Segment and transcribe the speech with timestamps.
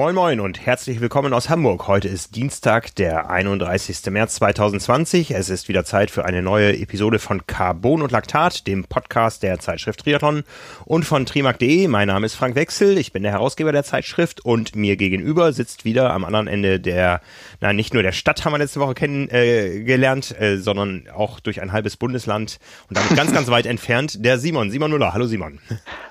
[0.00, 1.86] Moin Moin und herzlich willkommen aus Hamburg.
[1.86, 4.06] Heute ist Dienstag, der 31.
[4.06, 5.32] März 2020.
[5.32, 9.58] Es ist wieder Zeit für eine neue Episode von Carbon und Laktat, dem Podcast der
[9.58, 10.44] Zeitschrift Triathlon
[10.86, 11.86] und von trimark.de.
[11.88, 15.84] Mein Name ist Frank Wechsel, ich bin der Herausgeber der Zeitschrift und mir gegenüber sitzt
[15.84, 17.20] wieder am anderen Ende der,
[17.60, 21.60] na nicht nur der Stadt haben wir letzte Woche kennengelernt, äh, äh, sondern auch durch
[21.60, 24.70] ein halbes Bundesland und damit ganz, ganz weit entfernt, der Simon.
[24.70, 25.12] Simon Müller.
[25.12, 25.58] Hallo Simon.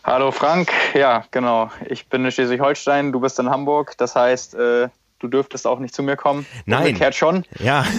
[0.04, 1.72] Hallo Frank, ja genau.
[1.88, 3.79] Ich bin in Schleswig-Holstein, du bist in Hamburg.
[3.98, 6.46] Das heißt, äh, du dürftest auch nicht zu mir kommen.
[6.66, 6.88] Nein.
[6.88, 7.46] Umgekehrt schon.
[7.60, 7.86] Ja.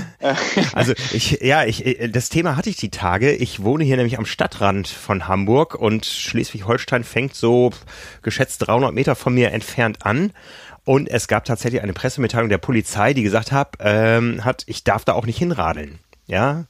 [0.74, 3.32] Also ich, ja, ich, äh, das Thema hatte ich die Tage.
[3.32, 7.70] Ich wohne hier nämlich am Stadtrand von Hamburg und Schleswig-Holstein fängt so
[8.22, 10.32] geschätzt 300 Meter von mir entfernt an.
[10.84, 15.04] Und es gab tatsächlich eine Pressemitteilung der Polizei, die gesagt hat, ähm, hat, ich darf
[15.04, 15.98] da auch nicht hinradeln.
[16.26, 16.64] Ja.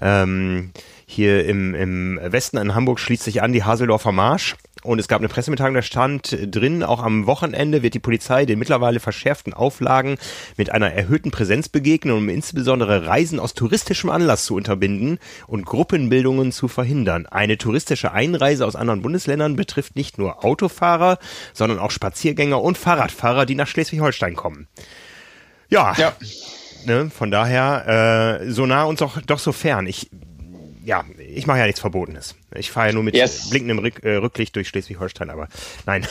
[0.00, 0.72] Ähm,
[1.06, 5.20] hier im, im Westen in Hamburg schließt sich an die Haseldorfer Marsch und es gab
[5.20, 10.18] eine Pressemitteilung, da stand drin, auch am Wochenende wird die Polizei den mittlerweile verschärften Auflagen
[10.56, 16.52] mit einer erhöhten Präsenz begegnen, um insbesondere Reisen aus touristischem Anlass zu unterbinden und Gruppenbildungen
[16.52, 17.26] zu verhindern.
[17.26, 21.18] Eine touristische Einreise aus anderen Bundesländern betrifft nicht nur Autofahrer,
[21.52, 24.68] sondern auch Spaziergänger und Fahrradfahrer, die nach Schleswig-Holstein kommen.
[25.68, 25.94] Ja.
[25.96, 26.12] ja.
[26.84, 29.86] Ne, von daher äh, so nah und doch, doch so fern.
[29.88, 30.08] Ich
[30.86, 32.36] ja, ich mache ja nichts Verbotenes.
[32.54, 33.50] Ich fahre ja nur mit yes.
[33.50, 35.48] blinkendem Rück, äh, Rücklicht durch Schleswig-Holstein, aber
[35.84, 36.06] nein.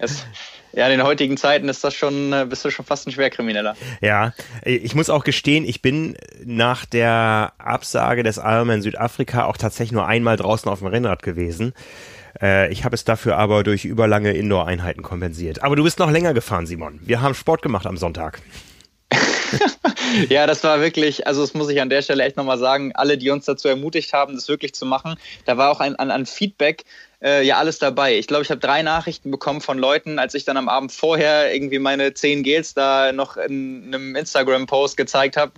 [0.00, 0.26] yes.
[0.74, 3.74] Ja, in den heutigen Zeiten ist das schon, äh, bist du schon fast ein Schwerkrimineller.
[4.02, 9.92] Ja, ich muss auch gestehen, ich bin nach der Absage des Ironman Südafrika auch tatsächlich
[9.92, 11.72] nur einmal draußen auf dem Rennrad gewesen.
[12.42, 15.62] Äh, ich habe es dafür aber durch überlange Indoor-Einheiten kompensiert.
[15.62, 17.00] Aber du bist noch länger gefahren, Simon.
[17.02, 18.42] Wir haben Sport gemacht am Sonntag.
[20.28, 23.18] ja, das war wirklich, also das muss ich an der Stelle echt nochmal sagen, alle,
[23.18, 26.26] die uns dazu ermutigt haben, das wirklich zu machen, da war auch ein, ein, ein
[26.26, 26.84] Feedback
[27.24, 28.18] äh, ja alles dabei.
[28.18, 31.54] Ich glaube, ich habe drei Nachrichten bekommen von Leuten, als ich dann am Abend vorher
[31.54, 35.52] irgendwie meine zehn Gels da noch in einem Instagram-Post gezeigt habe,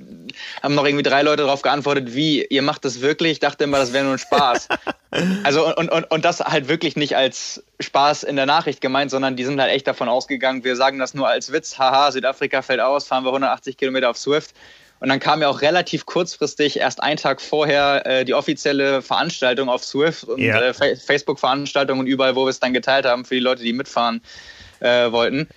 [0.62, 3.32] haben noch irgendwie drei Leute darauf geantwortet, wie, ihr macht das wirklich?
[3.32, 4.68] Ich dachte immer, das wäre nur ein Spaß.
[5.42, 9.34] also und, und, und das halt wirklich nicht als Spaß in der Nachricht gemeint, sondern
[9.34, 12.80] die sind halt echt davon ausgegangen, wir sagen das nur als Witz, haha, Südafrika fällt
[12.80, 14.54] aus, fahren wir 180 Kilometer auf Swift.
[14.98, 19.68] Und dann kam ja auch relativ kurzfristig, erst einen Tag vorher, äh, die offizielle Veranstaltung
[19.68, 20.60] auf Swift und ja.
[20.60, 24.22] äh, Facebook-Veranstaltungen und überall, wo wir es dann geteilt haben für die Leute, die mitfahren
[24.80, 25.48] äh, wollten.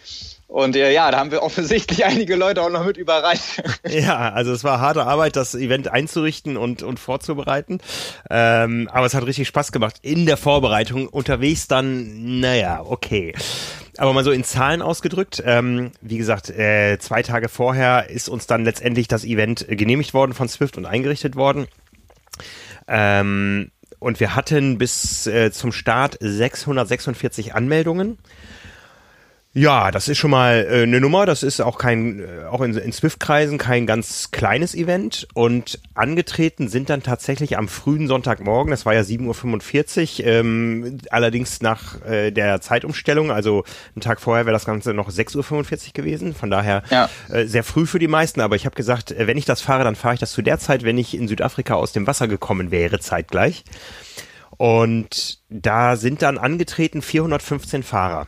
[0.49, 3.63] Und äh, ja, da haben wir offensichtlich einige Leute auch noch mit überreicht.
[3.87, 7.79] Ja, also es war harte Arbeit, das Event einzurichten und, und vorzubereiten.
[8.29, 9.97] Ähm, aber es hat richtig Spaß gemacht.
[10.01, 13.33] In der Vorbereitung unterwegs dann, naja, okay.
[13.97, 18.47] Aber mal so in Zahlen ausgedrückt, ähm, wie gesagt, äh, zwei Tage vorher ist uns
[18.47, 21.67] dann letztendlich das Event genehmigt worden von Swift und eingerichtet worden.
[22.87, 28.17] Ähm, und wir hatten bis äh, zum Start 646 Anmeldungen.
[29.51, 31.25] Ja, das ist schon mal äh, eine Nummer.
[31.25, 35.27] Das ist auch kein, äh, auch in, in Swift-Kreisen kein ganz kleines Event.
[35.33, 41.61] Und angetreten sind dann tatsächlich am frühen Sonntagmorgen, das war ja 7.45 Uhr, ähm, allerdings
[41.61, 43.63] nach äh, der Zeitumstellung, also
[43.95, 46.35] einen Tag vorher wäre das Ganze noch 6.45 Uhr gewesen.
[46.35, 47.09] Von daher ja.
[47.29, 48.41] äh, sehr früh für die meisten.
[48.41, 50.59] Aber ich habe gesagt, äh, wenn ich das fahre, dann fahre ich das zu der
[50.59, 53.63] Zeit, wenn ich in Südafrika aus dem Wasser gekommen wäre, zeitgleich.
[54.57, 58.27] Und da sind dann angetreten 415 Fahrer.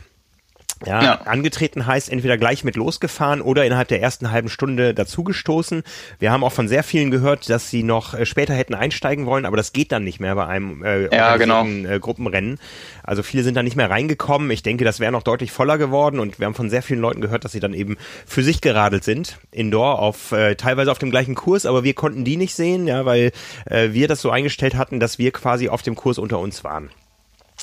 [0.86, 5.84] Ja, ja, angetreten heißt entweder gleich mit losgefahren oder innerhalb der ersten halben Stunde dazugestoßen.
[6.20, 9.46] Wir haben auch von sehr vielen gehört, dass sie noch äh, später hätten einsteigen wollen,
[9.46, 11.66] aber das geht dann nicht mehr bei einem äh, ja, genau.
[11.66, 12.60] äh, Gruppenrennen.
[13.04, 14.50] Also viele sind da nicht mehr reingekommen.
[14.52, 17.22] Ich denke, das wäre noch deutlich voller geworden und wir haben von sehr vielen Leuten
[17.22, 21.12] gehört, dass sie dann eben für sich geradelt sind, indoor auf äh, teilweise auf dem
[21.12, 23.32] gleichen Kurs, aber wir konnten die nicht sehen, ja, weil
[23.66, 26.90] äh, wir das so eingestellt hatten, dass wir quasi auf dem Kurs unter uns waren.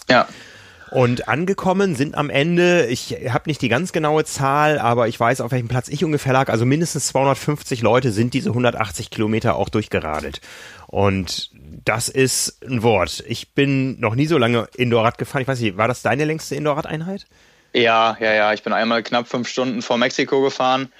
[0.09, 0.27] Ja.
[0.91, 5.41] Und angekommen sind am Ende, ich habe nicht die ganz genaue Zahl, aber ich weiß,
[5.41, 6.49] auf welchem Platz ich ungefähr lag.
[6.49, 10.41] Also mindestens 250 Leute sind diese 180 Kilometer auch durchgeradelt.
[10.87, 11.51] Und
[11.85, 13.23] das ist ein Wort.
[13.27, 15.43] Ich bin noch nie so lange Indoorrad gefahren.
[15.43, 17.27] Ich weiß nicht, war das deine längste Indoorrad-Einheit?
[17.73, 18.53] Ja, ja, ja.
[18.53, 20.91] Ich bin einmal knapp fünf Stunden vor Mexiko gefahren.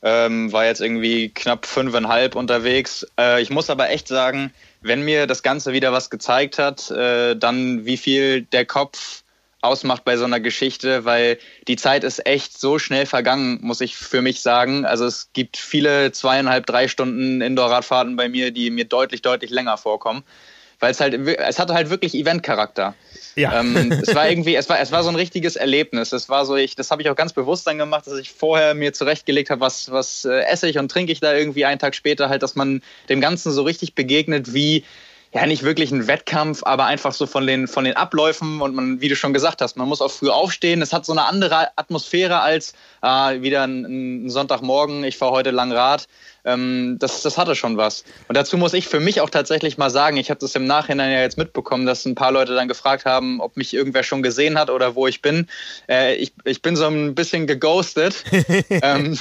[0.00, 3.06] Ähm, war jetzt irgendwie knapp fünfeinhalb unterwegs.
[3.18, 7.34] Äh, ich muss aber echt sagen, wenn mir das Ganze wieder was gezeigt hat, äh,
[7.34, 9.24] dann wie viel der Kopf
[9.60, 13.96] ausmacht bei so einer Geschichte, weil die Zeit ist echt so schnell vergangen, muss ich
[13.96, 14.84] für mich sagen.
[14.84, 19.76] Also es gibt viele zweieinhalb, drei Stunden Indoor-Radfahrten bei mir, die mir deutlich, deutlich länger
[19.76, 20.22] vorkommen.
[20.80, 22.94] Weil es halt, es hatte halt wirklich Event-Charakter.
[23.34, 23.58] Ja.
[23.58, 26.12] Ähm, es war irgendwie, es war, es war so ein richtiges Erlebnis.
[26.12, 28.74] Es war so, ich, das habe ich auch ganz bewusst dann gemacht, dass ich vorher
[28.74, 31.96] mir zurechtgelegt habe, was, was äh, esse ich und trinke ich da irgendwie einen Tag
[31.96, 34.84] später halt, dass man dem Ganzen so richtig begegnet, wie
[35.32, 39.00] ja nicht wirklich ein Wettkampf, aber einfach so von den, von den Abläufen und man,
[39.00, 40.80] wie du schon gesagt hast, man muss auch früh aufstehen.
[40.80, 42.72] Es hat so eine andere Atmosphäre als
[43.02, 46.08] äh, wieder ein, ein, Sonntagmorgen, ich fahre heute lang Rad.
[46.44, 48.04] Ähm, das, das hatte schon was.
[48.28, 51.12] Und dazu muss ich für mich auch tatsächlich mal sagen, ich habe das im Nachhinein
[51.12, 54.58] ja jetzt mitbekommen, dass ein paar Leute dann gefragt haben, ob mich irgendwer schon gesehen
[54.58, 55.46] hat oder wo ich bin.
[55.88, 58.24] Äh, ich, ich bin so ein bisschen geghostet.
[58.70, 59.18] ähm,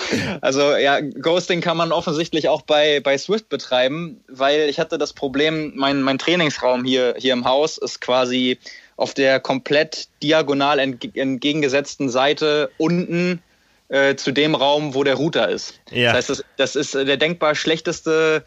[0.40, 5.12] also ja, Ghosting kann man offensichtlich auch bei, bei Swift betreiben, weil ich hatte das
[5.12, 8.58] Problem, mein, mein Trainingsraum hier, hier im Haus ist quasi
[8.96, 13.42] auf der komplett diagonal entgegengesetzten Seite unten
[13.88, 15.80] äh, zu dem Raum, wo der Router ist.
[15.90, 16.12] Ja.
[16.12, 18.44] Das heißt, das, das ist der denkbar schlechteste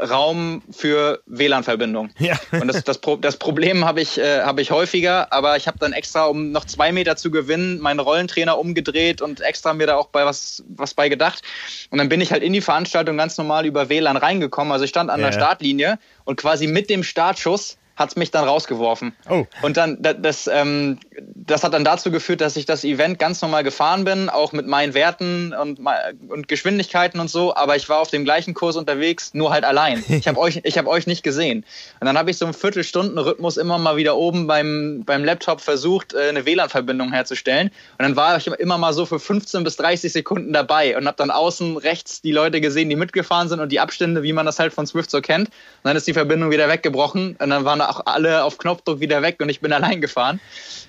[0.00, 2.10] Raum für WLAN-Verbindung.
[2.18, 2.34] Ja.
[2.52, 5.92] Und das, das, das Problem habe ich, äh, hab ich häufiger, aber ich habe dann
[5.92, 10.08] extra, um noch zwei Meter zu gewinnen, meinen Rollentrainer umgedreht und extra mir da auch
[10.08, 11.42] bei was, was bei gedacht.
[11.90, 14.72] Und dann bin ich halt in die Veranstaltung ganz normal über WLAN reingekommen.
[14.72, 15.26] Also ich stand an ja.
[15.26, 19.14] der Startlinie und quasi mit dem Startschuss hat es mich dann rausgeworfen.
[19.30, 19.46] Oh.
[19.62, 20.98] Und dann, das, ähm,
[21.34, 24.66] das hat dann dazu geführt, dass ich das Event ganz normal gefahren bin, auch mit
[24.66, 25.80] meinen Werten und,
[26.28, 30.04] und Geschwindigkeiten und so, aber ich war auf dem gleichen Kurs unterwegs, nur halt allein.
[30.24, 31.64] Ich habe euch, hab euch nicht gesehen.
[32.00, 36.14] Und dann habe ich so einen Viertelstunden-Rhythmus immer mal wieder oben beim, beim Laptop versucht,
[36.14, 37.68] äh, eine WLAN-Verbindung herzustellen.
[37.98, 41.16] Und dann war ich immer mal so für 15 bis 30 Sekunden dabei und habe
[41.16, 44.58] dann außen rechts die Leute gesehen, die mitgefahren sind und die Abstände, wie man das
[44.58, 45.48] halt von Swift so kennt.
[45.48, 45.54] Und
[45.84, 49.36] dann ist die Verbindung wieder weggebrochen und dann waren auch alle auf Knopfdruck wieder weg
[49.40, 50.40] und ich bin allein gefahren.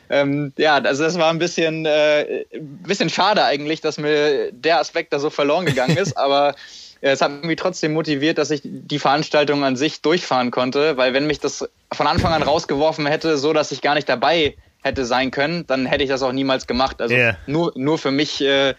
[0.10, 5.14] Ähm, ja, also das war ein bisschen, äh, bisschen schade eigentlich, dass mir der Aspekt
[5.14, 6.56] da so verloren gegangen ist, aber
[7.02, 11.14] äh, es hat mich trotzdem motiviert, dass ich die Veranstaltung an sich durchfahren konnte, weil
[11.14, 15.06] wenn mich das von Anfang an rausgeworfen hätte, so dass ich gar nicht dabei hätte
[15.06, 17.02] sein können, dann hätte ich das auch niemals gemacht.
[17.02, 17.38] Also yeah.
[17.48, 18.76] nur, nur für mich äh,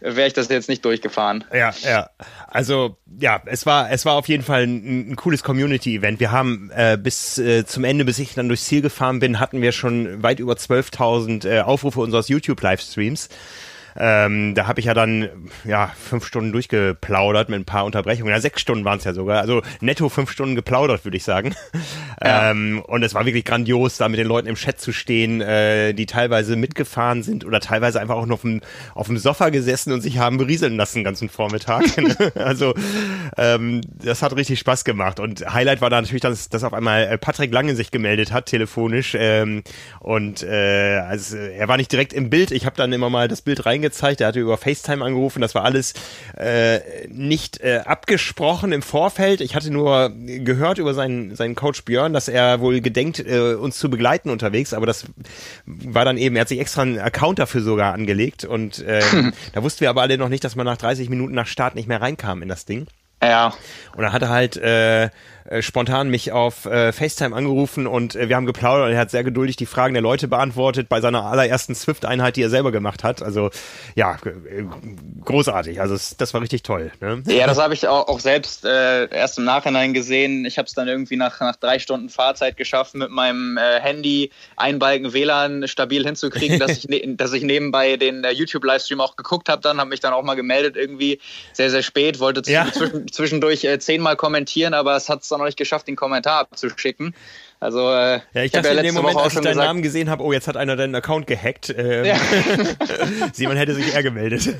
[0.00, 1.44] wäre ich das jetzt nicht durchgefahren.
[1.52, 2.10] Ja, ja.
[2.48, 6.20] Also ja, es war es war auf jeden Fall ein, ein cooles Community-Event.
[6.20, 9.60] Wir haben äh, bis äh, zum Ende, bis ich dann durchs Ziel gefahren bin, hatten
[9.62, 13.28] wir schon weit über 12.000 äh, Aufrufe unseres YouTube-Livestreams.
[13.96, 15.28] Ähm, da habe ich ja dann
[15.64, 18.32] ja fünf Stunden durchgeplaudert mit ein paar Unterbrechungen.
[18.32, 19.40] Ja, sechs Stunden waren es ja sogar.
[19.40, 21.54] Also netto fünf Stunden geplaudert, würde ich sagen.
[22.22, 22.50] Ja.
[22.50, 25.94] Ähm, und es war wirklich grandios, da mit den Leuten im Chat zu stehen, äh,
[25.94, 28.60] die teilweise mitgefahren sind oder teilweise einfach auch noch auf dem,
[28.94, 31.82] auf dem Sofa gesessen und sich haben berieseln lassen den ganzen Vormittag.
[32.34, 32.74] also
[33.38, 35.18] ähm, das hat richtig Spaß gemacht.
[35.18, 38.44] Und Highlight war da natürlich, dass, dass auf einmal äh, Patrick Lange sich gemeldet hat,
[38.44, 39.16] telefonisch.
[39.18, 39.62] Ähm,
[40.00, 42.50] und äh, also er war nicht direkt im Bild.
[42.50, 45.54] Ich habe dann immer mal das Bild reingezogen angezeigt, er hatte über FaceTime angerufen, das
[45.54, 45.94] war alles
[46.36, 49.40] äh, nicht äh, abgesprochen im Vorfeld.
[49.40, 53.78] Ich hatte nur gehört über seinen, seinen Coach Björn, dass er wohl gedenkt, äh, uns
[53.78, 55.06] zu begleiten unterwegs, aber das
[55.64, 59.02] war dann eben, er hat sich extra einen Account dafür sogar angelegt und äh,
[59.54, 61.88] da wussten wir aber alle noch nicht, dass man nach 30 Minuten nach Start nicht
[61.88, 62.86] mehr reinkam in das Ding.
[63.22, 63.52] Ja.
[63.94, 65.10] Und dann hat er halt äh,
[65.50, 69.10] äh, spontan mich auf äh, FaceTime angerufen und äh, wir haben geplaudert und er hat
[69.10, 73.02] sehr geduldig die Fragen der Leute beantwortet bei seiner allerersten Swift-Einheit, die er selber gemacht
[73.02, 73.20] hat.
[73.20, 73.50] Also
[73.96, 74.64] ja, äh,
[75.24, 75.80] großartig.
[75.80, 76.92] Also es, das war richtig toll.
[77.00, 77.24] Ne?
[77.26, 80.44] Ja, das habe ich auch, auch selbst äh, erst im Nachhinein gesehen.
[80.44, 84.30] Ich habe es dann irgendwie nach, nach drei Stunden Fahrzeit geschafft, mit meinem äh, Handy
[84.56, 89.48] Balken WLAN stabil hinzukriegen, dass ich, ne dass ich nebenbei den äh, YouTube-Livestream auch geguckt
[89.48, 89.62] habe.
[89.62, 91.18] Dann habe mich dann auch mal gemeldet irgendwie
[91.54, 92.68] sehr, sehr spät, wollte ja.
[93.10, 97.14] zwischendurch äh, zehnmal kommentieren, aber es hat es dann noch nicht geschafft, den Kommentar abzuschicken.
[97.62, 100.08] Also äh, ja, ich dachte ja in dem Moment, als ich deinen gesagt, Namen gesehen
[100.08, 101.68] habe, oh, jetzt hat einer deinen Account gehackt.
[101.76, 102.16] Ähm, ja.
[103.34, 104.56] Simon hätte sich eher gemeldet.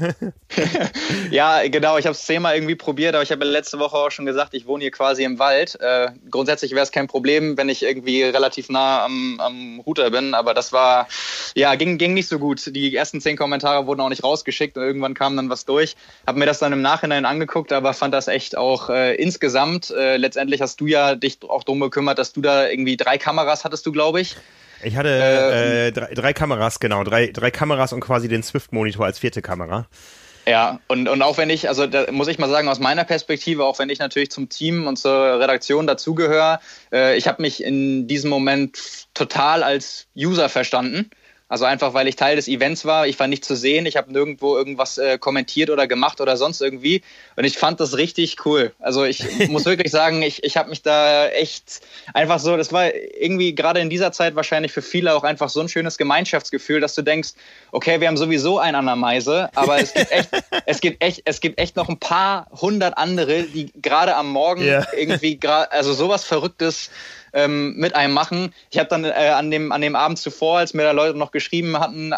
[1.30, 1.96] ja, genau.
[1.96, 4.66] Ich habe es zehnmal irgendwie probiert, aber ich habe letzte Woche auch schon gesagt, ich
[4.66, 5.80] wohne hier quasi im Wald.
[5.80, 10.34] Äh, grundsätzlich wäre es kein Problem, wenn ich irgendwie relativ nah am, am Router bin,
[10.34, 11.08] aber das war,
[11.54, 12.74] ja, ging, ging nicht so gut.
[12.76, 15.96] Die ersten zehn Kommentare wurden auch nicht rausgeschickt und irgendwann kam dann was durch.
[16.26, 19.90] Habe mir das dann im Nachhinein angeguckt, aber fand das echt auch äh, insgesamt.
[19.90, 23.18] Äh, letztendlich hast du ja dich auch darum gekümmert, dass du da irgendwie irgendwie drei
[23.18, 24.36] Kameras hattest du, glaube ich.
[24.82, 27.04] Ich hatte äh, äh, drei, drei Kameras, genau.
[27.04, 29.86] Drei, drei Kameras und quasi den Swift-Monitor als vierte Kamera.
[30.48, 33.64] Ja, und, und auch wenn ich, also da muss ich mal sagen, aus meiner Perspektive,
[33.64, 36.60] auch wenn ich natürlich zum Team und zur Redaktion dazugehöre,
[36.92, 38.78] äh, ich habe mich in diesem Moment
[39.12, 41.10] total als User verstanden.
[41.50, 43.08] Also einfach, weil ich Teil des Events war.
[43.08, 43.84] Ich war nicht zu sehen.
[43.84, 47.02] Ich habe nirgendwo irgendwas äh, kommentiert oder gemacht oder sonst irgendwie.
[47.34, 48.72] Und ich fand das richtig cool.
[48.78, 51.80] Also ich muss wirklich sagen, ich, ich habe mich da echt
[52.14, 55.58] einfach so, das war irgendwie gerade in dieser Zeit wahrscheinlich für viele auch einfach so
[55.60, 57.30] ein schönes Gemeinschaftsgefühl, dass du denkst,
[57.72, 60.28] okay, wir haben sowieso einen an der Meise, aber es gibt echt,
[60.66, 64.62] es gibt echt, es gibt echt noch ein paar hundert andere, die gerade am Morgen
[64.62, 64.86] yeah.
[64.96, 66.90] irgendwie, also sowas Verrücktes
[67.32, 68.54] ähm, mit einem machen.
[68.70, 71.30] Ich habe dann äh, an, dem, an dem Abend zuvor, als mir da Leute noch
[71.30, 72.16] geschrieben hatten, äh,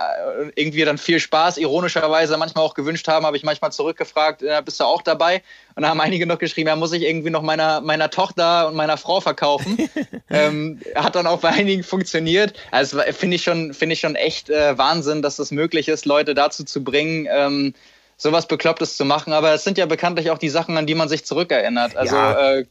[0.55, 4.81] irgendwie dann viel Spaß, ironischerweise manchmal auch gewünscht haben, habe ich manchmal zurückgefragt, äh, bist
[4.81, 5.43] du auch dabei?
[5.75, 8.75] Und da haben einige noch geschrieben, ja, muss ich irgendwie noch meiner, meiner Tochter und
[8.75, 9.89] meiner Frau verkaufen.
[10.31, 12.55] ähm, hat dann auch bei einigen funktioniert.
[12.71, 16.35] Also finde ich schon, finde ich schon echt äh, Wahnsinn, dass das möglich ist, Leute
[16.35, 17.75] dazu zu bringen, ähm,
[18.17, 19.33] sowas Beklopptes zu machen.
[19.33, 21.97] Aber es sind ja bekanntlich auch die Sachen, an die man sich zurückerinnert.
[21.97, 22.53] Also ja.
[22.53, 22.65] äh,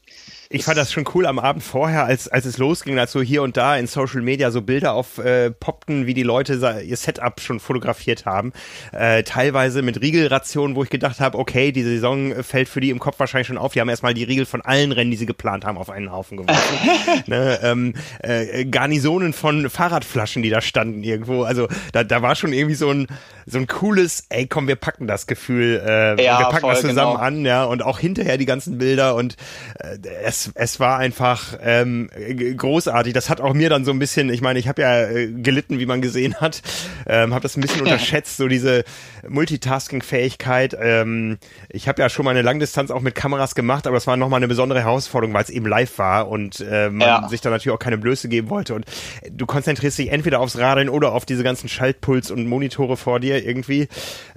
[0.54, 3.42] ich fand das schon cool am Abend vorher, als, als es losging, als so hier
[3.42, 6.54] und da in Social Media so Bilder auf äh, poppten, wie die Leute
[6.86, 8.52] ihr Setup schon fotografiert haben.
[8.92, 13.00] Äh, teilweise mit Riegelrationen, wo ich gedacht habe, okay, die Saison fällt für die im
[13.00, 13.74] Kopf wahrscheinlich schon auf.
[13.74, 16.38] Die haben erstmal die Riegel von allen Rennen, die sie geplant haben, auf einen Haufen
[16.38, 16.78] geworfen.
[17.28, 21.44] ne, ähm, äh, Garnisonen von Fahrradflaschen, die da standen irgendwo.
[21.44, 23.08] Also da, da war schon irgendwie so ein,
[23.46, 27.14] so ein cooles, ey komm, wir packen das Gefühl, äh, ja, wir packen das zusammen
[27.14, 27.24] genau.
[27.24, 29.38] an, ja, und auch hinterher die ganzen Bilder und
[29.80, 32.10] äh, es es, war einfach ähm,
[32.58, 33.14] großartig.
[33.14, 35.80] Das hat auch mir dann so ein bisschen, ich meine, ich habe ja äh, gelitten,
[35.80, 36.62] wie man gesehen hat,
[37.08, 38.84] ähm, habe das ein bisschen unterschätzt, so diese
[39.28, 40.76] Multitasking-Fähigkeit.
[40.80, 41.38] Ähm,
[41.70, 44.38] ich habe ja schon mal eine Langdistanz auch mit Kameras gemacht, aber das war nochmal
[44.38, 47.28] eine besondere Herausforderung, weil es eben live war und äh, man ja.
[47.30, 48.74] sich da natürlich auch keine Blöße geben wollte.
[48.74, 48.86] Und
[49.30, 53.46] du konzentrierst dich entweder aufs Radeln oder auf diese ganzen Schaltpuls und Monitore vor dir
[53.46, 53.88] irgendwie.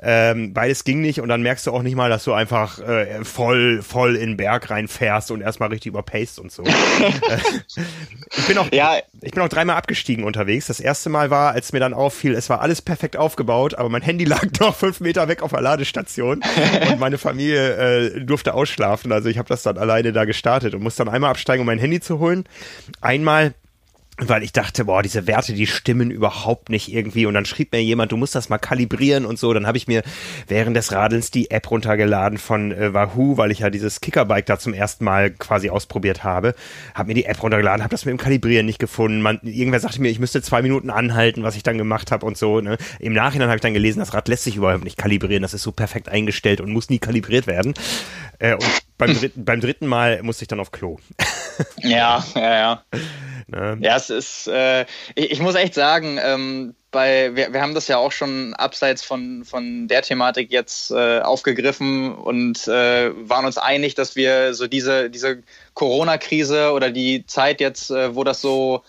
[0.03, 3.25] Ähm, beides ging nicht und dann merkst du auch nicht mal, dass du einfach äh,
[3.25, 6.65] voll, voll in den Berg reinfährst und erstmal richtig überpaced und so.
[7.05, 7.39] Äh,
[8.37, 8.97] ich bin auch, ja.
[9.21, 10.67] ich bin auch dreimal abgestiegen unterwegs.
[10.67, 14.03] Das erste Mal war, als mir dann auffiel, es war alles perfekt aufgebaut, aber mein
[14.03, 16.43] Handy lag noch fünf Meter weg auf der Ladestation
[16.91, 19.13] und meine Familie äh, durfte ausschlafen.
[19.13, 21.79] Also ich habe das dann alleine da gestartet und musste dann einmal absteigen, um mein
[21.79, 22.45] Handy zu holen.
[23.01, 23.55] Einmal
[24.19, 27.27] weil ich dachte, boah, diese Werte, die stimmen überhaupt nicht irgendwie.
[27.27, 29.53] Und dann schrieb mir jemand, du musst das mal kalibrieren und so.
[29.53, 30.03] Dann habe ich mir
[30.47, 34.59] während des Radelns die App runtergeladen von äh, Wahoo, weil ich ja dieses Kickerbike da
[34.59, 36.55] zum ersten Mal quasi ausprobiert habe.
[36.95, 39.21] Habe mir die App runtergeladen, habe das mit dem Kalibrieren nicht gefunden.
[39.21, 42.37] Man, irgendwer sagte mir, ich müsste zwei Minuten anhalten, was ich dann gemacht habe und
[42.37, 42.61] so.
[42.61, 42.77] Ne?
[43.01, 45.43] Im Nachhinein habe ich dann gelesen, das Rad lässt sich überhaupt nicht kalibrieren.
[45.43, 47.75] Das ist so perfekt eingestellt und muss nie kalibriert werden.
[48.39, 50.99] Äh, und beim, dritten, beim dritten Mal musste ich dann auf Klo.
[51.83, 52.85] Ja, ja, ja.
[53.47, 53.77] Ne?
[53.81, 57.89] Ja, es ist, äh, ich, ich, muss echt sagen, ähm, bei, wir, wir haben das
[57.89, 63.59] ja auch schon abseits von, von der Thematik jetzt äh, aufgegriffen und äh, waren uns
[63.59, 65.43] einig, dass wir so diese, diese
[65.75, 68.83] Corona-Krise oder die Zeit jetzt, äh, wo das so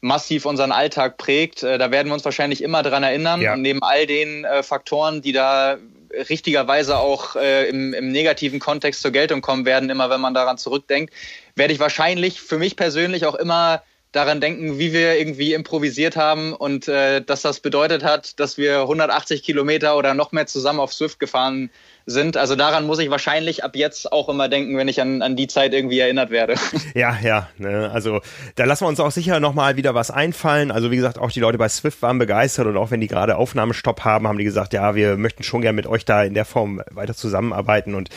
[0.00, 3.40] massiv unseren Alltag prägt, äh, da werden wir uns wahrscheinlich immer dran erinnern.
[3.40, 3.52] Ja.
[3.52, 5.78] Und neben all den äh, Faktoren, die da
[6.12, 10.58] richtigerweise auch äh, im, im negativen Kontext zur Geltung kommen werden, immer wenn man daran
[10.58, 11.12] zurückdenkt,
[11.54, 16.52] werde ich wahrscheinlich für mich persönlich auch immer daran denken, wie wir irgendwie improvisiert haben
[16.52, 20.92] und äh, dass das bedeutet hat, dass wir 180 Kilometer oder noch mehr zusammen auf
[20.92, 21.70] Swift gefahren sind.
[22.06, 25.46] Also daran muss ich wahrscheinlich ab jetzt auch immer denken, wenn ich an, an die
[25.46, 26.54] Zeit irgendwie erinnert werde.
[26.94, 27.48] Ja, ja.
[27.58, 27.90] Ne?
[27.92, 28.20] Also
[28.56, 30.70] da lassen wir uns auch sicher nochmal wieder was einfallen.
[30.70, 33.36] Also wie gesagt, auch die Leute bei Swift waren begeistert und auch wenn die gerade
[33.36, 36.44] Aufnahmestopp haben, haben die gesagt, ja, wir möchten schon gern mit euch da in der
[36.44, 38.08] Form weiter zusammenarbeiten und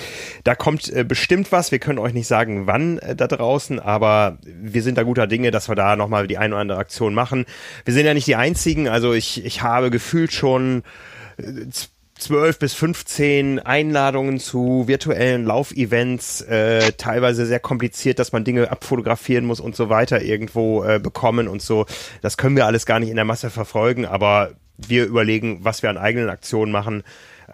[0.43, 1.71] da kommt äh, bestimmt was.
[1.71, 5.51] Wir können euch nicht sagen, wann äh, da draußen, aber wir sind da guter Dinge,
[5.51, 7.45] dass wir da nochmal die eine oder andere Aktion machen.
[7.85, 8.87] Wir sind ja nicht die Einzigen.
[8.87, 10.83] Also ich, ich habe gefühlt schon
[11.37, 11.43] äh,
[12.23, 19.43] 12 bis 15 Einladungen zu virtuellen Laufevents, äh, teilweise sehr kompliziert, dass man Dinge abfotografieren
[19.43, 21.85] muss und so weiter irgendwo äh, bekommen und so.
[22.21, 25.89] Das können wir alles gar nicht in der Masse verfolgen, aber wir überlegen, was wir
[25.89, 27.03] an eigenen Aktionen machen.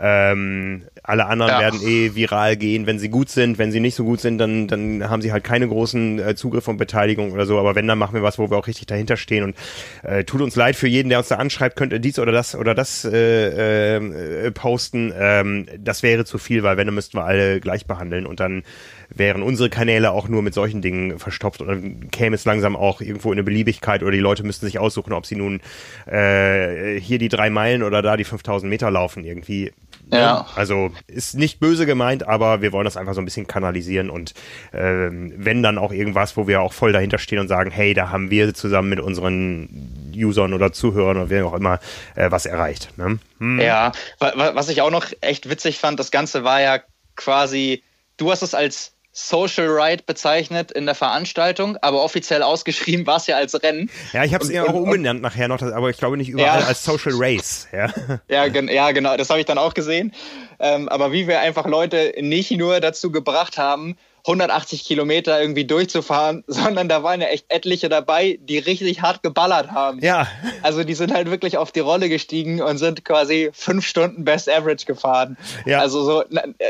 [0.01, 1.59] Ähm, alle anderen ja.
[1.59, 3.57] werden eh viral gehen, wenn sie gut sind.
[3.57, 6.67] Wenn sie nicht so gut sind, dann, dann haben sie halt keine großen äh, Zugriff
[6.67, 7.59] und Beteiligung oder so.
[7.59, 9.43] Aber wenn, dann machen wir was, wo wir auch richtig dahinter stehen.
[9.43, 9.55] Und
[10.03, 12.75] äh, tut uns leid für jeden, der uns da anschreibt, könnte dies oder das oder
[12.75, 15.13] das äh, äh, posten.
[15.17, 18.63] Ähm, das wäre zu viel, weil wenn, dann müssten wir alle gleich behandeln und dann
[19.09, 23.01] wären unsere Kanäle auch nur mit solchen Dingen verstopft und dann käme es langsam auch
[23.01, 25.61] irgendwo in eine Beliebigkeit oder die Leute müssten sich aussuchen, ob sie nun
[26.05, 29.71] äh, hier die drei Meilen oder da die 5000 Meter laufen irgendwie.
[30.11, 30.47] Ja.
[30.55, 34.33] Also ist nicht böse gemeint, aber wir wollen das einfach so ein bisschen kanalisieren und
[34.71, 38.09] äh, wenn dann auch irgendwas, wo wir auch voll dahinter stehen und sagen, hey, da
[38.09, 41.79] haben wir zusammen mit unseren Usern oder Zuhörern oder wer auch immer
[42.15, 42.97] äh, was erreicht.
[42.97, 43.19] Ne?
[43.39, 43.59] Hm.
[43.59, 46.79] Ja, was ich auch noch echt witzig fand, das Ganze war ja
[47.15, 47.83] quasi,
[48.17, 48.93] du hast es als
[49.27, 53.89] Social Ride bezeichnet in der Veranstaltung, aber offiziell ausgeschrieben war es ja als Rennen.
[54.13, 56.67] Ja, ich habe es eher auch umbenannt nachher noch, aber ich glaube nicht überall ja.
[56.67, 57.67] als Social Race.
[57.71, 57.93] Ja,
[58.29, 60.13] ja, gen ja genau, das habe ich dann auch gesehen.
[60.59, 66.43] Ähm, aber wie wir einfach Leute nicht nur dazu gebracht haben, 180 Kilometer irgendwie durchzufahren,
[66.47, 69.99] sondern da waren ja echt etliche dabei, die richtig hart geballert haben.
[69.99, 70.27] Ja.
[70.61, 74.49] Also die sind halt wirklich auf die Rolle gestiegen und sind quasi fünf Stunden Best
[74.49, 75.37] Average gefahren.
[75.65, 75.79] Ja.
[75.79, 76.23] Also so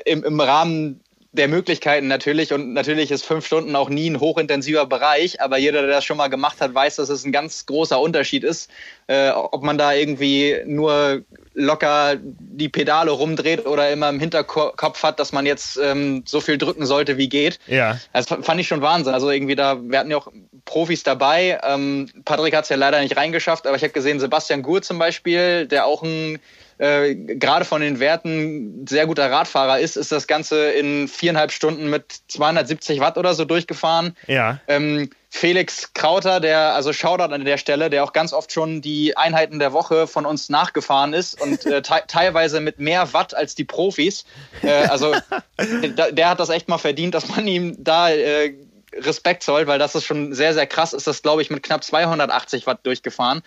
[0.06, 4.88] im, im Rahmen der Möglichkeiten natürlich und natürlich ist fünf Stunden auch nie ein hochintensiver
[4.88, 8.00] Bereich, aber jeder, der das schon mal gemacht hat, weiß, dass es ein ganz großer
[8.02, 8.72] Unterschied ist,
[9.08, 15.20] äh, ob man da irgendwie nur locker die Pedale rumdreht oder immer im Hinterkopf hat,
[15.20, 17.60] dass man jetzt ähm, so viel drücken sollte, wie geht.
[17.68, 18.00] Ja.
[18.14, 19.14] Das fand ich schon Wahnsinn.
[19.14, 20.32] Also irgendwie da, wir hatten ja auch
[20.66, 21.60] Profis dabei.
[21.64, 24.98] Ähm, Patrick hat es ja leider nicht reingeschafft, aber ich habe gesehen, Sebastian Gur zum
[24.98, 26.40] Beispiel, der auch ein
[26.80, 31.90] äh, gerade von den Werten sehr guter Radfahrer ist, ist das Ganze in viereinhalb Stunden
[31.90, 34.16] mit 270 Watt oder so durchgefahren.
[34.28, 34.60] Ja.
[34.68, 39.16] Ähm, Felix Krauter, der, also Shoutout an der Stelle, der auch ganz oft schon die
[39.16, 43.56] Einheiten der Woche von uns nachgefahren ist und äh, te teilweise mit mehr Watt als
[43.56, 44.24] die Profis.
[44.64, 45.14] Äh, also
[45.98, 48.56] der, der, hat das echt mal verdient, dass man ihm da äh,
[48.96, 50.94] Respekt zollt, weil das ist schon sehr, sehr krass.
[50.94, 53.44] Ist das, glaube ich, mit knapp 280 Watt durchgefahren.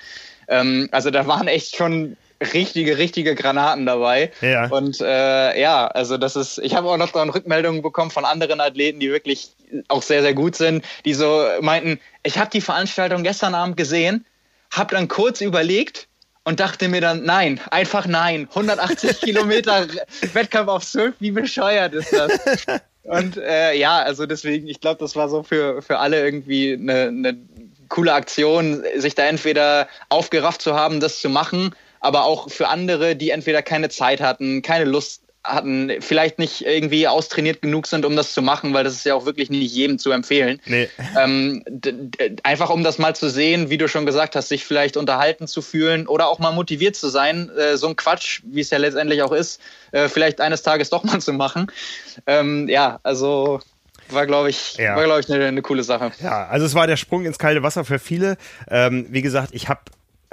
[0.49, 2.17] Ähm, also da waren echt schon
[2.53, 4.31] richtige, richtige Granaten dabei.
[4.41, 4.67] Ja.
[4.69, 8.61] Und äh, ja, also das ist, ich habe auch noch dann Rückmeldungen bekommen von anderen
[8.61, 9.51] Athleten, die wirklich
[9.89, 14.27] auch sehr, sehr gut sind, die so meinten, ich habe die Veranstaltung gestern Abend gesehen,
[14.71, 16.09] habe dann kurz überlegt
[16.45, 18.49] und dachte mir dann, nein, einfach nein.
[18.51, 19.87] 180 Kilometer
[20.33, 22.33] Wettkampf auf Surf, wie bescheuert ist das?
[23.05, 27.09] Und äh, ja, also deswegen, ich glaube, das war so für, für alle irgendwie eine,
[27.09, 27.37] eine
[27.89, 33.17] coole Aktion, sich da entweder aufgerafft zu haben, das zu machen aber auch für andere,
[33.17, 38.15] die entweder keine Zeit hatten, keine Lust hatten, vielleicht nicht irgendwie austrainiert genug sind, um
[38.15, 40.61] das zu machen, weil das ist ja auch wirklich nicht jedem zu empfehlen.
[40.67, 40.89] Nee.
[41.19, 41.65] Ähm,
[42.45, 45.61] einfach um das mal zu sehen, wie du schon gesagt hast, sich vielleicht unterhalten zu
[45.61, 49.23] fühlen oder auch mal motiviert zu sein, äh, so ein Quatsch, wie es ja letztendlich
[49.23, 51.67] auch ist, äh, vielleicht eines Tages doch mal zu machen.
[52.27, 53.61] Ähm, ja, also
[54.11, 54.95] war, glaube ich, ja.
[54.95, 56.13] war, glaube ich, eine, eine, coole Sache.
[56.23, 58.37] Ja, also es war der Sprung ins kalte Wasser für viele.
[58.69, 59.81] Ähm, wie gesagt, ich habe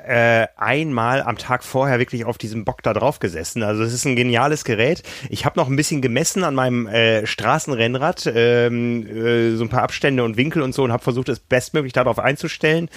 [0.05, 3.63] äh, einmal am Tag vorher wirklich auf diesem Bock da drauf gesessen.
[3.63, 5.03] Also es ist ein geniales Gerät.
[5.29, 9.83] Ich habe noch ein bisschen gemessen an meinem äh, Straßenrennrad, ähm, äh, so ein paar
[9.83, 12.89] Abstände und Winkel und so und habe versucht, es bestmöglich darauf einzustellen.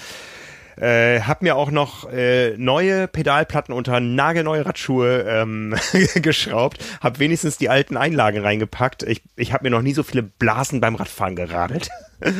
[0.75, 5.75] Äh, hab mir auch noch äh, neue Pedalplatten unter nagelneue Radschuhe ähm,
[6.15, 9.03] geschraubt, hab wenigstens die alten Einlagen reingepackt.
[9.03, 11.89] Ich, ich habe mir noch nie so viele Blasen beim Radfahren geradelt.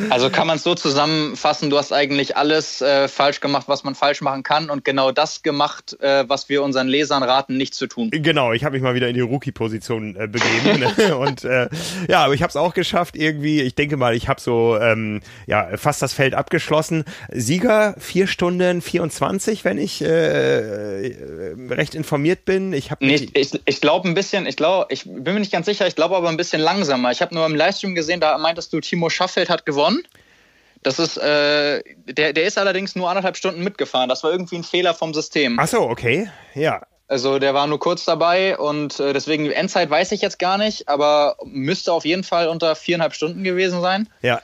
[0.09, 3.95] Also kann man es so zusammenfassen, du hast eigentlich alles äh, falsch gemacht, was man
[3.95, 7.87] falsch machen kann und genau das gemacht, äh, was wir unseren Lesern raten, nicht zu
[7.87, 8.09] tun.
[8.11, 11.17] Genau, ich habe mich mal wieder in die Rookie-Position äh, begeben ne?
[11.17, 11.69] und äh,
[12.07, 13.61] ja, aber ich habe es auch geschafft irgendwie.
[13.61, 17.03] Ich denke mal, ich habe so ähm, ja fast das Feld abgeschlossen.
[17.31, 22.73] Sieger vier Stunden 24, wenn ich äh, äh, recht informiert bin.
[22.73, 25.87] Ich nee, ich, ich glaube ein bisschen, ich glaube, ich bin mir nicht ganz sicher,
[25.87, 27.11] ich glaube aber ein bisschen langsamer.
[27.11, 30.03] Ich habe nur im Livestream gesehen, da meintest du, Timo Schaffeld hat gewonnen gewonnen.
[30.83, 34.09] Das ist, äh, der, der ist allerdings nur anderthalb Stunden mitgefahren.
[34.09, 35.57] Das war irgendwie ein Fehler vom System.
[35.59, 36.81] Ach so, okay, ja.
[37.07, 40.89] Also der war nur kurz dabei und äh, deswegen Endzeit weiß ich jetzt gar nicht,
[40.89, 44.09] aber müsste auf jeden Fall unter viereinhalb Stunden gewesen sein.
[44.21, 44.41] Ja.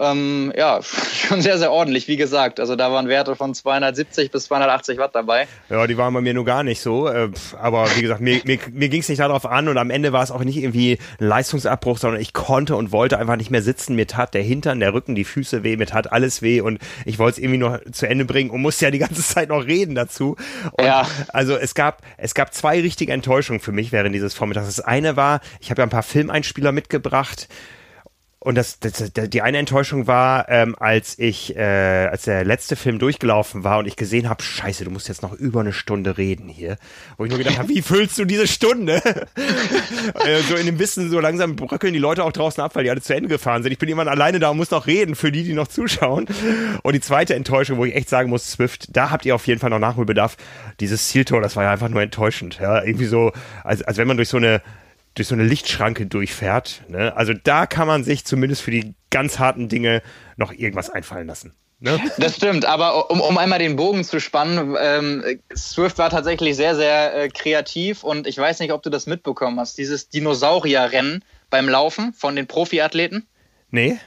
[0.00, 0.80] Ähm, ja,
[1.12, 2.58] schon sehr, sehr ordentlich, wie gesagt.
[2.58, 5.46] Also da waren Werte von 270 bis 280 Watt dabei.
[5.68, 7.06] Ja, die waren bei mir nur gar nicht so.
[7.06, 10.12] Äh, aber wie gesagt, mir, mir, mir ging es nicht darauf an und am Ende
[10.12, 13.62] war es auch nicht irgendwie ein Leistungsabbruch, sondern ich konnte und wollte einfach nicht mehr
[13.62, 13.94] sitzen.
[13.94, 17.18] Mir tat der Hintern, der Rücken, die Füße weh, mir tat alles weh und ich
[17.18, 19.94] wollte es irgendwie noch zu Ende bringen und musste ja die ganze Zeit noch reden
[19.94, 20.36] dazu.
[20.72, 21.06] Und ja.
[21.28, 24.66] Also es gab, es gab zwei richtige Enttäuschungen für mich während dieses Vormittags.
[24.66, 27.48] Das eine war, ich habe ja ein paar Filmeinspieler mitgebracht
[28.42, 32.98] und das, das, die eine Enttäuschung war, ähm, als ich, äh, als der letzte Film
[32.98, 36.48] durchgelaufen war und ich gesehen habe, scheiße, du musst jetzt noch über eine Stunde reden
[36.48, 36.78] hier.
[37.18, 39.02] Wo ich nur gedacht habe, wie füllst du diese Stunde?
[40.24, 42.90] äh, so in dem Wissen, so langsam bröckeln die Leute auch draußen ab, weil die
[42.90, 43.72] alle zu Ende gefahren sind.
[43.72, 46.26] Ich bin jemand alleine da und muss noch reden für die, die noch zuschauen.
[46.82, 49.60] Und die zweite Enttäuschung, wo ich echt sagen muss, Swift, da habt ihr auf jeden
[49.60, 50.38] Fall noch Nachholbedarf.
[50.80, 52.58] Dieses Zieltor, das war ja einfach nur enttäuschend.
[52.58, 53.32] Ja, irgendwie so,
[53.64, 54.62] als, als wenn man durch so eine
[55.20, 56.82] durch so eine Lichtschranke durchfährt.
[56.88, 57.14] Ne?
[57.14, 60.02] Also da kann man sich zumindest für die ganz harten Dinge
[60.36, 61.52] noch irgendwas einfallen lassen.
[61.78, 62.00] Ne?
[62.16, 66.74] Das stimmt, aber um, um einmal den Bogen zu spannen, ähm, Swift war tatsächlich sehr,
[66.74, 71.68] sehr äh, kreativ und ich weiß nicht, ob du das mitbekommen hast, dieses Dinosaurierrennen beim
[71.68, 73.26] Laufen von den Profiathleten.
[73.70, 73.98] Nee.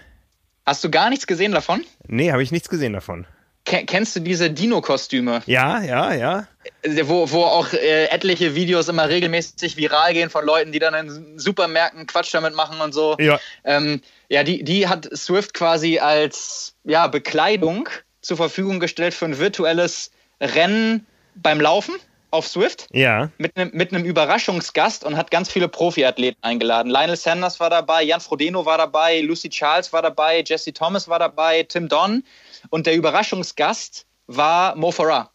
[0.65, 1.83] Hast du gar nichts gesehen davon?
[2.07, 3.27] Nee, habe ich nichts gesehen davon.
[3.65, 5.41] Kennst du diese Dino-Kostüme?
[5.45, 6.47] Ja, ja, ja.
[6.81, 10.93] Äh, wo, wo auch äh, etliche Videos immer regelmäßig viral gehen von Leuten, die dann
[10.93, 13.15] in Supermärkten Quatsch damit machen und so.
[13.19, 17.87] Ja, ähm, ja die, die hat Swift quasi als ja, Bekleidung
[18.21, 21.95] zur Verfügung gestellt für ein virtuelles Rennen beim Laufen
[22.31, 22.87] auf Swift.
[22.91, 23.29] Ja.
[23.37, 26.89] Mit einem mit Überraschungsgast und hat ganz viele Profiathleten eingeladen.
[26.89, 31.19] Lionel Sanders war dabei, Jan Frodeno war dabei, Lucy Charles war dabei, Jesse Thomas war
[31.19, 32.23] dabei, Tim Don.
[32.69, 35.29] Und der Überraschungsgast war Mo Farah.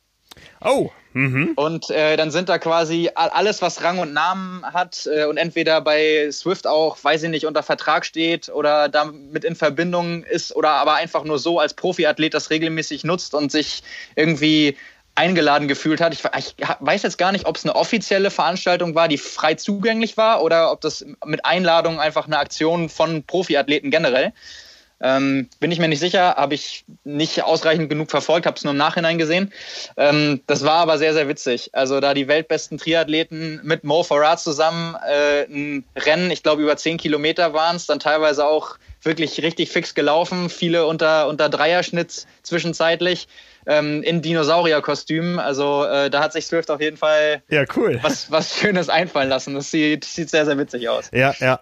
[0.61, 0.91] Oh.
[1.15, 1.53] Mhm.
[1.57, 5.81] Und äh, dann sind da quasi alles, was Rang und Namen hat äh, und entweder
[5.81, 10.71] bei Swift auch, weiß ich nicht, unter Vertrag steht oder damit in Verbindung ist oder
[10.71, 13.83] aber einfach nur so als Profiathlet das regelmäßig nutzt und sich
[14.17, 14.77] irgendwie
[15.15, 16.15] eingeladen gefühlt hat.
[16.15, 20.17] Ich, ich weiß jetzt gar nicht, ob es eine offizielle Veranstaltung war, die frei zugänglich
[20.17, 24.33] war oder ob das mit Einladung einfach eine Aktion von Profiathleten generell.
[25.01, 28.73] Ähm, bin ich mir nicht sicher, habe ich nicht ausreichend genug verfolgt, habe es nur
[28.73, 29.53] im Nachhinein gesehen.
[29.97, 31.71] Ähm, das war aber sehr, sehr witzig.
[31.73, 36.77] Also da die weltbesten Triathleten mit Mo Farah zusammen äh, ein Rennen, ich glaube über
[36.77, 42.27] 10 Kilometer waren es, dann teilweise auch wirklich richtig fix gelaufen, viele unter, unter Dreierschnitt
[42.43, 43.29] zwischenzeitlich
[43.69, 45.39] ähm, in Dinosaurierkostümen.
[45.39, 48.01] Also äh, da hat sich Swift auf jeden Fall ja, cool.
[48.03, 49.55] was, was Schönes einfallen lassen.
[49.55, 51.11] Das sieht, sieht sehr, sehr witzig aus.
[51.13, 51.61] Ja, ja.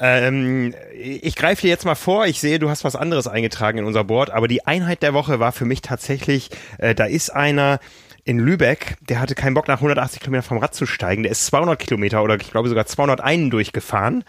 [0.00, 2.26] Ähm, ich greife dir jetzt mal vor.
[2.26, 5.40] Ich sehe, du hast was anderes eingetragen in unser Board, aber die Einheit der Woche
[5.40, 7.80] war für mich tatsächlich, äh, da ist einer,
[8.24, 11.22] in Lübeck, der hatte keinen Bock nach 180 Kilometern vom Rad zu steigen.
[11.22, 14.22] Der ist 200 Kilometer oder ich glaube sogar 201 durchgefahren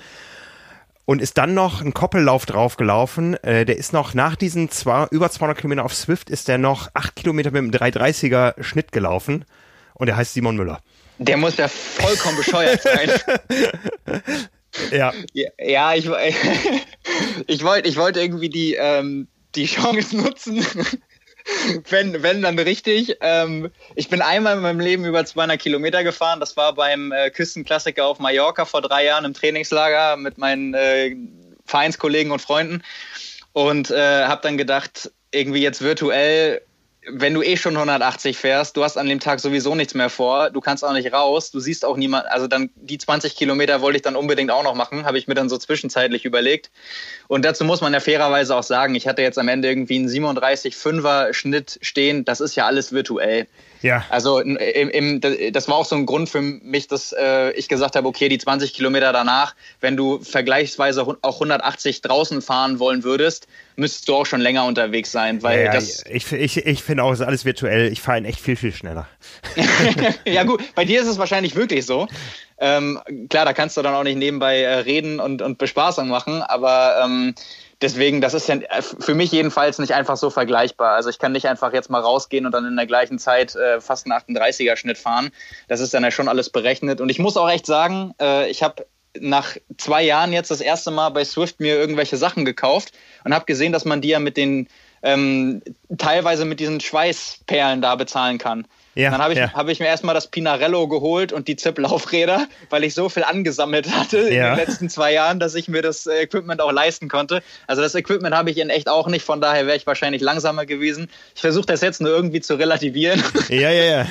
[1.09, 3.33] und ist dann noch ein Koppellauf draufgelaufen.
[3.43, 6.87] Äh, der ist noch nach diesen zwei, über 200 Kilometer auf Swift ist der noch
[6.93, 9.43] acht Kilometer mit einem 330er Schnitt gelaufen
[9.95, 10.83] und der heißt Simon Müller.
[11.17, 13.09] Der muss ja vollkommen bescheuert sein.
[14.91, 15.11] ja.
[15.59, 16.05] Ja, ich,
[17.47, 20.63] ich wollte ich wollte irgendwie die, ähm, die Chance nutzen,
[21.89, 23.17] wenn, wenn dann richtig.
[23.21, 26.39] Ähm, ich bin einmal in meinem Leben über 200 Kilometer gefahren.
[26.39, 31.15] Das war beim äh, Küstenklassiker auf Mallorca vor drei Jahren im Trainingslager mit meinen äh,
[31.65, 32.83] Vereinskollegen und Freunden.
[33.53, 36.61] Und äh, habe dann gedacht, irgendwie jetzt virtuell
[37.07, 40.49] wenn du eh schon 180 fährst, du hast an dem Tag sowieso nichts mehr vor,
[40.49, 43.97] du kannst auch nicht raus, du siehst auch niemand, also dann die 20 Kilometer wollte
[43.97, 46.71] ich dann unbedingt auch noch machen, habe ich mir dann so zwischenzeitlich überlegt.
[47.27, 50.09] Und dazu muss man ja fairerweise auch sagen, ich hatte jetzt am Ende irgendwie einen
[50.09, 53.47] 37,5er Schnitt stehen, das ist ja alles virtuell.
[53.81, 54.05] Ja.
[54.09, 55.21] Also im, im,
[55.53, 58.37] das war auch so ein Grund für mich, dass äh, ich gesagt habe, okay, die
[58.37, 64.25] 20 Kilometer danach, wenn du vergleichsweise auch 180 draußen fahren wollen würdest, müsstest du auch
[64.25, 66.03] schon länger unterwegs sein, weil ja, das.
[66.09, 67.91] Ich, ich, ich finde auch, es ist alles virtuell.
[67.91, 69.07] Ich fahre ihn echt viel, viel schneller.
[70.25, 72.07] ja gut, bei dir ist es wahrscheinlich wirklich so.
[72.59, 76.41] Ähm, klar, da kannst du dann auch nicht nebenbei äh, reden und, und Bespaßung machen,
[76.41, 77.33] aber ähm,
[77.81, 80.95] deswegen, das ist ja äh, für mich jedenfalls nicht einfach so vergleichbar.
[80.95, 83.81] Also ich kann nicht einfach jetzt mal rausgehen und dann in der gleichen Zeit äh,
[83.81, 85.31] fast einen 38er Schnitt fahren.
[85.67, 87.01] Das ist dann ja schon alles berechnet.
[87.01, 88.85] Und ich muss auch echt sagen, äh, ich habe
[89.19, 93.45] nach zwei Jahren jetzt das erste Mal bei Swift mir irgendwelche Sachen gekauft und habe
[93.45, 94.67] gesehen, dass man die ja mit den
[95.01, 95.61] ähm,
[95.97, 98.67] teilweise mit diesen Schweißperlen da bezahlen kann.
[98.95, 99.53] Ja, dann habe ich, ja.
[99.53, 103.91] hab ich mir erstmal das Pinarello geholt und die ZIP-Laufräder, weil ich so viel angesammelt
[103.95, 104.51] hatte ja.
[104.51, 107.41] in den letzten zwei Jahren, dass ich mir das äh, Equipment auch leisten konnte.
[107.67, 110.65] Also das Equipment habe ich in echt auch nicht, von daher wäre ich wahrscheinlich langsamer
[110.65, 111.09] gewesen.
[111.35, 113.23] Ich versuche das jetzt nur irgendwie zu relativieren.
[113.49, 114.07] Ja, ja, ja.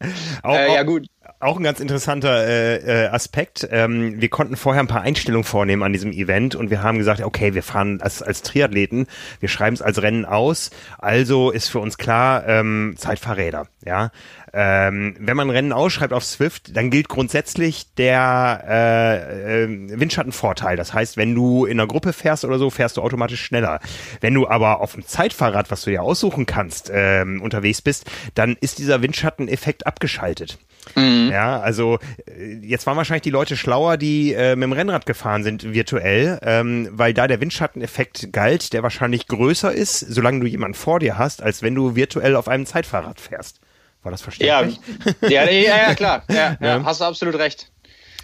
[0.42, 1.06] Auch, äh, ja, gut
[1.42, 3.68] auch ein ganz interessanter äh, äh, Aspekt.
[3.70, 7.20] Ähm, wir konnten vorher ein paar Einstellungen vornehmen an diesem Event und wir haben gesagt,
[7.20, 9.06] okay, wir fahren als, als Triathleten,
[9.40, 14.10] wir schreiben es als Rennen aus, also ist für uns klar, ähm, Zeitfahrräder, ja.
[14.54, 20.76] Ähm, wenn man Rennen ausschreibt auf Swift, dann gilt grundsätzlich der äh, äh, Windschattenvorteil.
[20.76, 23.80] Das heißt, wenn du in einer Gruppe fährst oder so, fährst du automatisch schneller.
[24.20, 28.56] Wenn du aber auf dem Zeitfahrrad, was du ja aussuchen kannst, ähm, unterwegs bist, dann
[28.60, 30.58] ist dieser Windschatteneffekt abgeschaltet.
[30.96, 31.30] Mhm.
[31.30, 35.44] Ja, also äh, jetzt waren wahrscheinlich die Leute schlauer, die äh, mit dem Rennrad gefahren
[35.44, 40.74] sind virtuell, ähm, weil da der Windschatteneffekt galt, der wahrscheinlich größer ist, solange du jemanden
[40.74, 43.60] vor dir hast, als wenn du virtuell auf einem Zeitfahrrad fährst.
[44.02, 44.80] War das verständlich?
[45.20, 46.24] Ja, ja, ja, ja klar.
[46.28, 47.70] Ja, ja, hast du absolut recht.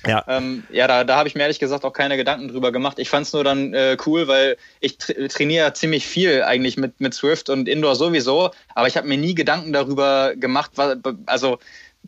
[0.06, 2.98] Ja, ähm, ja da, da habe ich mir ehrlich gesagt auch keine Gedanken drüber gemacht.
[2.98, 7.00] Ich fand es nur dann äh, cool, weil ich tra trainiere ziemlich viel eigentlich mit,
[7.00, 11.58] mit Swift und Indoor sowieso, aber ich habe mir nie Gedanken darüber gemacht, was, also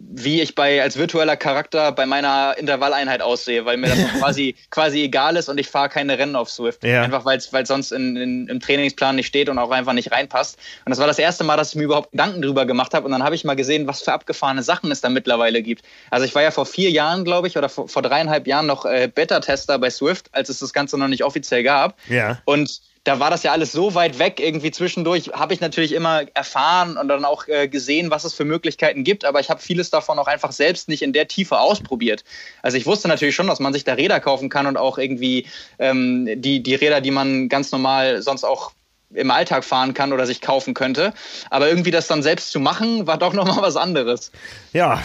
[0.00, 5.02] wie ich bei als virtueller Charakter bei meiner Intervalleinheit aussehe, weil mir das quasi quasi
[5.02, 6.82] egal ist und ich fahre keine Rennen auf Swift.
[6.84, 7.02] Ja.
[7.02, 10.58] Einfach weil es sonst in, in, im Trainingsplan nicht steht und auch einfach nicht reinpasst.
[10.84, 13.04] Und das war das erste Mal, dass ich mir überhaupt Gedanken drüber gemacht habe.
[13.04, 15.84] Und dann habe ich mal gesehen, was für abgefahrene Sachen es da mittlerweile gibt.
[16.10, 18.86] Also ich war ja vor vier Jahren, glaube ich, oder vor, vor dreieinhalb Jahren noch
[18.86, 21.98] äh, Beta-Tester bei Swift, als es das Ganze noch nicht offiziell gab.
[22.08, 22.38] Ja.
[22.46, 24.40] Und da war das ja alles so weit weg.
[24.40, 28.44] Irgendwie zwischendurch habe ich natürlich immer erfahren und dann auch äh, gesehen, was es für
[28.44, 32.24] Möglichkeiten gibt, aber ich habe vieles davon auch einfach selbst nicht in der Tiefe ausprobiert.
[32.62, 35.46] Also ich wusste natürlich schon, dass man sich da Räder kaufen kann und auch irgendwie
[35.78, 38.72] ähm, die, die Räder, die man ganz normal sonst auch
[39.12, 41.12] im Alltag fahren kann oder sich kaufen könnte.
[41.48, 44.30] Aber irgendwie das dann selbst zu machen, war doch nochmal was anderes.
[44.72, 45.02] Ja,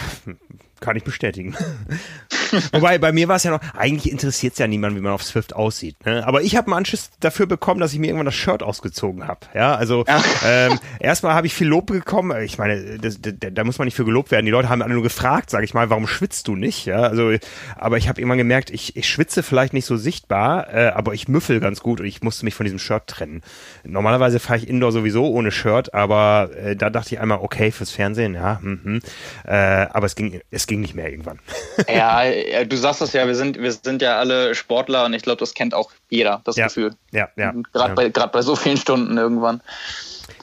[0.80, 1.56] kann ich bestätigen.
[2.72, 5.22] Wobei, bei mir war es ja noch, eigentlich interessiert es ja niemand, wie man auf
[5.22, 5.96] Swift aussieht.
[6.04, 6.26] Ne?
[6.26, 9.40] Aber ich habe einen Anschluss dafür bekommen, dass ich mir irgendwann das Shirt ausgezogen habe.
[9.54, 10.04] Ja, also
[10.44, 12.40] ähm, erstmal habe ich viel Lob bekommen.
[12.42, 14.46] Ich meine, das, das, da muss man nicht für gelobt werden.
[14.46, 16.86] Die Leute haben alle nur gefragt, sage ich mal, warum schwitzt du nicht?
[16.86, 17.34] Ja, also,
[17.76, 21.28] aber ich habe irgendwann gemerkt, ich, ich schwitze vielleicht nicht so sichtbar, äh, aber ich
[21.28, 23.42] müffel ganz gut und ich musste mich von diesem Shirt trennen.
[23.84, 27.90] Normalerweise fahre ich Indoor sowieso ohne Shirt, aber äh, da dachte ich einmal, okay, fürs
[27.90, 29.00] Fernsehen, ja, mhm.
[29.44, 31.38] äh, aber es ging, es ging nicht mehr irgendwann.
[31.88, 35.38] Ja, du sagst das ja, wir sind, wir sind ja alle Sportler und ich glaube,
[35.38, 36.66] das kennt auch jeder, das ja.
[36.66, 36.94] Gefühl.
[37.12, 37.52] Ja, ja.
[37.72, 37.94] Gerade ja.
[37.94, 39.60] bei, grad bei so vielen Stunden irgendwann.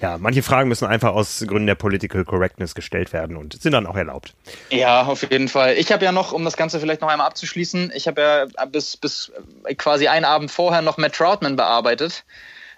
[0.01, 3.85] Ja, manche Fragen müssen einfach aus Gründen der Political Correctness gestellt werden und sind dann
[3.85, 4.33] auch erlaubt.
[4.69, 5.75] Ja, auf jeden Fall.
[5.75, 8.97] Ich habe ja noch, um das Ganze vielleicht noch einmal abzuschließen, ich habe ja bis,
[8.97, 9.31] bis
[9.77, 12.25] quasi einen Abend vorher noch Matt Troutman bearbeitet.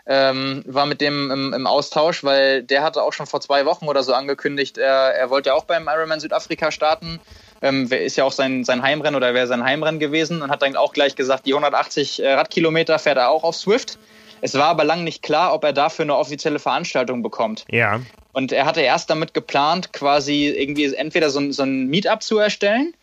[0.08, 3.88] Ähm, war mit dem im, im, Austausch, weil der hatte auch schon vor zwei Wochen
[3.88, 7.20] oder so angekündigt, er, er wollte ja auch beim Ironman Südafrika starten.
[7.62, 10.76] Ähm, ist ja auch sein, sein Heimrennen oder wäre sein Heimrennen gewesen und hat dann
[10.76, 13.98] auch gleich gesagt, die 180 Radkilometer fährt er auch auf Swift.
[14.42, 17.66] Es war aber lang nicht klar, ob er dafür eine offizielle Veranstaltung bekommt.
[17.72, 18.02] Ja.
[18.32, 22.94] Und er hatte erst damit geplant, quasi irgendwie entweder so, so ein Meetup zu erstellen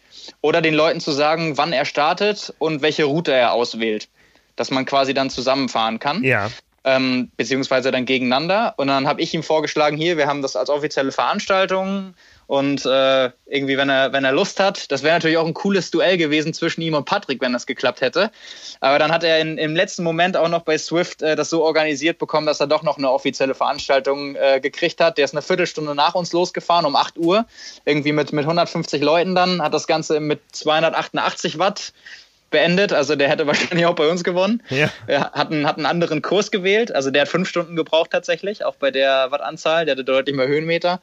[0.41, 4.09] oder den Leuten zu sagen, wann er startet und welche Route er auswählt.
[4.57, 6.23] Dass man quasi dann zusammenfahren kann.
[6.23, 6.51] Ja.
[6.85, 8.75] Ähm, beziehungsweise dann gegeneinander.
[8.77, 12.15] Und dann habe ich ihm vorgeschlagen, hier, wir haben das als offizielle Veranstaltung
[12.53, 15.91] und äh, irgendwie, wenn er, wenn er Lust hat, das wäre natürlich auch ein cooles
[15.91, 18.31] Duell gewesen zwischen ihm und Patrick, wenn das geklappt hätte.
[18.81, 21.65] Aber dann hat er in, im letzten Moment auch noch bei Swift äh, das so
[21.65, 25.17] organisiert bekommen, dass er doch noch eine offizielle Veranstaltung äh, gekriegt hat.
[25.17, 27.47] Der ist eine Viertelstunde nach uns losgefahren, um 8 Uhr,
[27.87, 31.95] irgendwie mit, mit 150 Leuten dann, hat das Ganze mit 288 Watt
[32.53, 32.93] beendet.
[32.93, 34.63] Also der hätte wahrscheinlich auch bei uns gewonnen.
[34.71, 34.91] Ja.
[35.09, 36.95] Er hat einen, hat einen anderen Kurs gewählt.
[36.95, 39.85] Also der hat fünf Stunden gebraucht tatsächlich, auch bei der Wattanzahl.
[39.85, 41.01] Der hatte deutlich mehr Höhenmeter.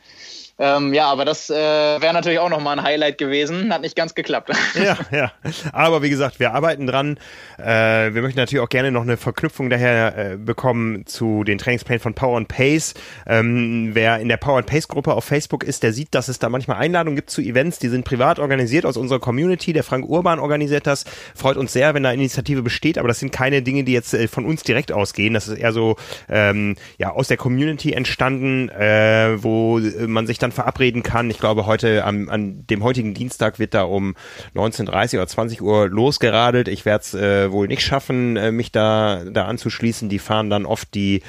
[0.59, 3.73] Ähm, ja, aber das äh, wäre natürlich auch nochmal ein Highlight gewesen.
[3.73, 4.51] Hat nicht ganz geklappt.
[4.79, 5.31] Ja, ja.
[5.73, 7.17] Aber wie gesagt, wir arbeiten dran.
[7.57, 11.99] Äh, wir möchten natürlich auch gerne noch eine Verknüpfung daher äh, bekommen zu den Trainingsplänen
[11.99, 12.93] von Power and Pace.
[13.25, 16.39] Ähm, wer in der Power and Pace Gruppe auf Facebook ist, der sieht, dass es
[16.39, 19.73] da manchmal Einladungen gibt zu Events, die sind privat organisiert aus unserer Community.
[19.73, 21.05] Der Frank Urban organisiert das.
[21.35, 24.27] Freut uns sehr, wenn da Initiative besteht, aber das sind keine Dinge, die jetzt äh,
[24.27, 25.33] von uns direkt ausgehen.
[25.33, 25.95] Das ist eher so
[26.29, 31.29] ähm, ja aus der Community entstanden, äh, wo man sich dann dann verabreden kann.
[31.29, 34.15] Ich glaube, heute am, an dem heutigen Dienstag wird da um
[34.55, 36.67] 19.30 oder 20 Uhr losgeradelt.
[36.67, 40.09] Ich werde es äh, wohl nicht schaffen, äh, mich da, da anzuschließen.
[40.09, 41.21] Die fahren dann oft die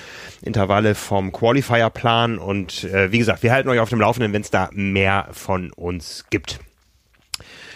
[0.43, 4.51] Intervalle vom Qualifier-Plan und äh, wie gesagt, wir halten euch auf dem Laufenden, wenn es
[4.51, 6.61] da mehr von uns gibt.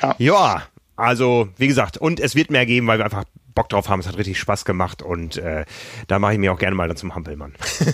[0.02, 0.14] Ja.
[0.18, 0.62] ja,
[0.96, 4.00] also wie gesagt, und es wird mehr geben, weil wir einfach Bock drauf haben.
[4.00, 5.64] Es hat richtig Spaß gemacht und äh,
[6.06, 7.52] da mache ich mir auch gerne mal dann zum Hampelmann.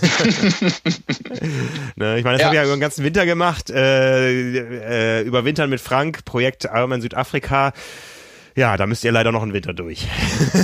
[1.95, 2.45] ne, ich meine, das ja.
[2.45, 3.69] habe ich ja über den ganzen Winter gemacht.
[3.69, 7.73] Äh, äh, überwintern mit Frank, Projekt Ironman Südafrika.
[8.55, 10.07] Ja, da müsst ihr leider noch einen Winter durch.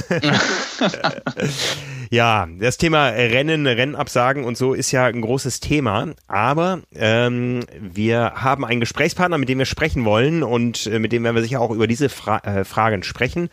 [2.09, 6.13] ja, das Thema Rennen, Rennabsagen und so ist ja ein großes Thema.
[6.27, 11.23] Aber ähm, wir haben einen Gesprächspartner, mit dem wir sprechen wollen und äh, mit dem
[11.23, 13.49] werden wir sicher auch über diese Fra äh, Fragen sprechen.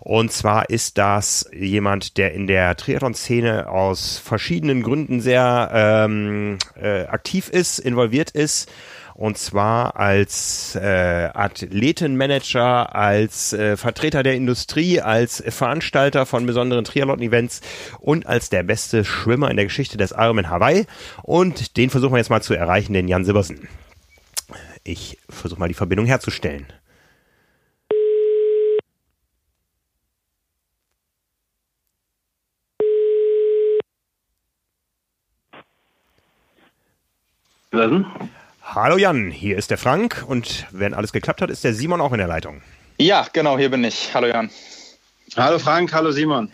[0.00, 7.04] Und zwar ist das jemand, der in der Triathlon-Szene aus verschiedenen Gründen sehr ähm, äh,
[7.06, 8.70] aktiv ist, involviert ist
[9.18, 17.60] und zwar als äh, Athletenmanager, als äh, Vertreter der Industrie, als Veranstalter von besonderen Triathlon-Events
[17.98, 20.86] und als der beste Schwimmer in der Geschichte des Ironman Hawaii.
[21.24, 23.66] Und den versuchen wir jetzt mal zu erreichen, den Jan Silbersen.
[24.84, 26.66] Ich versuche mal die Verbindung herzustellen.
[37.72, 38.06] Silbersen?
[38.80, 42.12] Hallo Jan, hier ist der Frank und wenn alles geklappt hat, ist der Simon auch
[42.12, 42.62] in der Leitung.
[42.96, 44.14] Ja, genau, hier bin ich.
[44.14, 44.50] Hallo Jan.
[45.36, 46.52] Hallo Frank, hallo Simon.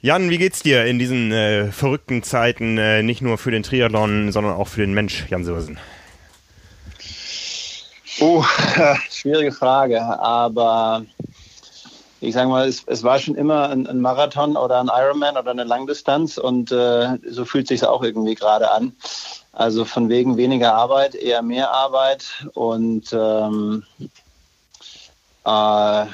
[0.00, 4.32] Jan, wie geht's dir in diesen äh, verrückten Zeiten, äh, nicht nur für den Triathlon,
[4.32, 5.78] sondern auch für den Mensch, Jan Sirsen?
[8.18, 11.04] Oh, äh, schwierige Frage, aber
[12.20, 15.52] ich sage mal, es, es, war schon immer ein, ein, Marathon oder ein Ironman oder
[15.52, 18.96] eine Langdistanz und äh, so fühlt sich auch irgendwie gerade an.
[19.56, 23.84] Also von wegen weniger Arbeit, eher mehr Arbeit und ähm,
[25.46, 26.04] äh,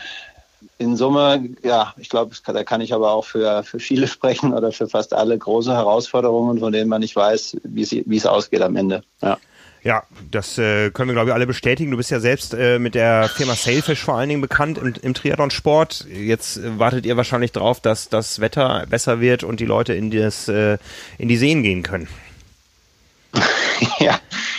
[0.79, 4.71] in Summe, ja, ich glaube, da kann ich aber auch für, für viele sprechen oder
[4.71, 9.03] für fast alle große Herausforderungen, von denen man nicht weiß, wie es ausgeht am Ende.
[9.21, 9.39] Ja.
[9.85, 11.91] Ja, das äh, können wir, glaube ich, alle bestätigen.
[11.91, 15.13] Du bist ja selbst äh, mit der Firma Sailfish vor allen Dingen bekannt im, im
[15.13, 16.07] Triathlon-Sport.
[16.09, 20.13] Jetzt äh, wartet ihr wahrscheinlich darauf, dass das Wetter besser wird und die Leute in,
[20.13, 20.79] das, äh,
[21.19, 22.07] in die Seen gehen können.
[23.99, 24.19] ja,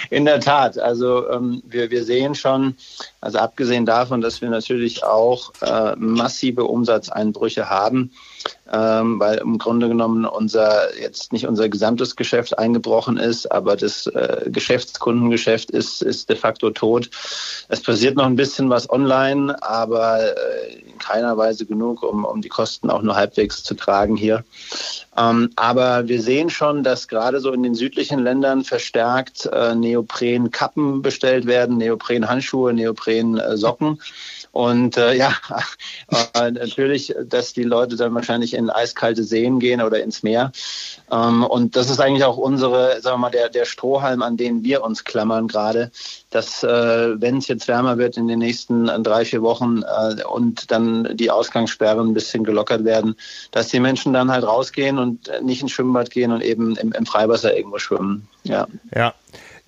[0.10, 0.78] in der Tat.
[0.78, 2.76] Also ähm, wir, wir sehen schon,
[3.22, 8.12] Also abgesehen davon, dass wir natürlich auch äh, massive Umsatzeinbrüche haben,
[8.72, 14.08] ähm, weil im Grunde genommen unser jetzt nicht unser gesamtes Geschäft eingebrochen ist, aber das
[14.08, 17.10] äh, Geschäftskundengeschäft ist, ist de facto tot.
[17.70, 22.42] Es passiert noch ein bisschen was online, aber äh, in keiner Weise genug, um, um
[22.42, 24.44] die Kosten auch nur halbwegs zu tragen hier.
[25.18, 31.02] Ähm, aber wir sehen schon, dass gerade so in den südlichen Ländern verstärkt äh, Neopren-Kappen
[31.02, 34.00] bestellt werden, Neopren-Handschuhe, Neopren-Socken.
[34.54, 35.34] Und äh, ja,
[36.36, 40.52] äh, natürlich, dass die Leute dann wahrscheinlich in eiskalte Seen gehen oder ins Meer.
[41.12, 44.63] Ähm, und das ist eigentlich auch unsere, sagen wir mal, der, der Strohhalm, an den
[44.63, 45.89] wir uns klammern gerade,
[46.30, 50.24] dass äh, wenn es jetzt wärmer wird in den nächsten äh, drei, vier Wochen äh,
[50.24, 53.16] und dann die Ausgangssperren ein bisschen gelockert werden,
[53.50, 57.06] dass die Menschen dann halt rausgehen und nicht ins Schwimmbad gehen und eben im, im
[57.08, 58.28] Freiwasser irgendwo schwimmen.
[58.44, 58.68] Ja.
[58.94, 59.16] Ja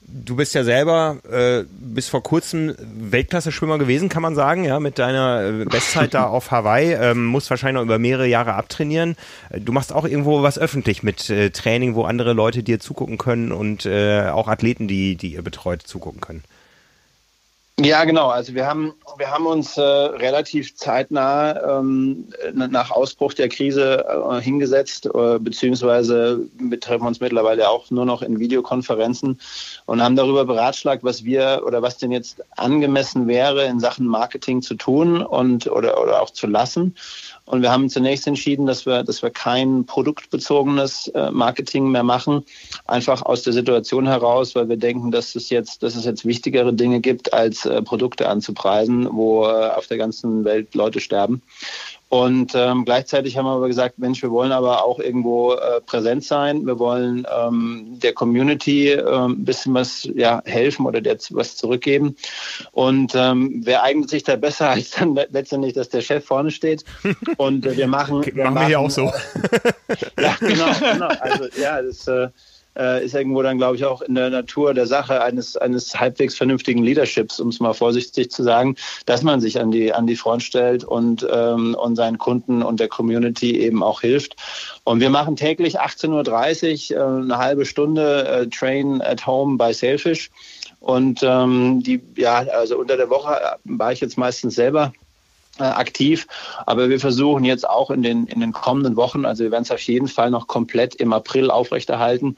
[0.08, 5.00] du bist ja selber äh, bis vor kurzem Weltklasse-Schwimmer gewesen, kann man sagen, ja, mit
[5.00, 6.94] deiner äh, Bestzeit da auf Hawaii.
[6.94, 9.16] Ähm, musst wahrscheinlich noch über mehrere Jahre abtrainieren.
[9.50, 13.18] Äh, du machst auch irgendwo was öffentlich mit äh, Training, wo andere Leute dir zugucken
[13.18, 16.44] können und äh, auch Athleten, die, die ihr betreut, zugucken können.
[17.78, 18.30] Ja, genau.
[18.30, 24.42] Also wir haben, wir haben uns äh, relativ zeitnah ähm, nach Ausbruch der Krise äh,
[24.42, 29.42] hingesetzt, äh, beziehungsweise wir uns mittlerweile auch nur noch in Videokonferenzen
[29.86, 34.62] und haben darüber beratschlagt, was wir oder was denn jetzt angemessen wäre, in Sachen Marketing
[34.62, 36.96] zu tun und oder, oder auch zu lassen.
[37.46, 42.44] Und wir haben zunächst entschieden, dass wir, dass wir kein produktbezogenes äh, Marketing mehr machen.
[42.88, 46.74] Einfach aus der Situation heraus, weil wir denken, dass es jetzt, dass es jetzt wichtigere
[46.74, 51.44] Dinge gibt, als äh, Produkte anzupreisen, wo äh, auf der ganzen Welt Leute sterben.
[52.16, 56.24] Und ähm, gleichzeitig haben wir aber gesagt, Mensch, wir wollen aber auch irgendwo äh, präsent
[56.24, 56.66] sein.
[56.66, 62.16] Wir wollen ähm, der Community äh, ein bisschen was ja, helfen oder der was zurückgeben.
[62.72, 66.86] Und ähm, wer eignet sich da besser, als dann letztendlich, dass der Chef vorne steht.
[67.36, 68.26] Und äh, wir machen.
[68.26, 69.12] Wir machen wir hier auch so.
[70.18, 71.10] ja, genau, genau.
[71.20, 72.30] Also ja, das äh,
[72.78, 76.36] äh, ist irgendwo dann, glaube ich, auch in der Natur der Sache eines, eines halbwegs
[76.36, 80.16] vernünftigen Leaderships, um es mal vorsichtig zu sagen, dass man sich an die, an die
[80.16, 84.36] Front stellt und, ähm, und seinen Kunden und der Community eben auch hilft.
[84.84, 89.74] Und wir machen täglich 18.30 Uhr äh, eine halbe Stunde äh, Train at Home bei
[89.74, 90.30] Sailfish.
[90.80, 94.94] Und ähm, die, ja, also unter der Woche war ich jetzt meistens selber
[95.58, 96.28] äh, aktiv.
[96.66, 99.72] Aber wir versuchen jetzt auch in den, in den kommenden Wochen, also wir werden es
[99.72, 102.36] auf jeden Fall noch komplett im April aufrechterhalten,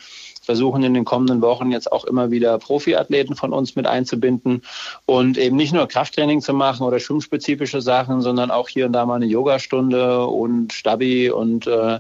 [0.48, 4.64] versuchen in den kommenden Wochen jetzt auch immer wieder Profiathleten von uns mit einzubinden
[5.06, 9.06] und eben nicht nur Krafttraining zu machen oder schwimmspezifische Sachen, sondern auch hier und da
[9.06, 12.00] mal eine Yogastunde und Stabi und äh,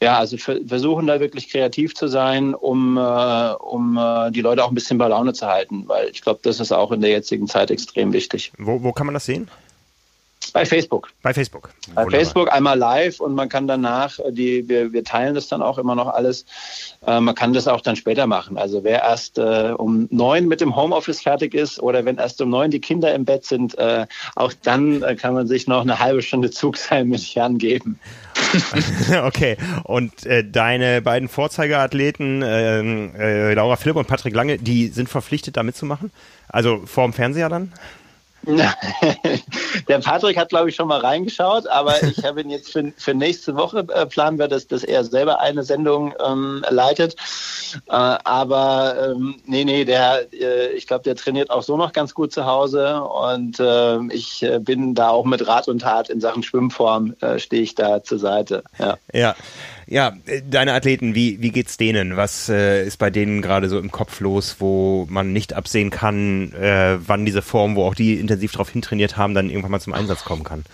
[0.00, 4.68] ja, also versuchen da wirklich kreativ zu sein, um, äh, um äh, die Leute auch
[4.68, 7.48] ein bisschen bei Laune zu halten, weil ich glaube, das ist auch in der jetzigen
[7.48, 8.52] Zeit extrem wichtig.
[8.56, 9.50] Wo, wo kann man das sehen?
[10.52, 11.10] Bei Facebook.
[11.22, 11.70] Bei Facebook.
[11.94, 12.10] Bei Wunderbar.
[12.10, 15.78] Facebook einmal live und man kann danach, äh, die, wir, wir teilen das dann auch
[15.78, 16.44] immer noch alles.
[17.06, 18.58] Äh, man kann das auch dann später machen.
[18.58, 22.50] Also wer erst äh, um neun mit dem Homeoffice fertig ist oder wenn erst um
[22.50, 25.98] neun die Kinder im Bett sind, äh, auch dann äh, kann man sich noch eine
[25.98, 27.98] halbe Stunde Zugseil mit Jan geben.
[29.24, 29.56] okay.
[29.84, 33.12] Und äh, deine beiden Vorzeigeathleten, ähm,
[33.54, 36.10] Laura Philipp und Patrick Lange, die sind verpflichtet, da mitzumachen?
[36.48, 37.72] Also vorm Fernseher dann?
[39.88, 43.14] Der Patrick hat, glaube ich, schon mal reingeschaut, aber ich habe ihn jetzt für, für
[43.14, 47.16] nächste Woche äh, planen wir, dass, dass er selber eine Sendung ähm, leitet.
[47.88, 52.14] Äh, aber ähm, nee, nee, der, äh, ich glaube, der trainiert auch so noch ganz
[52.14, 56.20] gut zu Hause und ähm, äh, ich bin da auch mit Rat und Tat in
[56.20, 58.62] Sachen Schwimmform äh, stehe ich da zur Seite.
[58.78, 58.98] Ja.
[59.12, 59.34] ja.
[59.90, 62.16] Ja, äh, deine Athleten, wie, wie geht's denen?
[62.16, 66.52] Was äh, ist bei denen gerade so im Kopf los, wo man nicht absehen kann,
[66.52, 69.92] äh, wann diese Form, wo auch die intensiv darauf hintrainiert haben, dann irgendwann mal zum
[69.92, 70.64] Einsatz kommen kann?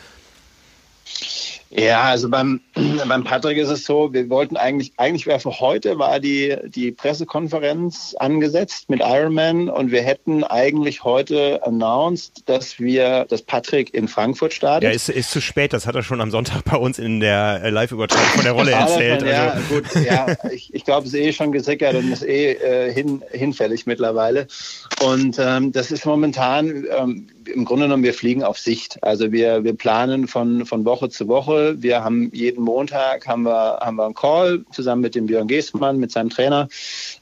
[1.70, 2.60] Ja, also beim,
[3.08, 6.92] beim Patrick ist es so, wir wollten eigentlich, eigentlich wäre für heute war die, die
[6.92, 14.08] Pressekonferenz angesetzt mit Ironman und wir hätten eigentlich heute announced, dass wir, dass Patrick in
[14.08, 14.88] Frankfurt startet.
[14.88, 17.70] Ja, ist, ist zu spät, das hat er schon am Sonntag bei uns in der
[17.70, 19.22] Live-Übertragung von der Rolle erzählt.
[19.22, 19.74] Man, ja, also.
[19.74, 23.22] gut, ja, ich, ich glaube, es ist eh schon gesickert und ist eh äh, hin,
[23.32, 24.46] hinfällig mittlerweile.
[25.02, 29.02] Und ähm, das ist momentan, ähm, im Grunde genommen, wir fliegen auf Sicht.
[29.02, 31.80] Also wir, wir planen von, von Woche zu Woche.
[31.82, 35.98] Wir haben jeden Montag haben wir, haben wir einen Call zusammen mit dem Björn Geßmann,
[35.98, 36.68] mit seinem Trainer,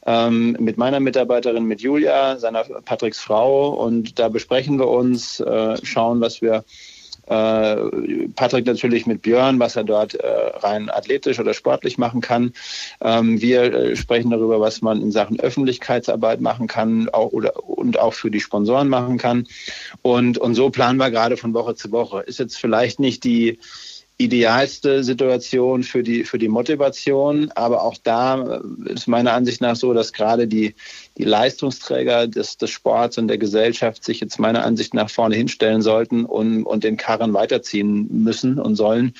[0.06, 3.70] ähm, mit meiner Mitarbeiterin, mit Julia, seiner Patricks Frau.
[3.70, 6.64] Und da besprechen wir uns, äh, schauen, was wir
[7.26, 12.52] Patrick natürlich mit Björn, was er dort äh, rein athletisch oder sportlich machen kann.
[13.00, 17.98] Ähm, wir äh, sprechen darüber, was man in Sachen Öffentlichkeitsarbeit machen kann auch, oder, und
[17.98, 19.46] auch für die Sponsoren machen kann.
[20.02, 22.20] Und, und so planen wir gerade von Woche zu Woche.
[22.20, 23.58] Ist jetzt vielleicht nicht die
[24.16, 27.50] idealste Situation für die, für die Motivation.
[27.54, 30.74] Aber auch da ist meiner Ansicht nach so, dass gerade die,
[31.16, 35.82] die Leistungsträger des, des Sports und der Gesellschaft sich jetzt meiner Ansicht nach vorne hinstellen
[35.82, 39.14] sollten und, und den Karren weiterziehen müssen und sollen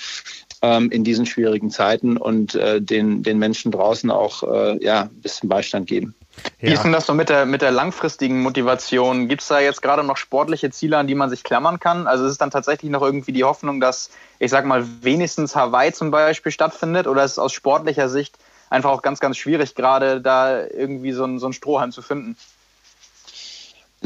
[0.62, 5.20] ähm, in diesen schwierigen Zeiten und äh, den, den Menschen draußen auch äh, ja, ein
[5.20, 6.14] bisschen Beistand geben.
[6.60, 6.68] Ja.
[6.68, 9.28] Wie ist denn das so mit der, mit der langfristigen Motivation?
[9.28, 12.08] Gibt es da jetzt gerade noch sportliche Ziele, an die man sich klammern kann?
[12.08, 15.92] Also ist es dann tatsächlich noch irgendwie die Hoffnung, dass, ich sag mal, wenigstens Hawaii
[15.92, 17.06] zum Beispiel stattfindet?
[17.06, 18.36] Oder ist es aus sportlicher Sicht
[18.74, 22.36] einfach auch ganz, ganz schwierig, gerade da irgendwie so ein, so ein Strohhalm zu finden?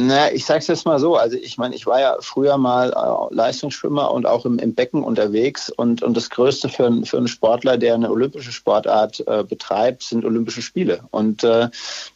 [0.01, 1.17] Na, ich sag's jetzt mal so.
[1.17, 5.03] Also ich meine, ich war ja früher mal äh, Leistungsschwimmer und auch im, im Becken
[5.03, 10.05] unterwegs und, und das Größte für, für einen Sportler, der eine olympische Sportart äh, betreibt,
[10.05, 11.01] sind Olympische Spiele.
[11.11, 11.69] Und äh,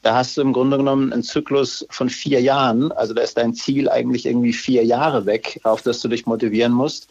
[0.03, 2.93] da hast du im Grunde genommen einen Zyklus von vier Jahren.
[2.93, 6.73] Also da ist dein Ziel eigentlich irgendwie vier Jahre weg, auf das du dich motivieren
[6.73, 7.09] musst.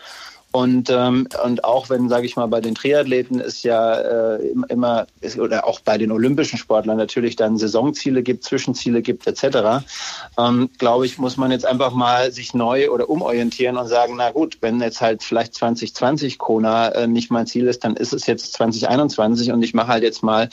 [0.52, 5.08] Und, ähm, und auch wenn, sage ich mal, bei den Triathleten es ja äh, immer,
[5.22, 9.86] ist, oder auch bei den olympischen Sportlern natürlich dann Saisonziele gibt, Zwischenziele gibt, etc.,
[10.38, 14.32] ähm, glaube ich, muss man jetzt einfach mal sich neu oder umorientieren und sagen, na
[14.32, 18.28] gut, wenn jetzt halt vielleicht 2020 Kona äh, nicht mein Ziel ist, dann ist es
[18.28, 20.50] jetzt 2021 und ich mache halt jetzt mal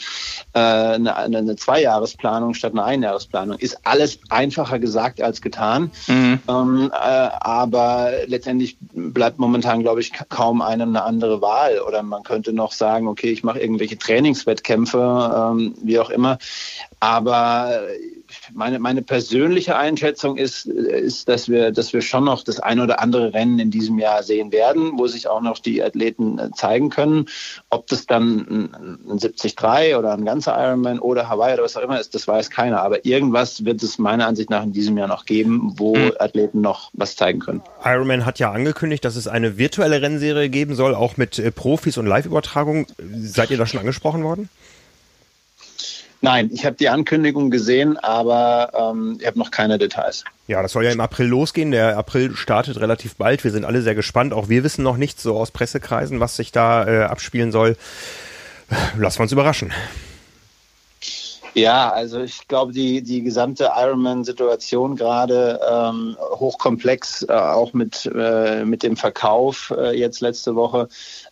[0.53, 3.57] äh, eine, eine Zweijahresplanung statt eine Einjahresplanung.
[3.57, 5.91] Ist alles einfacher gesagt als getan.
[6.07, 6.39] Mhm.
[6.47, 11.79] Ähm, äh, aber letztendlich bleibt momentan, glaube ich, kaum einem eine andere Wahl.
[11.81, 16.37] Oder man könnte noch sagen, okay, ich mache irgendwelche Trainingswettkämpfe, ähm, wie auch immer.
[16.99, 17.81] Aber
[18.53, 22.99] meine, meine persönliche Einschätzung ist, ist, dass wir, dass wir schon noch das ein oder
[22.99, 26.89] andere Rennen in diesem Jahr sehen werden, wo sich auch noch die Athleten äh, zeigen
[26.89, 27.27] können.
[27.69, 28.69] Ob das dann
[29.09, 29.55] ein 73
[29.95, 32.81] oder ein ganzer Ironman oder Hawaii oder was auch immer ist, das weiß keiner.
[32.81, 36.13] Aber irgendwas wird es meiner Ansicht nach in diesem Jahr noch geben, wo mhm.
[36.19, 37.61] Athleten noch was zeigen können.
[37.83, 41.97] Ironman hat ja angekündigt, dass es eine virtuelle Rennserie geben soll, auch mit äh, Profis
[41.97, 42.87] und Live-Übertragung.
[43.19, 44.49] Seid ihr da schon angesprochen worden?
[46.21, 50.25] Nein, ich habe die Ankündigung gesehen, aber ähm, ich habe noch keine Details.
[50.47, 51.71] Ja, das soll ja im April losgehen.
[51.71, 53.43] Der April startet relativ bald.
[53.43, 54.33] Wir sind alle sehr gespannt.
[54.33, 57.77] Auch wir wissen noch nichts so aus Pressekreisen, was sich da äh, abspielen soll.
[58.97, 59.71] Lassen wir uns überraschen.
[61.59, 68.63] Ja, also ich glaube, die, die gesamte Ironman-Situation gerade ähm, hochkomplex, äh, auch mit, äh,
[68.63, 70.87] mit dem Verkauf äh, jetzt letzte Woche.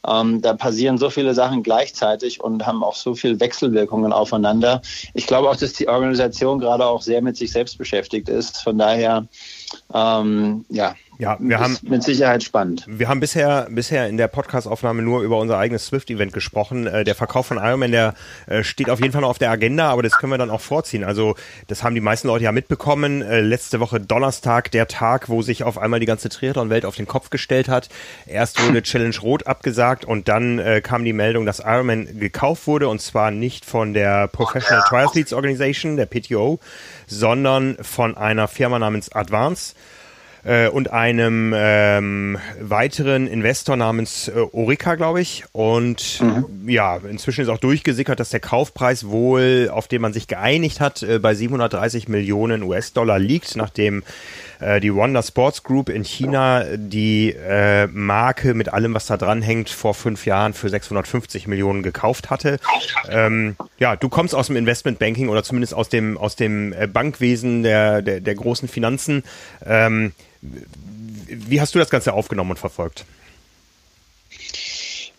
[0.06, 4.82] Ähm, da passieren so viele Sachen gleichzeitig und haben auch so viele Wechselwirkungen aufeinander.
[5.14, 8.62] Ich glaube auch, dass die Organisation gerade auch sehr mit sich selbst beschäftigt ist.
[8.64, 9.28] Von daher,
[9.94, 12.86] ähm, ja, ja, wir haben mit Sicherheit spannend.
[12.88, 16.86] Wir haben bisher bisher in der Podcastaufnahme nur über unser eigenes Swift-Event gesprochen.
[16.86, 18.14] Äh, der Verkauf von Ironman, der
[18.46, 20.62] äh, steht auf jeden Fall noch auf der Agenda, aber das können wir dann auch
[20.62, 21.04] vorziehen.
[21.04, 23.24] Also das haben die meisten Leute ja mitbekommen.
[23.24, 27.08] Äh, letzte Woche Donnerstag, der Tag, wo sich auf einmal die ganze Triathlon-Welt auf den
[27.08, 27.90] Kopf gestellt hat.
[28.28, 33.02] Erst wurde Challenge Rot abgesagt und dann kam die Meldung, dass Ironman gekauft wurde und
[33.02, 36.60] zwar nicht von der Professional Triathletes Organization, der PTO,
[37.08, 39.74] sondern von einer Firma namens Advance
[40.48, 45.44] äh, und einem ähm, weiteren Investor namens äh, Orica, glaube ich.
[45.52, 46.70] Und mhm.
[46.70, 51.04] ja, inzwischen ist auch durchgesickert, dass der Kaufpreis wohl, auf den man sich geeinigt hat,
[51.04, 54.04] äh, bei 730 Millionen US-Dollar liegt, nachdem
[54.60, 59.42] äh, die Wonder Sports Group in China die äh, Marke mit allem, was da dran
[59.42, 62.60] hängt, vor fünf Jahren für 650 Millionen gekauft hatte.
[63.10, 67.64] Ähm, ja, du kommst aus dem Investmentbanking oder zumindest aus dem aus dem äh, Bankwesen
[67.64, 69.24] der der, der großen Finanzen.
[69.66, 73.06] Ähm, wie hast du das Ganze aufgenommen und verfolgt?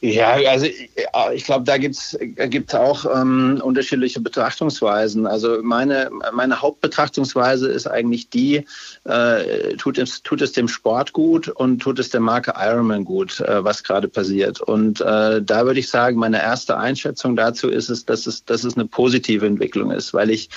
[0.00, 5.26] Ja, also ich glaube, da gibt's gibt's auch ähm, unterschiedliche Betrachtungsweisen.
[5.26, 8.64] Also meine, meine Hauptbetrachtungsweise ist eigentlich die,
[9.04, 13.40] äh, tut, es, tut es dem Sport gut und tut es der Marke Ironman gut,
[13.40, 14.60] äh, was gerade passiert.
[14.60, 18.62] Und äh, da würde ich sagen, meine erste Einschätzung dazu ist es, dass es, dass
[18.62, 20.48] es eine positive Entwicklung ist, weil ich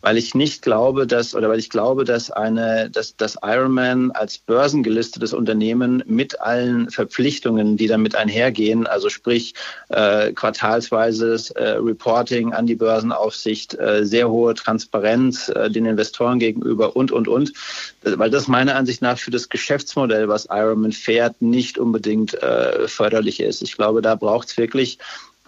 [0.00, 4.38] weil ich nicht glaube, dass oder weil ich glaube, dass eine, dass das Ironman als
[4.38, 9.54] börsengelistetes Unternehmen mit allen Verpflichtungen, die damit einhergehen, also sprich
[9.88, 16.94] äh, quartalsweises äh, Reporting an die Börsenaufsicht, äh, sehr hohe Transparenz äh, den Investoren gegenüber
[16.94, 17.52] und und und,
[18.02, 23.40] weil das meiner Ansicht nach für das Geschäftsmodell, was Ironman fährt, nicht unbedingt äh, förderlich
[23.40, 23.62] ist.
[23.62, 24.98] Ich glaube, da braucht es wirklich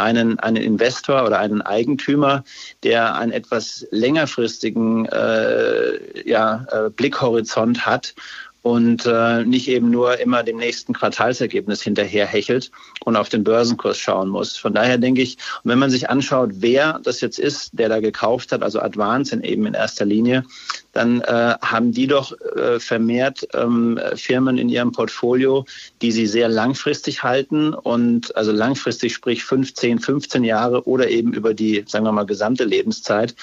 [0.01, 2.45] einen, einen Investor oder einen Eigentümer,
[2.83, 8.15] der einen etwas längerfristigen äh, ja, äh, Blickhorizont hat
[8.63, 12.71] und äh, nicht eben nur immer dem nächsten Quartalsergebnis hinterher hechelt
[13.05, 14.57] und auf den Börsenkurs schauen muss.
[14.57, 18.53] Von daher denke ich, wenn man sich anschaut, wer das jetzt ist, der da gekauft
[18.53, 20.45] hat, also Advance in eben in erster Linie,
[20.93, 25.65] dann äh, haben die doch äh, vermehrt ähm, Firmen in ihrem Portfolio,
[26.03, 31.55] die sie sehr langfristig halten und also langfristig sprich 15, 15 Jahre oder eben über
[31.55, 33.35] die, sagen wir mal, gesamte Lebenszeit.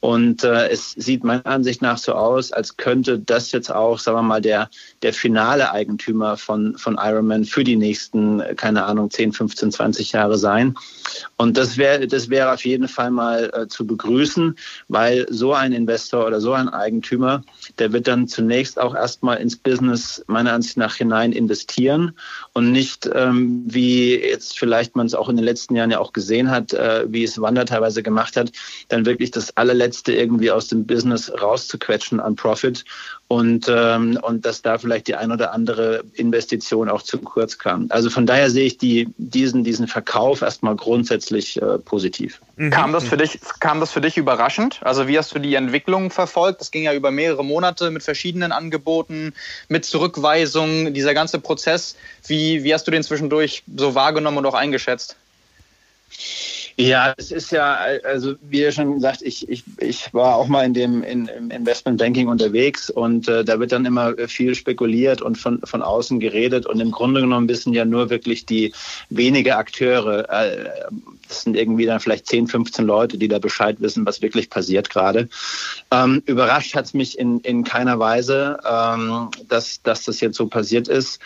[0.00, 4.18] Und äh, es sieht meiner Ansicht nach so aus, als könnte das jetzt auch, sagen
[4.18, 4.70] wir mal, der,
[5.02, 10.38] der finale Eigentümer von, von Ironman für die nächsten, keine Ahnung, 10, 15, 20 Jahre
[10.38, 10.74] sein.
[11.36, 14.56] Und das wäre das wäre auf jeden Fall mal äh, zu begrüßen,
[14.88, 16.91] weil so ein Investor oder so ein Eigentümer,
[17.78, 22.12] der wird dann zunächst auch erstmal ins Business meiner Ansicht nach hinein investieren
[22.52, 26.12] und nicht ähm, wie jetzt vielleicht man es auch in den letzten Jahren ja auch
[26.12, 28.52] gesehen hat, äh, wie es Wander teilweise gemacht hat,
[28.88, 32.84] dann wirklich das allerletzte irgendwie aus dem Business rauszuquetschen an Profit
[33.32, 37.86] und, ähm, und dass da vielleicht die ein oder andere Investition auch zu kurz kam.
[37.88, 42.42] Also von daher sehe ich die, diesen, diesen Verkauf erstmal grundsätzlich äh, positiv.
[42.56, 42.68] Mhm.
[42.68, 44.80] Kam das für dich, kam das für dich überraschend?
[44.82, 46.60] Also wie hast du die Entwicklung verfolgt?
[46.60, 49.32] Das ging ja über mehrere Monate mit verschiedenen Angeboten,
[49.68, 51.96] mit Zurückweisungen, dieser ganze Prozess.
[52.26, 55.16] Wie, wie hast du den zwischendurch so wahrgenommen und auch eingeschätzt?
[56.76, 60.64] Ja, es ist ja, also wie ihr schon gesagt, ich, ich, ich war auch mal
[60.64, 65.36] in dem in, im Investmentbanking unterwegs und äh, da wird dann immer viel spekuliert und
[65.36, 68.72] von, von außen geredet und im Grunde genommen wissen ja nur wirklich die
[69.10, 70.70] wenige Akteure, äh,
[71.28, 74.90] das sind irgendwie dann vielleicht 10, 15 Leute, die da Bescheid wissen, was wirklich passiert
[74.90, 75.28] gerade.
[75.90, 80.46] Ähm, überrascht hat es mich in, in keiner Weise, ähm, dass, dass das jetzt so
[80.46, 81.20] passiert ist.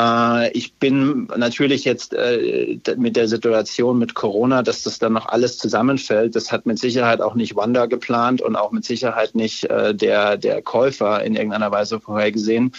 [0.00, 5.26] Äh, ich bin natürlich jetzt äh, mit der Situation mit Corona, dass das dann noch
[5.26, 6.34] alles zusammenfällt.
[6.34, 10.36] Das hat mit Sicherheit auch nicht Wanda geplant und auch mit Sicherheit nicht äh, der,
[10.36, 12.72] der Käufer in irgendeiner Weise vorhergesehen.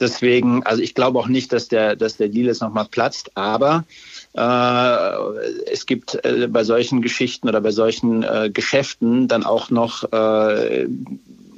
[0.00, 3.84] Deswegen, also ich glaube auch nicht, dass der, dass der Deal jetzt nochmal platzt, aber
[4.32, 10.04] es gibt bei solchen Geschichten oder bei solchen Geschäften dann auch noch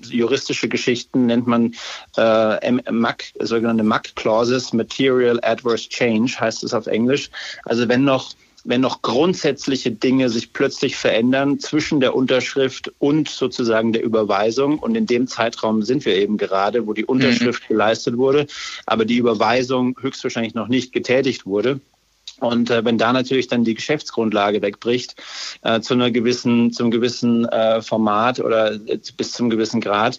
[0.06, 1.74] juristische Geschichten nennt man
[2.16, 7.30] äh, MAC, sogenannte MAC-Clauses, Material Adverse Change heißt es auf Englisch.
[7.64, 8.32] Also wenn noch
[8.64, 14.78] wenn noch grundsätzliche Dinge sich plötzlich verändern zwischen der Unterschrift und sozusagen der Überweisung.
[14.78, 17.74] Und in dem Zeitraum sind wir eben gerade, wo die Unterschrift mhm.
[17.74, 18.46] geleistet wurde,
[18.86, 21.80] aber die Überweisung höchstwahrscheinlich noch nicht getätigt wurde.
[22.42, 25.14] Und äh, wenn da natürlich dann die Geschäftsgrundlage wegbricht,
[25.62, 30.18] äh, zu einer gewissen, zum gewissen äh, Format oder äh, bis zum gewissen Grad,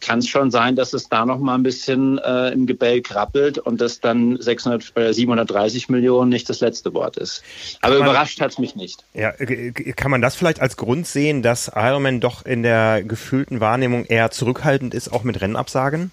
[0.00, 3.58] kann es schon sein, dass es da noch mal ein bisschen äh, im Gebälk krabbelt
[3.58, 7.42] und dass dann 600, äh, 730 Millionen nicht das letzte Wort ist.
[7.80, 9.02] Aber man, überrascht hat es mich nicht.
[9.14, 13.60] Ja, äh, kann man das vielleicht als Grund sehen, dass Ironman doch in der gefühlten
[13.60, 16.10] Wahrnehmung eher zurückhaltend ist, auch mit Rennabsagen?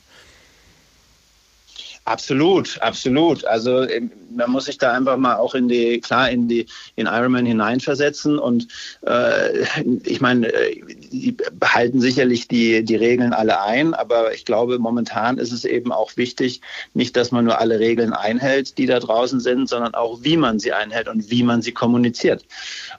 [2.05, 3.45] Absolut, absolut.
[3.45, 7.05] Also ähm, man muss sich da einfach mal auch in die, klar, in die, in
[7.05, 8.67] Ironman hineinversetzen und
[9.05, 9.63] äh,
[10.03, 10.81] ich meine, äh,
[11.11, 15.91] die behalten sicherlich die, die Regeln alle ein, aber ich glaube, momentan ist es eben
[15.91, 16.61] auch wichtig,
[16.93, 20.59] nicht, dass man nur alle Regeln einhält, die da draußen sind, sondern auch, wie man
[20.59, 22.43] sie einhält und wie man sie kommuniziert.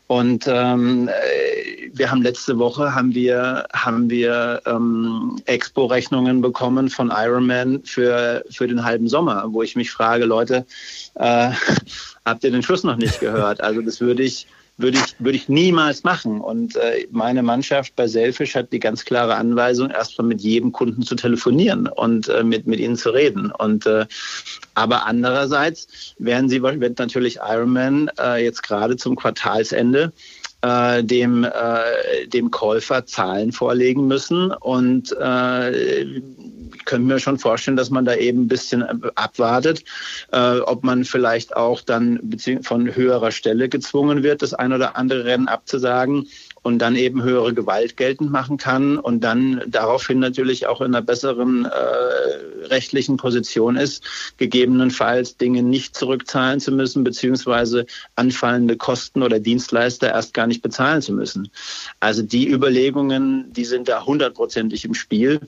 [0.06, 7.10] Und ähm, äh, wir haben letzte Woche haben wir, haben wir ähm, Expo-Rechnungen bekommen von
[7.14, 10.66] Ironman für, für den halben Sommer, wo ich mich frage, Leute,
[11.14, 11.50] äh,
[12.24, 13.60] habt ihr den Schuss noch nicht gehört?
[13.60, 16.40] Also das würde ich, würde ich, würde ich niemals machen.
[16.40, 21.02] Und äh, meine Mannschaft bei Selfish hat die ganz klare Anweisung, erstmal mit jedem Kunden
[21.02, 23.50] zu telefonieren und äh, mit, mit ihnen zu reden.
[23.50, 24.06] Und äh,
[24.74, 30.12] aber andererseits werden sie, wird natürlich Ironman äh, jetzt gerade zum Quartalsende
[30.62, 34.52] äh, dem, äh, dem Käufer Zahlen vorlegen müssen.
[34.52, 36.20] Und äh,
[36.84, 38.82] können mir schon vorstellen, dass man da eben ein bisschen
[39.14, 39.84] abwartet,
[40.32, 45.24] äh, ob man vielleicht auch dann von höherer Stelle gezwungen wird, das ein oder andere
[45.24, 46.26] Rennen abzusagen
[46.62, 51.02] und dann eben höhere Gewalt geltend machen kann und dann daraufhin natürlich auch in einer
[51.02, 54.04] besseren äh, rechtlichen Position ist,
[54.36, 57.86] gegebenenfalls Dinge nicht zurückzahlen zu müssen, beziehungsweise
[58.16, 61.50] anfallende Kosten oder Dienstleister erst gar nicht bezahlen zu müssen.
[62.00, 65.40] Also die Überlegungen, die sind da hundertprozentig im Spiel.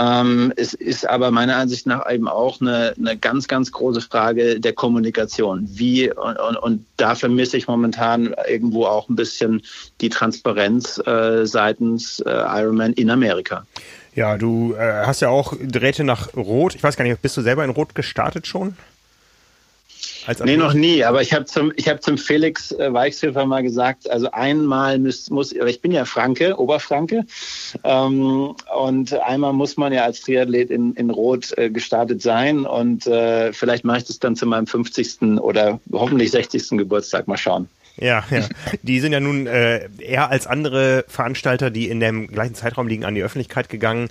[0.00, 4.58] Ähm, es ist aber meiner Ansicht nach eben auch eine, eine ganz, ganz große Frage
[4.58, 5.68] der Kommunikation.
[5.70, 9.62] Wie und, und, und da vermisse ich momentan irgendwo auch ein bisschen
[10.00, 13.66] die Transparenz äh, seitens äh, Ironman in Amerika.
[14.14, 16.74] Ja, du äh, hast ja auch Drähte nach Rot.
[16.74, 18.76] Ich weiß gar nicht, bist du selber in Rot gestartet schon?
[20.26, 21.04] Als nee, noch nie.
[21.04, 25.30] Aber ich habe zum, ich hab zum Felix äh, Weichshöfer mal gesagt, also einmal muss,
[25.30, 27.24] muss ich bin ja Franke, Oberfranke.
[27.84, 32.66] Ähm, und einmal muss man ja als Triathlet in, in Rot äh, gestartet sein.
[32.66, 35.40] Und äh, vielleicht mache ich das dann zu meinem 50.
[35.40, 36.70] oder hoffentlich 60.
[36.70, 37.26] Geburtstag.
[37.26, 37.68] Mal schauen.
[37.96, 38.48] Ja, ja.
[38.82, 43.04] Die sind ja nun äh, eher als andere Veranstalter, die in dem gleichen Zeitraum liegen,
[43.04, 44.08] an die Öffentlichkeit gegangen,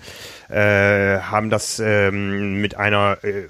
[0.49, 3.47] äh, haben das ähm, mit einer, äh,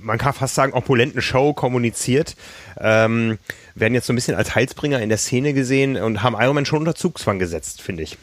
[0.00, 2.36] man kann fast sagen, opulenten Show kommuniziert,
[2.80, 3.38] ähm,
[3.74, 6.80] werden jetzt so ein bisschen als Heilsbringer in der Szene gesehen und haben Ironman schon
[6.80, 8.16] unter Zugzwang gesetzt, finde ich.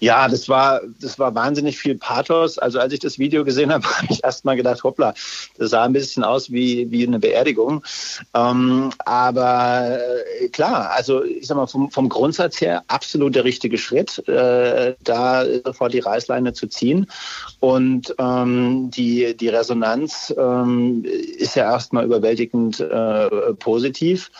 [0.00, 2.58] Ja, das war, das war wahnsinnig viel Pathos.
[2.58, 5.14] Also als ich das Video gesehen habe, habe ich erst mal gedacht, hoppla,
[5.58, 7.84] das sah ein bisschen aus wie, wie eine Beerdigung.
[8.34, 9.98] Ähm, aber
[10.40, 14.94] äh, klar, also ich sag mal, vom, vom Grundsatz her absolut der richtige Schritt, äh,
[15.04, 17.06] da sofort die Reißleine zu ziehen.
[17.60, 24.30] Und ähm, die, die Resonanz ähm, ist ja erstmal überwältigend äh, positiv.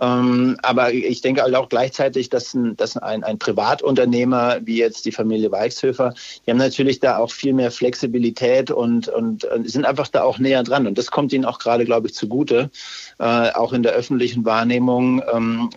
[0.00, 5.04] Ähm, aber ich denke halt auch gleichzeitig, dass ein, dass ein, ein Privatunternehmer wie jetzt
[5.04, 6.14] die Familie Weichshöfer,
[6.44, 10.38] die haben natürlich da auch viel mehr Flexibilität und, und, und sind einfach da auch
[10.38, 10.88] näher dran.
[10.88, 12.70] Und das kommt ihnen auch gerade, glaube ich, zugute,
[13.20, 15.70] äh, auch in der öffentlichen Wahrnehmung, ähm,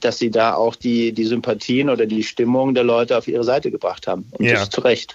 [0.00, 3.70] dass sie da auch die, die Sympathien oder die Stimmung der Leute auf ihre Seite
[3.70, 4.30] gebracht haben.
[4.38, 4.54] Und ja.
[4.54, 5.14] das zu Recht.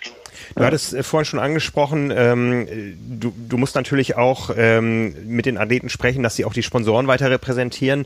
[0.55, 2.67] Du hattest äh, vorhin schon angesprochen, ähm,
[3.19, 7.07] du, du musst natürlich auch ähm, mit den Athleten sprechen, dass sie auch die Sponsoren
[7.07, 8.05] weiter repräsentieren.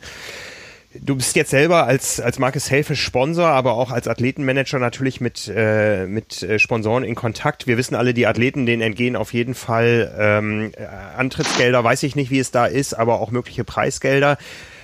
[0.99, 5.51] Du bist jetzt selber als, als Marcus Helfisch Sponsor, aber auch als Athletenmanager natürlich mit,
[5.53, 7.67] äh, mit äh, Sponsoren in Kontakt.
[7.67, 10.71] Wir wissen alle, die Athleten, denen entgehen auf jeden Fall ähm,
[11.17, 14.37] Antrittsgelder, weiß ich nicht, wie es da ist, aber auch mögliche Preisgelder.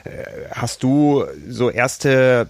[0.04, 0.10] Äh,
[0.52, 2.48] hast du so erste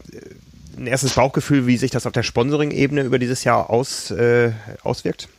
[0.78, 4.52] ein erstes Bauchgefühl, wie sich das auf der Sponsoring-Ebene über dieses Jahr aus, äh,
[4.84, 5.30] auswirkt?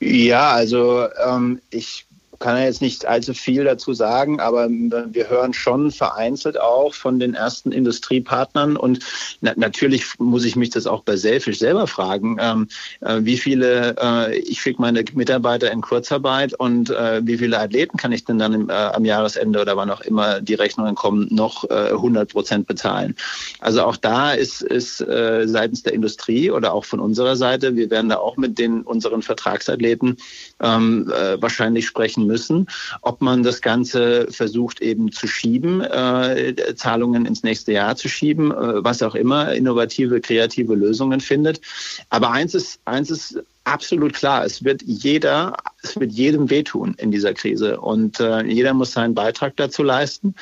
[0.00, 2.06] Ja, also ähm, ich
[2.40, 7.20] kann ja jetzt nicht allzu viel dazu sagen, aber wir hören schon vereinzelt auch von
[7.20, 9.00] den ersten Industriepartnern und
[9.42, 12.68] na natürlich muss ich mich das auch bei Selfish selber fragen, ähm,
[13.00, 17.98] äh, wie viele, äh, ich schicke meine Mitarbeiter in Kurzarbeit und äh, wie viele Athleten
[17.98, 21.28] kann ich denn dann im, äh, am Jahresende oder wann auch immer die Rechnungen kommen,
[21.30, 23.14] noch 100 äh, Prozent bezahlen.
[23.60, 27.90] Also auch da ist, ist äh, seitens der Industrie oder auch von unserer Seite, wir
[27.90, 30.16] werden da auch mit den unseren Vertragsathleten
[30.60, 32.66] ähm, wahrscheinlich sprechen müssen,
[33.02, 38.52] ob man das Ganze versucht eben zu schieben, äh, Zahlungen ins nächste Jahr zu schieben,
[38.52, 41.60] äh, was auch immer, innovative, kreative Lösungen findet.
[42.08, 44.44] Aber eins ist, eins ist absolut klar.
[44.44, 49.14] Es wird jeder, es wird jedem wehtun in dieser Krise und äh, jeder muss seinen
[49.14, 50.34] Beitrag dazu leisten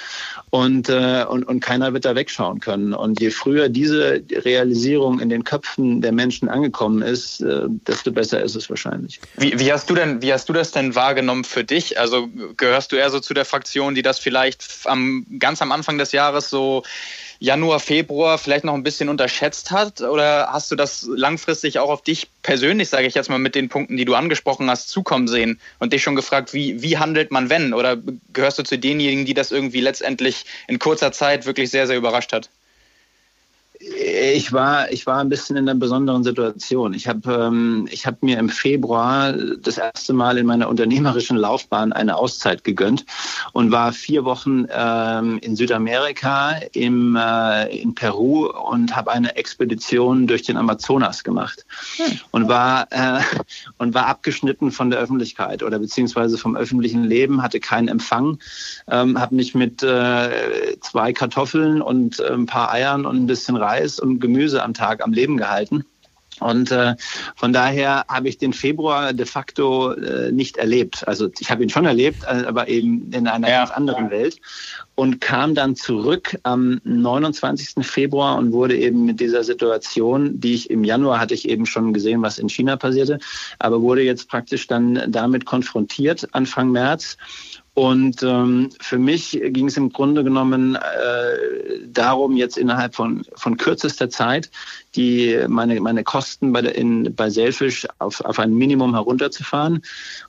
[0.51, 2.95] und, äh, und, und keiner wird da wegschauen können.
[2.95, 8.43] Und je früher diese Realisierung in den Köpfen der Menschen angekommen ist, äh, desto besser
[8.43, 9.21] ist es wahrscheinlich.
[9.37, 12.01] Wie, wie hast du denn, wie hast du das denn wahrgenommen für dich?
[12.01, 15.99] Also gehörst du eher so zu der Fraktion, die das vielleicht am, ganz am Anfang
[15.99, 16.83] des Jahres so
[17.41, 20.01] Januar, Februar vielleicht noch ein bisschen unterschätzt hat?
[20.01, 23.69] Oder hast du das langfristig auch auf dich persönlich, sage ich jetzt mal, mit den
[23.69, 27.49] Punkten, die du angesprochen hast, zukommen sehen und dich schon gefragt, wie, wie handelt man
[27.49, 27.75] wenn?
[27.75, 27.97] Oder
[28.33, 32.33] gehörst du zu denjenigen, die das irgendwie letztendlich in kurzer Zeit wirklich sehr, sehr überrascht
[32.33, 32.51] hat?
[34.35, 36.95] Ich war, ich war ein bisschen in einer besonderen Situation.
[36.95, 41.93] Ich habe ähm, ich hab mir im Februar das erste Mal in meiner unternehmerischen Laufbahn
[41.93, 43.07] eine Auszeit gegönnt
[43.53, 50.27] und war vier Wochen ähm, in Südamerika, im, äh, in Peru und habe eine Expedition
[50.27, 51.65] durch den Amazonas gemacht
[51.97, 52.21] hm.
[52.31, 53.21] und, war, äh,
[53.79, 58.39] und war abgeschnitten von der Öffentlichkeit oder beziehungsweise vom öffentlichen Leben, hatte keinen Empfang,
[58.91, 63.57] ähm, habe mich mit äh, zwei Kartoffeln und äh, ein paar Eiern und ein bisschen
[63.57, 65.85] Reis Reis und Gemüse am Tag am Leben gehalten.
[66.41, 66.95] Und äh,
[67.35, 71.07] von daher habe ich den Februar de facto äh, nicht erlebt.
[71.09, 73.59] Also ich habe ihn schon erlebt, äh, aber eben in einer ja.
[73.59, 74.41] ganz anderen Welt.
[74.95, 77.85] Und kam dann zurück am 29.
[77.85, 81.93] Februar und wurde eben mit dieser Situation, die ich im Januar hatte ich eben schon
[81.93, 83.19] gesehen, was in China passierte,
[83.59, 87.17] aber wurde jetzt praktisch dann damit konfrontiert Anfang März
[87.79, 93.57] und ähm, für mich ging es im Grunde genommen äh, darum, jetzt innerhalb von, von
[93.57, 94.51] kürzester Zeit
[94.99, 99.81] die meine, meine Kosten bei, der, in, bei Selfish auf, auf ein Minimum herunterzufahren,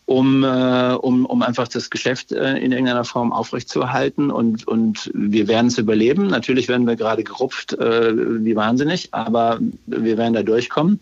[0.06, 4.30] um, äh, um, um einfach das Geschäft äh, in irgendeiner Form aufrechtzuerhalten.
[4.30, 6.28] Und, und wir werden es überleben.
[6.28, 8.14] Natürlich werden wir gerade gerupft äh,
[8.46, 11.00] wie wahnsinnig, aber wir werden da durchkommen.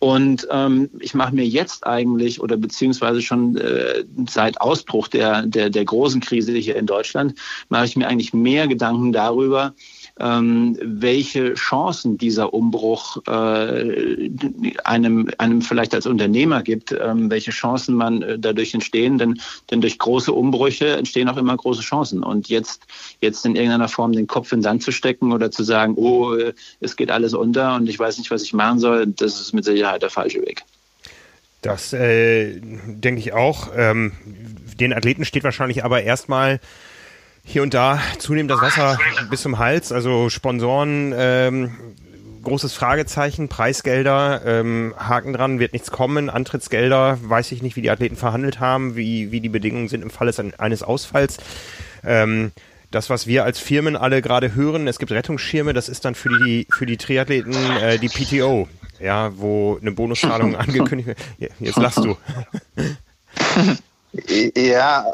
[0.00, 5.70] Und ähm, ich mache mir jetzt eigentlich oder beziehungsweise schon äh, seit Ausbruch der, der,
[5.70, 7.36] der großen Krise hier in Deutschland,
[7.68, 9.74] mache ich mir eigentlich mehr Gedanken darüber,
[10.18, 14.30] ähm, welche Chancen dieser Umbruch äh,
[14.84, 19.40] einem, einem vielleicht als Unternehmer gibt, ähm, welche Chancen man äh, dadurch entstehen, denn,
[19.70, 22.22] denn durch große Umbrüche entstehen auch immer große Chancen.
[22.22, 22.82] Und jetzt,
[23.20, 26.34] jetzt in irgendeiner Form den Kopf in den Sand zu stecken oder zu sagen, oh,
[26.80, 29.64] es geht alles unter und ich weiß nicht, was ich machen soll, das ist mit
[29.64, 30.64] Sicherheit der falsche Weg.
[31.62, 33.70] Das äh, denke ich auch.
[33.74, 34.12] Ähm,
[34.78, 36.60] den Athleten steht wahrscheinlich aber erstmal
[37.46, 38.98] hier und da zunehmend das Wasser
[39.30, 39.92] bis zum Hals.
[39.92, 41.70] Also Sponsoren, ähm,
[42.42, 47.90] großes Fragezeichen, Preisgelder, ähm, Haken dran, wird nichts kommen, Antrittsgelder, weiß ich nicht, wie die
[47.90, 51.38] Athleten verhandelt haben, wie, wie die Bedingungen sind im Falle eines Ausfalls.
[52.04, 52.50] Ähm,
[52.90, 56.36] das, was wir als Firmen alle gerade hören, es gibt Rettungsschirme, das ist dann für
[56.44, 58.68] die, für die Triathleten äh, die PTO,
[59.00, 61.18] ja, wo eine Bonuszahlung angekündigt wird.
[61.60, 62.16] Jetzt lachst du.
[64.56, 65.04] Ja,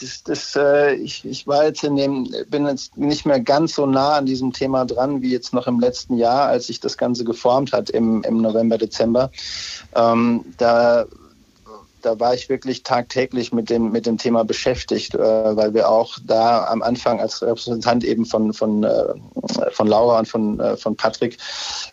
[0.00, 3.86] das, das, äh, ich, ich war jetzt in dem, bin jetzt nicht mehr ganz so
[3.86, 7.24] nah an diesem Thema dran wie jetzt noch im letzten Jahr, als sich das Ganze
[7.24, 9.30] geformt hat im, im November, Dezember.
[9.94, 11.06] Ähm, da
[12.04, 16.18] da war ich wirklich tagtäglich mit dem, mit dem Thema beschäftigt, äh, weil wir auch
[16.24, 19.14] da am Anfang als Repräsentant eben von, von, äh,
[19.70, 21.38] von Laura und von, äh, von Patrick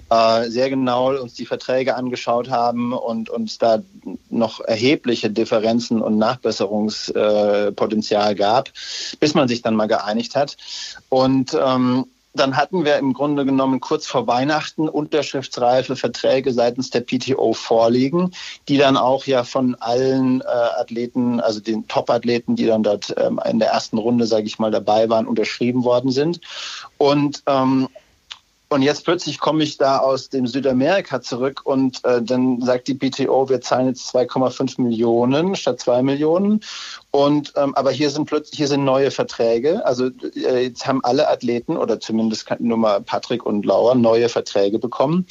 [0.10, 3.82] äh, sehr genau uns die Verträge angeschaut haben und uns da
[4.30, 8.70] noch erhebliche Differenzen und Nachbesserungspotenzial gab,
[9.20, 10.58] bis man sich dann mal geeinigt hat.
[11.10, 17.02] Und ähm, dann hatten wir im Grunde genommen kurz vor Weihnachten unterschriftsreife Verträge seitens der
[17.02, 18.32] PTO vorliegen,
[18.68, 23.40] die dann auch ja von allen äh, Athleten, also den Top-Athleten, die dann dort ähm,
[23.50, 26.40] in der ersten Runde, sage ich mal, dabei waren, unterschrieben worden sind.
[26.98, 27.90] Und ähm,
[28.72, 32.94] und jetzt plötzlich komme ich da aus dem Südamerika zurück und äh, dann sagt die
[32.94, 36.62] PTO, wir zahlen jetzt 2,5 Millionen statt 2 Millionen.
[37.12, 39.86] Und ähm, aber hier sind plötzlich hier sind neue Verträge.
[39.86, 44.80] Also äh, jetzt haben alle Athleten oder zumindest nur mal Patrick und Laura neue Verträge
[44.80, 45.28] bekommen.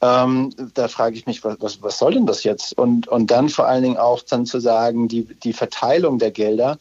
[0.00, 2.76] Ähm, da frage ich mich, was, was, soll denn das jetzt?
[2.76, 6.78] Und und dann vor allen Dingen auch dann zu sagen, die die Verteilung der Gelder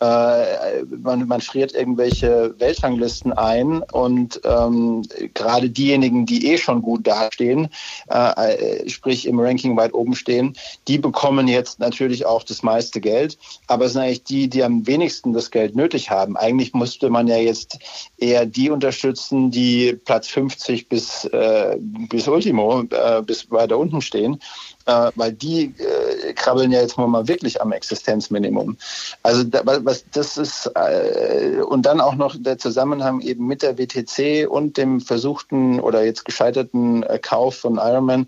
[0.00, 5.02] äh, man, man friert irgendwelche Weltranglisten ein und ähm,
[5.34, 7.68] gerade diejenigen, die eh schon gut dastehen,
[8.08, 10.56] äh, sprich im Ranking weit oben stehen,
[10.88, 13.38] die bekommen jetzt natürlich auch das meiste Geld,
[13.74, 16.36] aber es sind eigentlich die, die am wenigsten das Geld nötig haben.
[16.36, 17.78] Eigentlich müsste man ja jetzt
[18.16, 24.40] eher die unterstützen, die Platz 50 bis, äh, bis Ultimo, äh, bis weiter unten stehen
[24.86, 28.76] äh, weil die äh, krabbeln ja jetzt mal wirklich am Existenzminimum.
[29.22, 33.78] Also da, was das ist äh, und dann auch noch der Zusammenhang eben mit der
[33.78, 38.26] WTC und dem versuchten oder jetzt gescheiterten äh, Kauf von Ironman.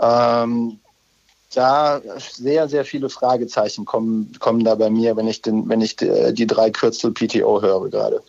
[0.00, 0.80] Ähm,
[1.54, 5.96] da sehr, sehr viele Fragezeichen kommen, kommen da bei mir, wenn ich, den, wenn ich
[5.96, 8.22] die, äh, die drei Kürzel PTO höre gerade.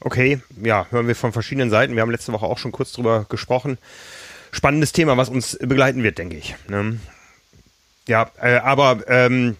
[0.00, 1.94] Okay, ja, hören wir von verschiedenen Seiten.
[1.94, 3.78] Wir haben letzte Woche auch schon kurz drüber gesprochen
[4.52, 6.54] spannendes Thema, was uns begleiten wird, denke ich.
[6.68, 7.00] Ne?
[8.06, 9.56] Ja, äh, aber ähm,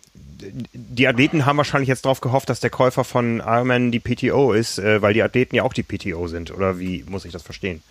[0.73, 4.79] die Athleten haben wahrscheinlich jetzt darauf gehofft, dass der Käufer von Ironman die PTO ist,
[4.79, 6.53] äh, weil die Athleten ja auch die PTO sind.
[6.53, 7.83] Oder wie muss ich das verstehen?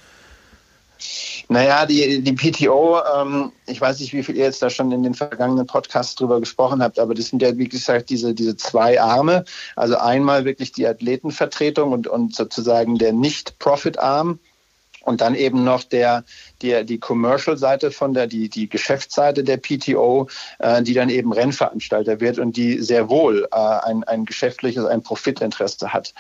[1.51, 5.03] Naja, die, die PTO, ähm, ich weiß nicht, wie viel ihr jetzt da schon in
[5.03, 9.01] den vergangenen Podcasts drüber gesprochen habt, aber das sind ja, wie gesagt, diese, diese zwei
[9.01, 9.43] Arme.
[9.75, 14.39] Also einmal wirklich die Athletenvertretung und, und sozusagen der Nicht-Profit-Arm
[15.01, 16.23] und dann eben noch der,
[16.61, 20.29] die, die Commercial-Seite von der, die, die Geschäftsseite der PTO,
[20.59, 25.03] äh, die dann eben Rennveranstalter wird und die sehr wohl äh, ein, ein geschäftliches, ein
[25.03, 26.13] Profitinteresse hat.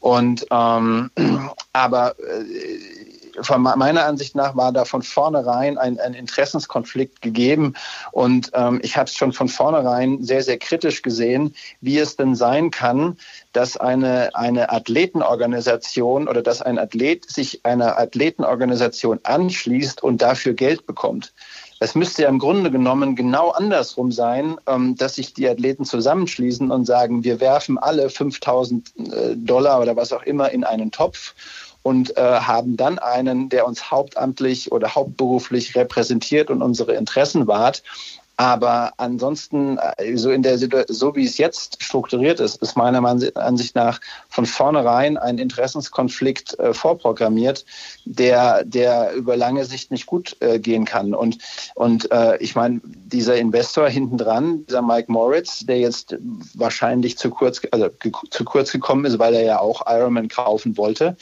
[0.00, 1.10] Und ähm,
[1.72, 3.03] aber äh,
[3.40, 7.74] von meiner Ansicht nach war da von vornherein ein, ein Interessenskonflikt gegeben.
[8.12, 12.34] Und ähm, ich habe es schon von vornherein sehr, sehr kritisch gesehen, wie es denn
[12.34, 13.16] sein kann,
[13.52, 20.86] dass eine, eine Athletenorganisation oder dass ein Athlet sich einer Athletenorganisation anschließt und dafür Geld
[20.86, 21.32] bekommt.
[21.80, 26.70] Es müsste ja im Grunde genommen genau andersrum sein, ähm, dass sich die Athleten zusammenschließen
[26.70, 31.34] und sagen, wir werfen alle 5000 äh, Dollar oder was auch immer in einen Topf
[31.84, 37.82] und äh, haben dann einen, der uns hauptamtlich oder hauptberuflich repräsentiert und unsere Interessen wahrt.
[38.36, 43.76] Aber ansonsten, äh, so in der so wie es jetzt strukturiert ist, ist meiner Ansicht
[43.76, 47.64] nach von vornherein ein Interessenskonflikt äh, vorprogrammiert,
[48.04, 51.14] der, der über lange Sicht nicht gut äh, gehen kann.
[51.14, 51.38] Und,
[51.76, 56.16] und äh, ich meine, dieser Investor hinten dran, dieser Mike Moritz, der jetzt
[56.54, 57.88] wahrscheinlich zu kurz, also
[58.30, 61.16] zu kurz gekommen ist, weil er ja auch Ironman kaufen wollte,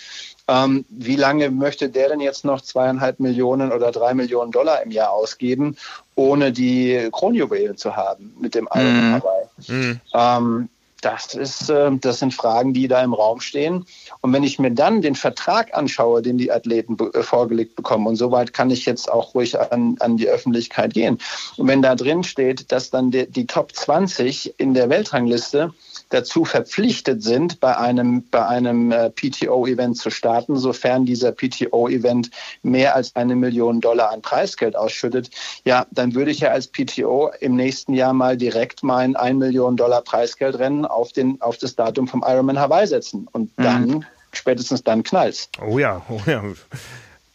[0.49, 4.91] ähm, wie lange möchte der denn jetzt noch zweieinhalb Millionen oder drei Millionen Dollar im
[4.91, 5.77] Jahr ausgeben,
[6.15, 9.13] ohne die Kronjuwelen zu haben mit dem Iron mhm.
[9.13, 9.49] dabei?
[9.69, 10.01] Mhm.
[10.15, 10.69] Ähm,
[11.03, 13.85] das, ist, äh, das sind Fragen, die da im Raum stehen.
[14.21, 18.17] Und wenn ich mir dann den Vertrag anschaue, den die Athleten äh, vorgelegt bekommen, und
[18.17, 21.19] soweit kann ich jetzt auch ruhig an, an die Öffentlichkeit gehen.
[21.57, 25.73] Und wenn da drin steht, dass dann die, die Top 20 in der Weltrangliste
[26.13, 32.31] dazu verpflichtet sind, bei einem, bei einem äh, PTO-Event zu starten, sofern dieser PTO-Event
[32.63, 35.31] mehr als eine Million Dollar an Preisgeld ausschüttet,
[35.65, 39.77] ja, dann würde ich ja als PTO im nächsten Jahr mal direkt mein 1 Million
[39.77, 43.29] Dollar Preisgeldrennen auf, den, auf das Datum vom Ironman Hawaii setzen.
[43.33, 43.63] Und mhm.
[43.63, 44.05] dann, mhm.
[44.33, 45.49] spätestens dann knallt's.
[45.67, 46.43] Oh ja, oh ja.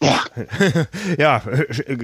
[0.00, 0.24] Ja,
[1.18, 1.42] ja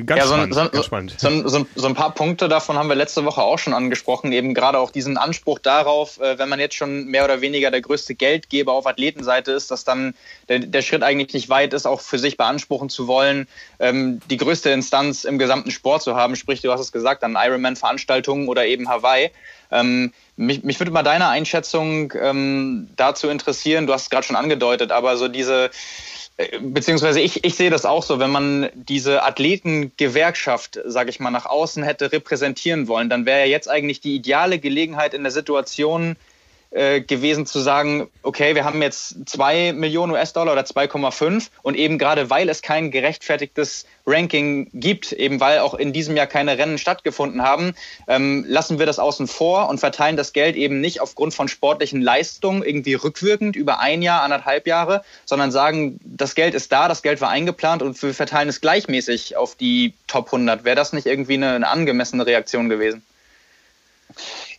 [0.05, 1.15] ganz, ja, so, spannend, so, ganz spannend.
[1.19, 4.33] So, so, so, ein paar Punkte davon haben wir letzte Woche auch schon angesprochen.
[4.33, 7.83] Eben gerade auch diesen Anspruch darauf, äh, wenn man jetzt schon mehr oder weniger der
[7.83, 10.15] größte Geldgeber auf Athletenseite ist, dass dann
[10.49, 13.47] der, der Schritt eigentlich nicht weit ist, auch für sich beanspruchen zu wollen,
[13.79, 16.35] ähm, die größte Instanz im gesamten Sport zu haben.
[16.35, 19.31] Sprich, du hast es gesagt, an Ironman-Veranstaltungen oder eben Hawaii.
[19.71, 23.87] Ähm, mich, mich würde mal deine Einschätzung ähm, dazu interessieren.
[23.87, 25.71] Du hast es gerade schon angedeutet, aber so diese
[26.61, 31.47] beziehungsweise ich, ich sehe das auch so, wenn man diese Athletengewerkschaft, sage ich mal, nach
[31.47, 36.17] außen hätte repräsentieren wollen, dann wäre ja jetzt eigentlich die ideale Gelegenheit in der Situation,
[36.75, 41.99] äh, gewesen zu sagen, okay, wir haben jetzt zwei Millionen US-Dollar oder 2,5 und eben
[41.99, 46.79] gerade weil es kein gerechtfertigtes Ranking gibt, eben weil auch in diesem Jahr keine Rennen
[46.79, 47.75] stattgefunden haben,
[48.09, 52.03] ähm, lassen wir das außen vor und verteilen das Geld eben nicht aufgrund von sportlichen
[52.03, 57.03] Leistungen irgendwie rückwirkend über ein Jahr, anderthalb Jahre, sondern sagen, das Geld ist da, das
[57.03, 60.65] Geld war eingeplant und wir verteilen es gleichmäßig auf die Top 100.
[60.65, 63.05] Wäre das nicht irgendwie eine, eine angemessene Reaktion gewesen?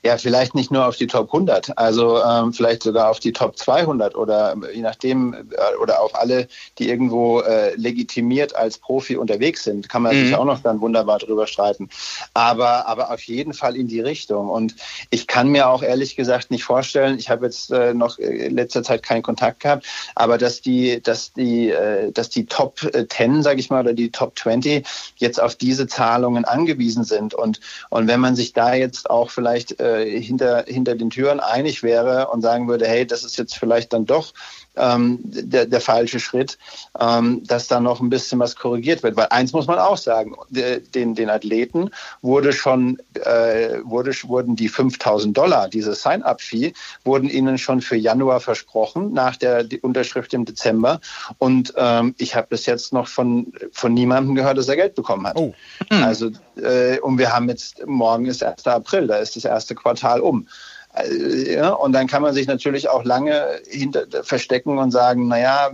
[0.03, 3.57] Ja, vielleicht nicht nur auf die Top 100, also ähm, vielleicht sogar auf die Top
[3.57, 9.63] 200 oder je nachdem äh, oder auf alle, die irgendwo äh, legitimiert als Profi unterwegs
[9.63, 10.25] sind, kann man mhm.
[10.25, 11.89] sich auch noch dann wunderbar drüber streiten.
[12.33, 14.49] Aber, aber auf jeden Fall in die Richtung.
[14.49, 14.75] Und
[15.09, 18.83] ich kann mir auch ehrlich gesagt nicht vorstellen, ich habe jetzt äh, noch in letzter
[18.83, 19.85] Zeit keinen Kontakt gehabt,
[20.15, 22.79] aber dass die, dass die, äh, dass die Top
[23.09, 24.85] 10, sage ich mal, oder die Top 20
[25.17, 27.33] jetzt auf diese Zahlungen angewiesen sind.
[27.33, 31.39] Und, und wenn man sich da jetzt auch vielleicht äh, äh, hinter, hinter den Türen
[31.39, 34.33] einig wäre und sagen würde, hey, das ist jetzt vielleicht dann doch
[34.77, 36.57] ähm, der, der falsche Schritt,
[36.99, 39.15] ähm, dass da noch ein bisschen was korrigiert wird.
[39.15, 41.89] Weil eins muss man auch sagen, den, den Athleten
[42.21, 46.73] wurde schon, äh, wurde, wurden die 5000 Dollar, diese Sign-up-Fee,
[47.03, 50.99] wurden ihnen schon für Januar versprochen, nach der Unterschrift im Dezember.
[51.37, 55.27] Und ähm, ich habe bis jetzt noch von, von niemandem gehört, dass er Geld bekommen
[55.27, 55.37] hat.
[55.37, 55.53] Oh.
[55.89, 58.67] Also, äh, und wir haben jetzt, morgen ist 1.
[58.67, 60.47] April, da ist das erste Quartal um.
[60.95, 65.71] Äh, ja, und dann kann man sich natürlich auch lange hinter, verstecken und sagen, naja,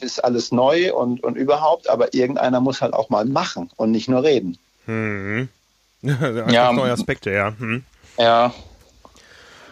[0.00, 4.08] ist alles neu und, und überhaupt, aber irgendeiner muss halt auch mal machen und nicht
[4.08, 4.58] nur reden.
[4.86, 5.48] Hm.
[6.02, 7.52] ja, neue Aspekte, ja.
[7.58, 7.84] Hm.
[8.18, 8.52] Ja.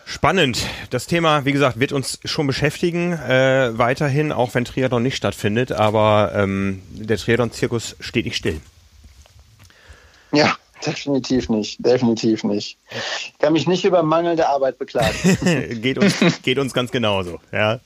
[0.05, 0.65] Spannend.
[0.89, 5.71] Das Thema, wie gesagt, wird uns schon beschäftigen, äh, weiterhin, auch wenn Triathlon nicht stattfindet,
[5.73, 8.61] aber ähm, der Triathlon-Zirkus steht nicht still.
[10.33, 12.79] Ja, Definitiv nicht, definitiv nicht.
[12.91, 15.17] Ich kann mich nicht über mangelnde Arbeit beklagen.
[15.83, 17.41] geht, uns, geht uns ganz genauso.
[17.53, 17.81] Ja.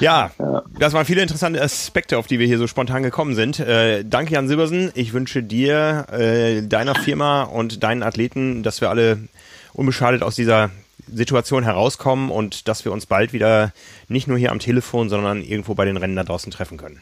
[0.00, 0.30] ja.
[0.38, 3.60] Ja, das waren viele interessante Aspekte, auf die wir hier so spontan gekommen sind.
[3.60, 4.90] Äh, danke, Jan Silbersen.
[4.94, 9.28] Ich wünsche dir, äh, deiner Firma und deinen Athleten, dass wir alle
[9.74, 10.70] unbeschadet aus dieser
[11.06, 13.72] Situation herauskommen und dass wir uns bald wieder
[14.08, 17.00] nicht nur hier am Telefon, sondern irgendwo bei den Rennen da draußen treffen können.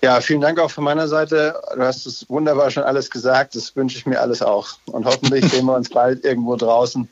[0.00, 1.60] Ja, vielen Dank auch von meiner Seite.
[1.74, 3.56] Du hast es wunderbar schon alles gesagt.
[3.56, 4.68] Das wünsche ich mir alles auch.
[4.86, 7.08] Und hoffentlich sehen wir uns bald irgendwo draußen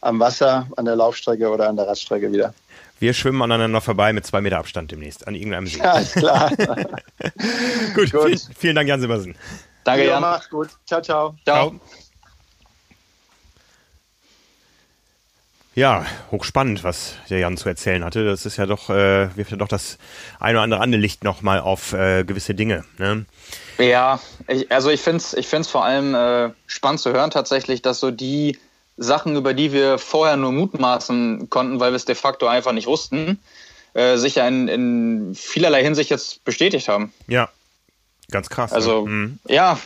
[0.00, 2.54] am Wasser, an der Laufstrecke oder an der Radstrecke wieder.
[2.98, 5.78] Wir schwimmen aneinander vorbei mit zwei Meter Abstand demnächst an irgendeinem See.
[5.82, 6.50] Ja, ist klar.
[7.94, 8.22] gut, gut.
[8.22, 9.34] Vielen, vielen, Dank, Jan Silbersen.
[9.84, 10.22] Danke, Jan.
[10.22, 10.68] Macht's gut.
[10.86, 11.34] Ciao, ciao.
[11.44, 11.70] Ciao.
[11.70, 11.80] ciao.
[15.74, 18.24] Ja, hochspannend, was der Jan zu erzählen hatte.
[18.24, 19.98] Das ist ja doch, äh, wirft ja doch das
[20.38, 22.84] ein oder andere andere Licht nochmal auf äh, gewisse Dinge.
[22.98, 23.26] Ne?
[23.78, 27.82] Ja, ich, also ich finde es ich find's vor allem äh, spannend zu hören tatsächlich,
[27.82, 28.56] dass so die
[28.96, 32.86] Sachen, über die wir vorher nur mutmaßen konnten, weil wir es de facto einfach nicht
[32.86, 33.40] wussten,
[33.94, 37.12] äh, sich ja in, in vielerlei Hinsicht jetzt bestätigt haben.
[37.26, 37.48] Ja,
[38.34, 38.72] ganz krass.
[38.72, 39.38] Also, mhm.
[39.48, 39.78] ja,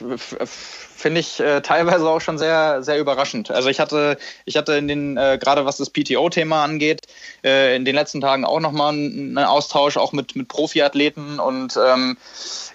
[0.99, 3.53] finde ich äh, teilweise auch schon sehr, sehr überraschend.
[3.53, 7.03] Also ich hatte, ich hatte in den, äh, gerade was das PTO-Thema angeht,
[7.45, 12.17] äh, in den letzten Tagen auch nochmal einen Austausch, auch mit, mit Profiathleten und ähm,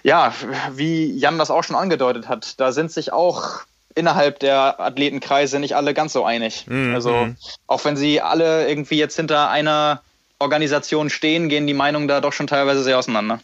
[0.02, 0.32] ja,
[0.72, 3.60] wie Jan das auch schon angedeutet hat, da sind sich auch
[3.94, 6.66] innerhalb der Athletenkreise nicht alle ganz so einig.
[6.66, 6.94] Mhm.
[6.94, 7.36] Also mhm.
[7.66, 10.02] auch wenn sie alle irgendwie jetzt hinter einer
[10.38, 13.40] Organisation stehen, gehen die Meinungen da doch schon teilweise sehr auseinander.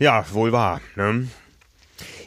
[0.00, 0.80] Ja, wohl wahr.
[0.96, 1.28] Ne?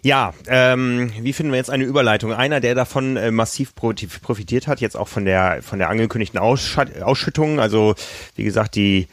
[0.05, 2.33] Ja, ähm, wie finden wir jetzt eine Überleitung?
[2.33, 7.61] Einer, der davon äh, massiv profitiert hat, jetzt auch von der von der angekündigten Ausschüttung.
[7.61, 7.95] Also
[8.35, 9.07] wie gesagt, die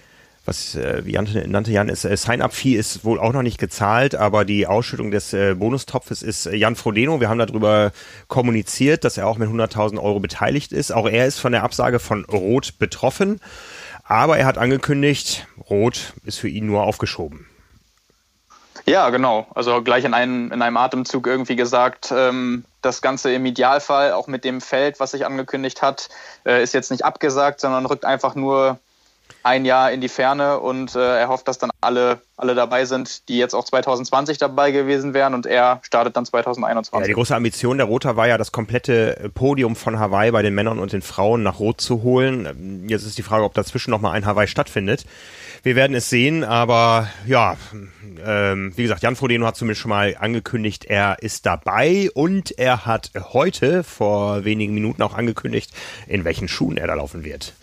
[0.45, 4.45] was äh, wie nannte Jan ist, äh, Sign-up-Fee ist wohl auch noch nicht gezahlt, aber
[4.45, 7.21] die Ausschüttung des äh, Bonustopfes ist äh, Jan Frodeno.
[7.21, 7.93] Wir haben darüber
[8.27, 10.91] kommuniziert, dass er auch mit 100.000 Euro beteiligt ist.
[10.91, 13.39] Auch er ist von der Absage von Rot betroffen,
[14.03, 17.47] aber er hat angekündigt, Rot ist für ihn nur aufgeschoben.
[18.87, 19.47] Ja, genau.
[19.55, 24.27] Also gleich in einem, in einem Atemzug irgendwie gesagt, ähm, das Ganze im Idealfall, auch
[24.27, 26.09] mit dem Feld, was sich angekündigt hat,
[26.45, 28.79] äh, ist jetzt nicht abgesagt, sondern rückt einfach nur
[29.43, 33.29] ein Jahr in die Ferne und äh, er hofft, dass dann alle, alle dabei sind,
[33.29, 37.01] die jetzt auch 2020 dabei gewesen wären und er startet dann 2021.
[37.01, 40.55] Ja, die große Ambition der Roter war ja, das komplette Podium von Hawaii bei den
[40.55, 42.87] Männern und den Frauen nach Rot zu holen.
[42.89, 45.05] Jetzt ist die Frage, ob dazwischen nochmal ein Hawaii stattfindet.
[45.63, 47.57] Wir werden es sehen, aber ja,
[48.25, 52.87] ähm, wie gesagt, Jan Frodeno hat zumindest schon mal angekündigt, er ist dabei und er
[52.87, 55.71] hat heute vor wenigen Minuten auch angekündigt,
[56.07, 57.55] in welchen Schuhen er da laufen wird.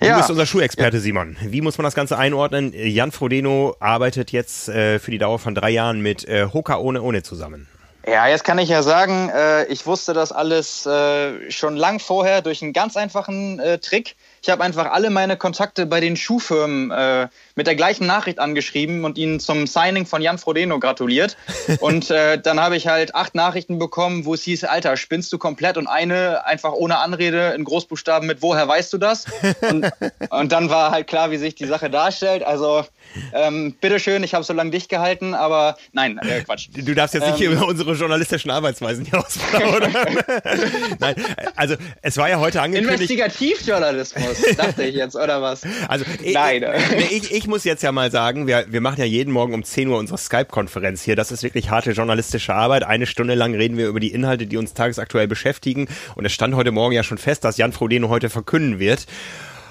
[0.00, 0.16] Du ja.
[0.16, 1.36] bist unser Schuhexperte, Simon.
[1.40, 2.72] Wie muss man das Ganze einordnen?
[2.72, 7.02] Jan Frodeno arbeitet jetzt äh, für die Dauer von drei Jahren mit äh, Hoka ohne
[7.02, 7.66] ohne zusammen.
[8.06, 12.42] Ja, jetzt kann ich ja sagen, äh, ich wusste das alles äh, schon lang vorher
[12.42, 14.14] durch einen ganz einfachen äh, Trick.
[14.42, 19.04] Ich habe einfach alle meine Kontakte bei den Schuhfirmen äh, mit der gleichen Nachricht angeschrieben
[19.04, 21.36] und ihnen zum Signing von Jan Frodeno gratuliert.
[21.80, 25.38] und äh, dann habe ich halt acht Nachrichten bekommen, wo es hieß, Alter, spinnst du
[25.38, 25.76] komplett?
[25.76, 29.26] Und eine einfach ohne Anrede in Großbuchstaben mit, woher weißt du das?
[29.60, 29.90] Und,
[30.30, 32.42] und dann war halt klar, wie sich die Sache darstellt.
[32.42, 32.84] Also
[33.32, 36.68] ähm, bitteschön, ich habe so lange dicht gehalten, aber nein, äh, Quatsch.
[36.72, 39.92] Du darfst jetzt ähm, nicht über unsere journalistischen Arbeitsweisen hier ausplaudern.
[40.98, 41.14] nein,
[41.56, 43.00] also es war ja heute angekündigt.
[43.00, 45.62] Investigativjournalismus, dachte ich jetzt, oder was?
[45.88, 46.64] Also nein.
[46.98, 49.64] Ich, ich, ich muss jetzt ja mal sagen, wir, wir machen ja jeden Morgen um
[49.64, 51.16] 10 Uhr unsere Skype-Konferenz hier.
[51.16, 52.84] Das ist wirklich harte journalistische Arbeit.
[52.84, 55.88] Eine Stunde lang reden wir über die Inhalte, die uns tagesaktuell beschäftigen.
[56.14, 59.06] Und es stand heute Morgen ja schon fest, dass Jan Frodeno heute verkünden wird.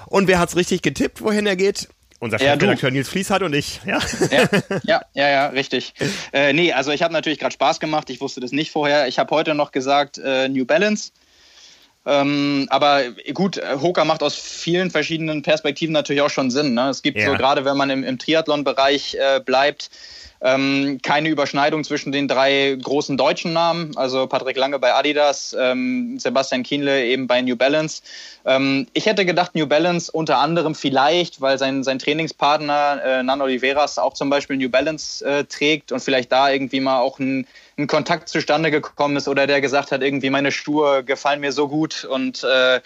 [0.06, 1.88] Und wer hat's richtig getippt, wohin er geht?
[2.20, 4.00] Unser Chefredakteur ja, Nils Fließ hat und ich, ja.
[4.30, 4.48] Ja,
[4.82, 5.94] ja, ja, ja richtig.
[6.32, 8.10] Äh, nee, also ich habe natürlich gerade Spaß gemacht.
[8.10, 9.06] Ich wusste das nicht vorher.
[9.06, 11.12] Ich habe heute noch gesagt äh, New Balance.
[12.08, 13.02] Ähm, aber
[13.34, 16.72] gut, Hoka macht aus vielen verschiedenen Perspektiven natürlich auch schon Sinn.
[16.72, 16.88] Ne?
[16.88, 17.26] Es gibt ja.
[17.26, 19.90] so, gerade wenn man im, im Triathlon-Bereich äh, bleibt,
[20.40, 26.18] ähm, keine Überschneidung zwischen den drei großen deutschen Namen, also Patrick Lange bei Adidas, ähm,
[26.18, 28.02] Sebastian Kienle eben bei New Balance.
[28.46, 33.42] Ähm, ich hätte gedacht, New Balance unter anderem vielleicht, weil sein, sein Trainingspartner äh, Nan
[33.42, 37.46] Oliveras auch zum Beispiel New Balance äh, trägt und vielleicht da irgendwie mal auch ein,
[37.78, 41.68] ein Kontakt zustande gekommen ist oder der gesagt hat, irgendwie meine Schuhe gefallen mir so
[41.68, 42.80] gut und äh,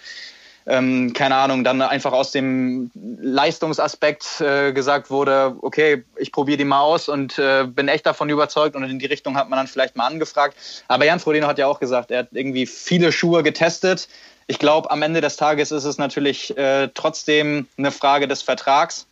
[0.65, 6.65] ähm, keine Ahnung, dann einfach aus dem Leistungsaspekt äh, gesagt wurde, okay, ich probiere die
[6.65, 9.67] mal aus und äh, bin echt davon überzeugt und in die Richtung hat man dann
[9.67, 10.55] vielleicht mal angefragt.
[10.87, 14.07] Aber Jan Frodeno hat ja auch gesagt, er hat irgendwie viele Schuhe getestet.
[14.47, 19.05] Ich glaube, am Ende des Tages ist es natürlich äh, trotzdem eine Frage des Vertrags.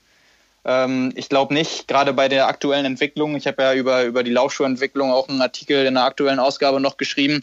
[0.64, 4.32] Ähm, ich glaube nicht, gerade bei der aktuellen Entwicklung, ich habe ja über, über die
[4.32, 7.42] Laufschuhentwicklung auch einen Artikel in der aktuellen Ausgabe noch geschrieben,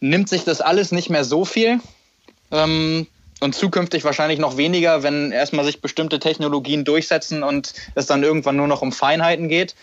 [0.00, 1.80] nimmt sich das alles nicht mehr so viel.
[2.52, 3.06] Ähm,
[3.40, 8.56] und zukünftig wahrscheinlich noch weniger, wenn erstmal sich bestimmte Technologien durchsetzen und es dann irgendwann
[8.56, 9.74] nur noch um Feinheiten geht.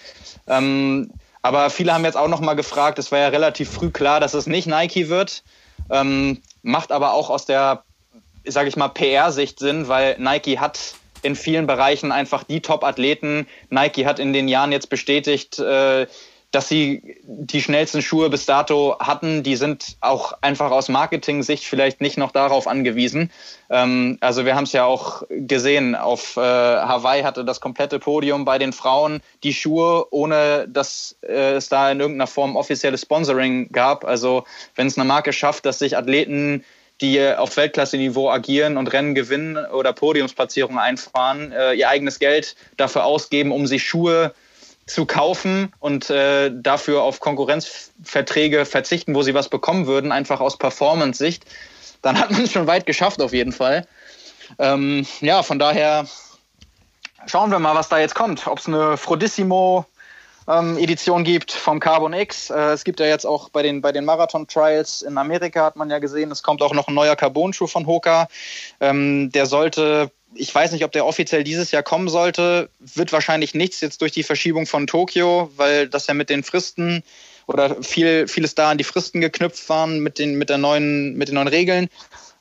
[0.48, 1.10] Ähm,
[1.42, 4.34] aber viele haben jetzt auch noch mal gefragt, es war ja relativ früh klar, dass
[4.34, 5.44] es nicht Nike wird,
[5.90, 7.84] ähm, macht aber auch aus der,
[8.46, 13.48] sage ich mal, PR-Sicht Sinn, weil Nike hat in vielen Bereichen einfach die Top-Athleten.
[13.70, 16.08] Nike hat in den Jahren jetzt bestätigt, äh,
[16.52, 22.00] dass sie die schnellsten Schuhe bis dato hatten, die sind auch einfach aus Marketing-Sicht vielleicht
[22.00, 23.32] nicht noch darauf angewiesen.
[23.70, 28.46] Ähm, also wir haben es ja auch gesehen, auf äh, Hawaii hatte das komplette Podium
[28.46, 33.70] bei den Frauen die Schuhe, ohne dass äh, es da in irgendeiner Form offizielles Sponsoring
[33.72, 34.06] gab.
[34.06, 34.46] Also
[34.76, 36.64] wenn es eine Marke schafft, dass sich Athleten
[37.02, 43.06] die auf Weltklasse-Niveau agieren und Rennen gewinnen oder Podiumsplatzierungen einfahren, äh, ihr eigenes Geld dafür
[43.06, 44.34] ausgeben, um sich Schuhe
[44.88, 50.58] zu kaufen und äh, dafür auf Konkurrenzverträge verzichten, wo sie was bekommen würden, einfach aus
[50.58, 51.46] Performance-Sicht,
[52.02, 53.86] dann hat man es schon weit geschafft auf jeden Fall.
[54.60, 56.08] Ähm, ja, von daher
[57.26, 58.48] schauen wir mal, was da jetzt kommt.
[58.48, 59.86] Ob es eine Frodissimo
[60.48, 62.50] ähm, Edition gibt vom Carbon X.
[62.50, 65.76] Äh, es gibt ja jetzt auch bei den, bei den Marathon Trials in Amerika, hat
[65.76, 68.28] man ja gesehen, es kommt auch noch ein neuer Carbon-Schuh von Hoka.
[68.80, 72.70] Ähm, der sollte ich weiß nicht, ob der offiziell dieses Jahr kommen sollte.
[72.80, 77.04] Wird wahrscheinlich nichts jetzt durch die Verschiebung von Tokio, weil das ja mit den Fristen
[77.48, 81.30] oder viel, vieles da an die Fristen geknüpft waren mit den, mit der neuen, mit
[81.30, 81.88] den neuen Regeln.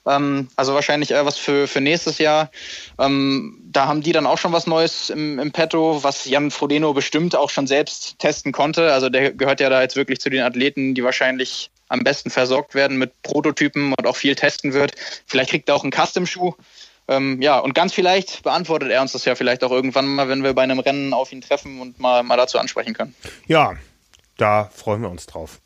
[0.07, 2.51] Ähm, also wahrscheinlich eher was für, für nächstes Jahr.
[2.99, 6.95] Ähm, da haben die dann auch schon was Neues im, im Petto, was Jan Frodeno
[6.95, 8.93] bestimmt auch schon selbst testen konnte.
[8.93, 12.75] Also der gehört ja da jetzt wirklich zu den Athleten, die wahrscheinlich am besten versorgt
[12.75, 14.93] werden mit Prototypen und auch viel testen wird.
[15.27, 16.55] Vielleicht kriegt er auch einen Custom-Schuh.
[17.09, 20.43] Ähm, ja, und ganz vielleicht beantwortet er uns das ja vielleicht auch irgendwann mal, wenn
[20.43, 23.15] wir bei einem Rennen auf ihn treffen und mal, mal dazu ansprechen können.
[23.47, 23.75] Ja,
[24.37, 25.61] da freuen wir uns drauf.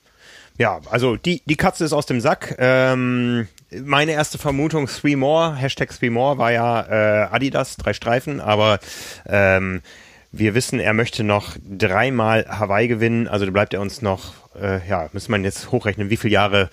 [0.58, 2.56] Ja, also die, die Katze ist aus dem Sack.
[2.58, 3.48] Ähm,
[3.84, 8.80] meine erste Vermutung, Three More, Hashtag Three More war ja äh, Adidas, drei Streifen, aber
[9.26, 9.82] ähm,
[10.32, 14.86] wir wissen, er möchte noch dreimal Hawaii gewinnen, also da bleibt er uns noch, äh,
[14.88, 16.70] ja, müssen man jetzt hochrechnen, wie viele Jahre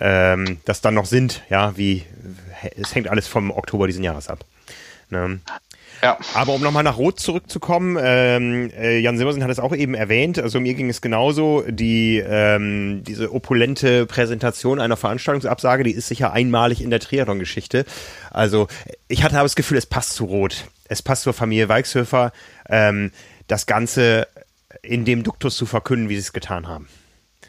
[0.00, 2.04] ähm, das dann noch sind, ja, wie,
[2.76, 4.44] es hängt alles vom Oktober diesen Jahres ab.
[5.10, 5.40] Ne?
[6.02, 6.18] Ja.
[6.34, 10.38] Aber um nochmal nach Rot zurückzukommen, ähm, äh, Jan Simmersen hat es auch eben erwähnt,
[10.38, 16.32] also mir ging es genauso, die ähm, diese opulente Präsentation einer Veranstaltungsabsage, die ist sicher
[16.32, 17.84] einmalig in der Triathlon-Geschichte.
[18.30, 18.68] Also
[19.08, 20.64] ich hatte aber das Gefühl, es passt zu Rot.
[20.88, 22.32] Es passt zur Familie Weichshöfer,
[22.68, 23.10] ähm,
[23.46, 24.26] das Ganze
[24.82, 26.88] in dem Duktus zu verkünden, wie sie es getan haben.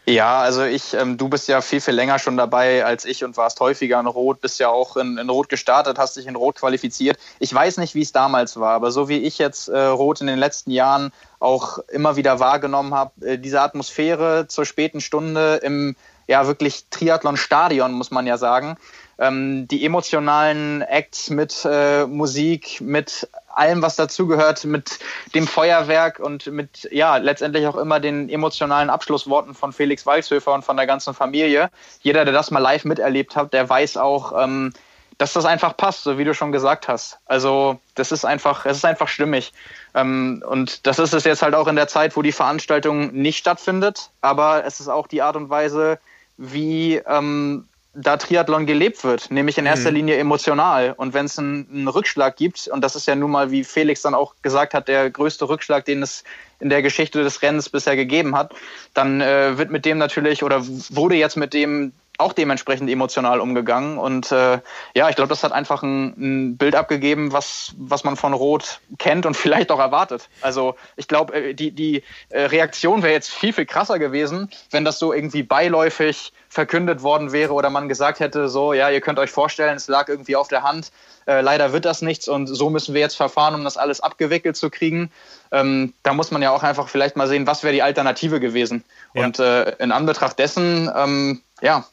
[0.10, 3.38] Ja, also ich, ähm, du bist ja viel, viel länger schon dabei als ich und
[3.38, 6.56] warst häufiger in Rot, bist ja auch in, in Rot gestartet, hast dich in Rot
[6.56, 7.20] qualifiziert.
[7.38, 10.26] Ich weiß nicht, wie es damals war, aber so wie ich jetzt äh, Rot in
[10.26, 15.96] den letzten Jahren auch immer wieder wahrgenommen habe, äh, diese Atmosphäre zur späten Stunde im
[16.26, 18.78] ja wirklich Triathlon-Stadion, muss man ja sagen.
[19.20, 23.30] Ähm, die emotionalen Acts mit äh, Musik, mit
[23.60, 25.00] allem, was dazugehört, mit
[25.36, 30.66] dem Feuerwerk und mit, ja, letztendlich auch immer den emotionalen Abschlussworten von Felix Walshöfer und
[30.66, 31.70] von der ganzen Familie.
[32.02, 34.74] Jeder, der das mal live miterlebt hat, der weiß auch, ähm,
[35.20, 37.20] dass das einfach passt, so wie du schon gesagt hast.
[37.26, 39.54] Also das ist einfach, es ist einfach stimmig.
[39.94, 43.38] Ähm, und das ist es jetzt halt auch in der Zeit, wo die Veranstaltung nicht
[43.38, 44.12] stattfindet.
[44.22, 46.00] Aber es ist auch die Art und Weise,
[46.38, 49.98] wie ähm, da Triathlon gelebt wird, nämlich in erster mhm.
[49.98, 50.94] Linie emotional.
[50.96, 54.04] Und wenn es einen, einen, Rückschlag gibt, und das ist ja nun mal, wie Felix
[54.04, 56.24] dann auch gesagt hat, der größte Rückschlag, den es
[56.60, 58.54] in der Geschichte des Rennens bisher gegeben hat,
[58.94, 63.98] dann äh, wird mit dem natürlich oder wurde jetzt mit dem auch dementsprechend emotional umgegangen.
[63.98, 64.60] Und äh,
[64.94, 68.82] ja, ich glaube, das hat einfach ein, ein, Bild abgegeben, was, was man von Rot
[69.00, 70.30] kennt und vielleicht auch erwartet.
[70.42, 74.84] Also ich glaube, äh, die, die äh, Reaktion wäre jetzt viel, viel krasser gewesen, wenn
[74.84, 79.20] das so irgendwie beiläufig verkündet worden wäre oder man gesagt hätte, so, ja, ihr könnt
[79.20, 80.92] euch vorstellen, es lag irgendwie auf der Hand,
[81.28, 84.58] äh, leider wird das nichts und so müssen wir jetzt verfahren, um das alles abgewickelt
[84.58, 85.12] zu kriegen.
[85.52, 88.84] Ähm, da muss man ja auch einfach vielleicht mal sehen, was wäre die Alternative gewesen.
[89.14, 89.26] Ja.
[89.26, 91.86] Und äh, in Anbetracht dessen, ähm, ja,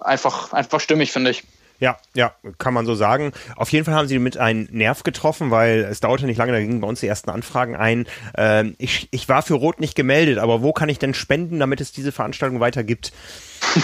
[0.00, 1.44] einfach, einfach stimmig, finde ich.
[1.78, 3.32] Ja, ja, kann man so sagen.
[3.56, 6.60] Auf jeden Fall haben sie mit einen Nerv getroffen, weil es dauerte nicht lange, da
[6.60, 8.06] gingen bei uns die ersten Anfragen ein.
[8.36, 11.80] Ähm, ich, ich war für Rot nicht gemeldet, aber wo kann ich denn spenden, damit
[11.80, 13.12] es diese Veranstaltung weiter gibt?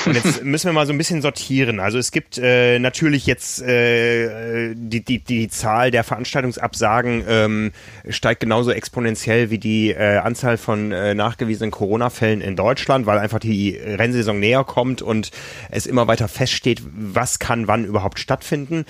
[0.07, 1.81] Und jetzt müssen wir mal so ein bisschen sortieren.
[1.81, 7.72] Also es gibt äh, natürlich jetzt äh, die, die, die Zahl der Veranstaltungsabsagen ähm,
[8.09, 13.39] steigt genauso exponentiell wie die äh, Anzahl von äh, nachgewiesenen Corona-Fällen in Deutschland, weil einfach
[13.39, 15.31] die Rennsaison näher kommt und
[15.70, 18.85] es immer weiter feststeht, was kann wann überhaupt stattfinden.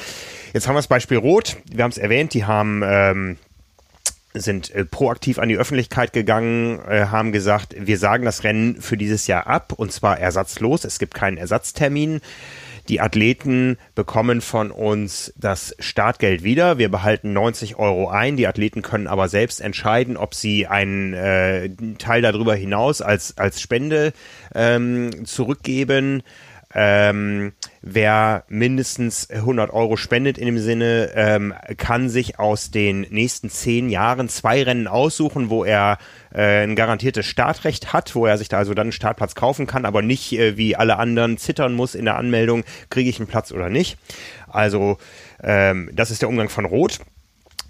[0.52, 1.56] Jetzt haben wir das Beispiel Rot.
[1.70, 3.36] Wir haben es erwähnt, die haben ähm,
[4.34, 8.96] sind äh, proaktiv an die Öffentlichkeit gegangen, äh, haben gesagt, wir sagen das Rennen für
[8.96, 10.84] dieses Jahr ab und zwar ersatzlos.
[10.84, 12.20] Es gibt keinen Ersatztermin.
[12.88, 16.78] Die Athleten bekommen von uns das Startgeld wieder.
[16.78, 18.38] Wir behalten 90 Euro ein.
[18.38, 21.68] Die Athleten können aber selbst entscheiden, ob sie einen äh,
[21.98, 24.14] Teil darüber hinaus als, als Spende
[24.54, 26.22] ähm, zurückgeben.
[26.74, 27.52] Ähm,
[27.94, 33.88] wer mindestens 100 Euro spendet in dem Sinne, ähm, kann sich aus den nächsten zehn
[33.88, 35.98] Jahren zwei Rennen aussuchen, wo er
[36.32, 39.84] äh, ein garantiertes Startrecht hat, wo er sich da also dann einen Startplatz kaufen kann,
[39.84, 43.52] aber nicht äh, wie alle anderen zittern muss in der Anmeldung, kriege ich einen Platz
[43.52, 43.98] oder nicht.
[44.48, 44.98] Also
[45.42, 47.00] ähm, das ist der Umgang von Rot.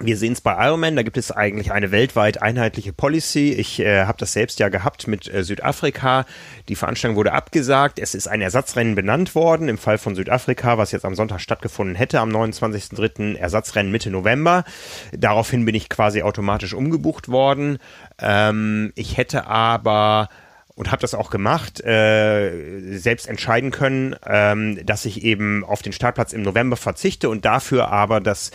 [0.01, 3.53] Wir sehen es bei Ironman, da gibt es eigentlich eine weltweit einheitliche Policy.
[3.53, 6.25] Ich äh, habe das selbst ja gehabt mit äh, Südafrika.
[6.69, 7.99] Die Veranstaltung wurde abgesagt.
[7.99, 9.69] Es ist ein Ersatzrennen benannt worden.
[9.69, 13.37] Im Fall von Südafrika, was jetzt am Sonntag stattgefunden hätte, am 29.03.
[13.37, 14.63] Ersatzrennen Mitte November.
[15.11, 17.79] Daraufhin bin ich quasi automatisch umgebucht worden.
[18.21, 20.29] Ähm, ich hätte aber
[20.77, 25.93] und habe das auch gemacht, äh, selbst entscheiden können, ähm, dass ich eben auf den
[25.93, 28.53] Startplatz im November verzichte und dafür aber das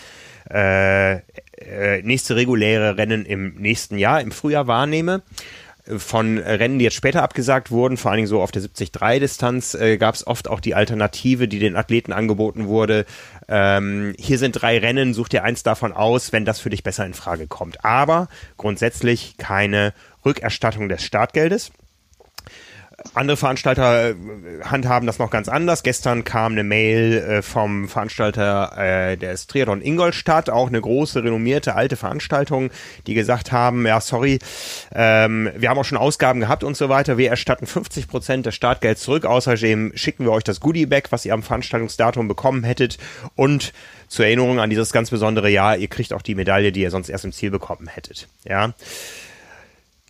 [0.53, 5.23] äh, äh, nächste reguläre Rennen im nächsten Jahr, im Frühjahr wahrnehme.
[5.85, 9.97] Von Rennen, die jetzt später abgesagt wurden, vor allen Dingen so auf der 73-Distanz, äh,
[9.97, 13.05] gab es oft auch die Alternative, die den Athleten angeboten wurde.
[13.49, 17.05] Ähm, hier sind drei Rennen, such dir eins davon aus, wenn das für dich besser
[17.05, 17.83] in Frage kommt.
[17.83, 19.93] Aber grundsätzlich keine
[20.23, 21.73] Rückerstattung des Startgeldes.
[23.13, 24.15] Andere Veranstalter äh,
[24.63, 25.83] handhaben das noch ganz anders.
[25.83, 31.75] Gestern kam eine Mail äh, vom Veranstalter äh, des Triathlon Ingolstadt, auch eine große, renommierte,
[31.75, 32.71] alte Veranstaltung,
[33.05, 34.39] die gesagt haben, ja, sorry,
[34.93, 37.17] ähm, wir haben auch schon Ausgaben gehabt und so weiter.
[37.17, 39.25] Wir erstatten 50 Prozent des Startgelds zurück.
[39.25, 42.97] Außerdem schicken wir euch das Goodie-Bag, was ihr am Veranstaltungsdatum bekommen hättet.
[43.35, 43.73] Und
[44.07, 47.09] zur Erinnerung an dieses ganz besondere Jahr, ihr kriegt auch die Medaille, die ihr sonst
[47.09, 48.27] erst im Ziel bekommen hättet.
[48.47, 48.73] Ja.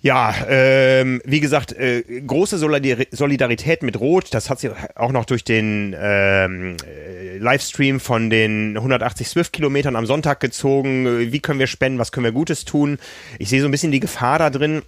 [0.04, 4.34] Ja, ähm, wie gesagt, äh, große Solidarität mit Rot.
[4.34, 10.06] Das hat sie auch noch durch den ähm, äh, Livestream von den 180 Swift-Kilometern am
[10.06, 11.32] Sonntag gezogen.
[11.32, 12.00] Wie können wir spenden?
[12.00, 13.00] Was können wir Gutes tun?
[13.40, 14.82] Ich sehe so ein bisschen die Gefahr da drin,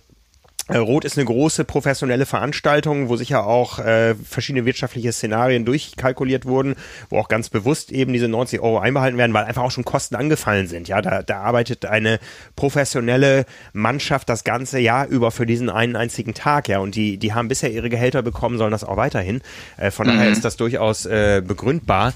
[0.73, 6.75] Rot ist eine große professionelle Veranstaltung, wo sicher auch äh, verschiedene wirtschaftliche Szenarien durchkalkuliert wurden,
[7.09, 10.15] wo auch ganz bewusst eben diese 90 Euro einbehalten werden, weil einfach auch schon Kosten
[10.15, 10.87] angefallen sind.
[10.87, 12.19] Ja, da, da arbeitet eine
[12.55, 16.67] professionelle Mannschaft das ganze Jahr über für diesen einen einzigen Tag.
[16.67, 19.41] Ja, und die, die haben bisher ihre Gehälter bekommen, sollen das auch weiterhin.
[19.77, 20.13] Äh, von mhm.
[20.13, 22.13] daher ist das durchaus äh, begründbar,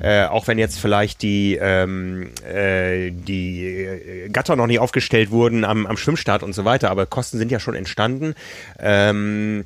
[0.00, 5.64] äh, auch wenn jetzt vielleicht die ähm, äh, die äh, Gatter noch nicht aufgestellt wurden
[5.64, 8.34] am, am Schwimmstart und so weiter, aber Kosten sind ja schon entstanden.
[8.80, 9.64] Ähm,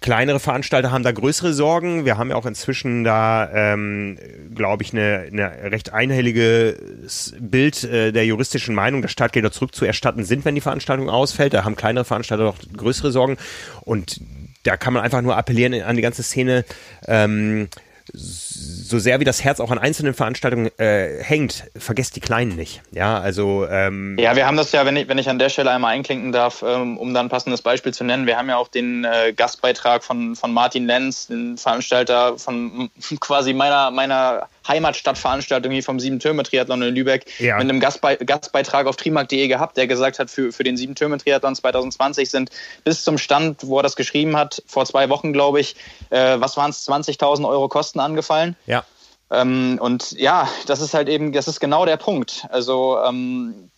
[0.00, 2.04] kleinere Veranstalter haben da größere Sorgen.
[2.04, 4.18] Wir haben ja auch inzwischen da, ähm,
[4.54, 10.44] glaube ich, eine, eine recht einhelliges Bild äh, der juristischen Meinung, dass Startgelder zurückzuerstatten sind,
[10.44, 11.52] wenn die Veranstaltung ausfällt.
[11.52, 13.36] Da haben kleinere Veranstalter noch größere Sorgen.
[13.82, 14.20] Und
[14.62, 16.64] da kann man einfach nur appellieren an die ganze Szene.
[17.06, 17.68] Ähm,
[18.14, 22.82] so sehr wie das Herz auch an einzelnen Veranstaltungen äh, hängt, vergesst die Kleinen nicht.
[22.90, 25.70] Ja, also ähm ja, wir haben das ja, wenn ich, wenn ich an der Stelle
[25.70, 28.26] einmal einklinken darf, ähm, um dann ein passendes Beispiel zu nennen.
[28.26, 32.90] Wir haben ja auch den äh, Gastbeitrag von, von Martin Lenz, den Veranstalter von
[33.20, 37.56] quasi meiner meiner Heimatstadtveranstaltung hier vom Sieben-Türme-Triathlon in Lübeck ja.
[37.56, 42.30] mit einem Gastbe Gastbeitrag auf trimark.de gehabt, der gesagt hat, für, für den Sieben-Türme-Triathlon 2020
[42.30, 42.50] sind
[42.84, 45.76] bis zum Stand, wo er das geschrieben hat, vor zwei Wochen, glaube ich,
[46.10, 48.56] äh, was waren es, 20.000 Euro Kosten angefallen.
[48.66, 48.84] Ja.
[49.30, 52.46] Ähm, und ja, das ist halt eben, das ist genau der Punkt.
[52.50, 53.70] Also ähm,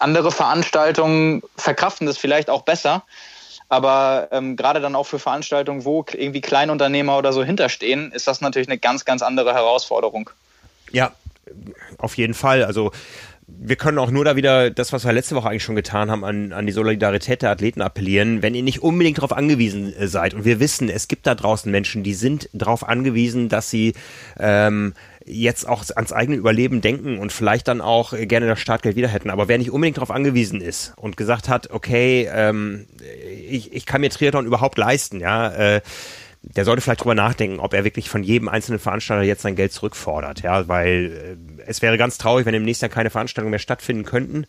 [0.00, 3.04] andere Veranstaltungen verkraften das vielleicht auch besser.
[3.68, 8.40] Aber ähm, gerade dann auch für Veranstaltungen, wo irgendwie Kleinunternehmer oder so hinterstehen, ist das
[8.40, 10.30] natürlich eine ganz, ganz andere Herausforderung.
[10.90, 11.12] Ja,
[11.98, 12.64] auf jeden Fall.
[12.64, 12.92] Also
[13.48, 16.24] wir können auch nur da wieder das, was wir letzte Woche eigentlich schon getan haben,
[16.24, 18.42] an, an die Solidarität der Athleten appellieren.
[18.42, 21.70] Wenn ihr nicht unbedingt darauf angewiesen äh, seid und wir wissen, es gibt da draußen
[21.72, 23.94] Menschen, die sind darauf angewiesen, dass sie
[24.38, 24.92] ähm,
[25.24, 29.30] jetzt auch ans eigene Überleben denken und vielleicht dann auch gerne das Startgeld wieder hätten.
[29.30, 32.86] Aber wer nicht unbedingt darauf angewiesen ist und gesagt hat, okay, ähm,
[33.48, 35.80] ich, ich kann mir Triathlon überhaupt leisten, ja, äh,
[36.56, 39.72] der sollte vielleicht drüber nachdenken, ob er wirklich von jedem einzelnen Veranstalter jetzt sein Geld
[39.72, 43.58] zurückfordert, ja, weil äh, es wäre ganz traurig, wenn im nächsten Jahr keine Veranstaltungen mehr
[43.58, 44.46] stattfinden könnten.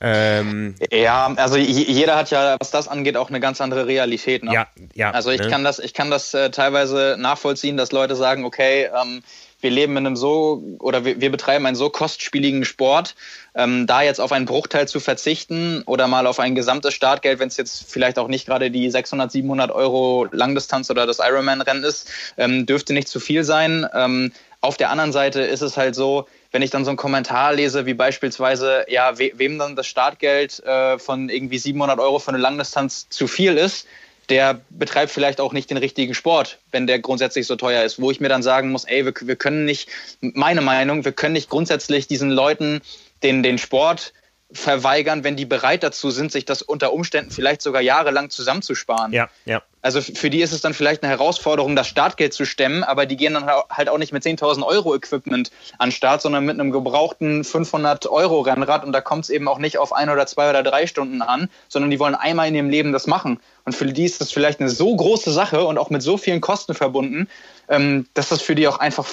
[0.00, 4.44] Ähm, ja, also jeder hat ja, was das angeht, auch eine ganz andere Realität.
[4.44, 4.52] Ne?
[4.52, 5.10] Ja, ja.
[5.10, 5.48] Also ich ne?
[5.48, 9.22] kann das, ich kann das äh, teilweise nachvollziehen, dass Leute sagen, okay, ähm,
[9.60, 13.14] wir leben in einem so oder wir, wir betreiben einen so kostspieligen Sport,
[13.56, 17.48] ähm, da jetzt auf einen Bruchteil zu verzichten oder mal auf ein gesamtes Startgeld, wenn
[17.48, 22.08] es jetzt vielleicht auch nicht gerade die 600, 700 Euro Langdistanz oder das Ironman-Rennen ist,
[22.36, 23.86] ähm, dürfte nicht zu viel sein.
[23.94, 27.54] Ähm, auf der anderen Seite ist es halt so, wenn ich dann so einen Kommentar
[27.54, 32.28] lese, wie beispielsweise, ja, we wem dann das Startgeld äh, von irgendwie 700 Euro für
[32.28, 33.86] eine Langdistanz zu viel ist,
[34.28, 38.00] der betreibt vielleicht auch nicht den richtigen Sport, wenn der grundsätzlich so teuer ist.
[38.00, 39.88] Wo ich mir dann sagen muss, ey, wir, wir können nicht,
[40.20, 42.80] meine Meinung, wir können nicht grundsätzlich diesen Leuten
[43.22, 44.12] den, den Sport
[44.52, 49.12] verweigern, wenn die bereit dazu sind, sich das unter Umständen vielleicht sogar jahrelang zusammenzusparen.
[49.12, 49.62] Ja, ja.
[49.82, 53.16] Also für die ist es dann vielleicht eine Herausforderung, das Startgeld zu stemmen, aber die
[53.16, 57.44] gehen dann halt auch nicht mit 10.000 Euro Equipment an Start, sondern mit einem gebrauchten
[57.44, 60.62] 500 Euro Rennrad und da kommt es eben auch nicht auf ein oder zwei oder
[60.62, 63.40] drei Stunden an, sondern die wollen einmal in ihrem Leben das machen.
[63.64, 66.40] Und für die ist das vielleicht eine so große Sache und auch mit so vielen
[66.40, 67.28] Kosten verbunden,
[67.68, 69.06] ähm, dass das für die auch einfach,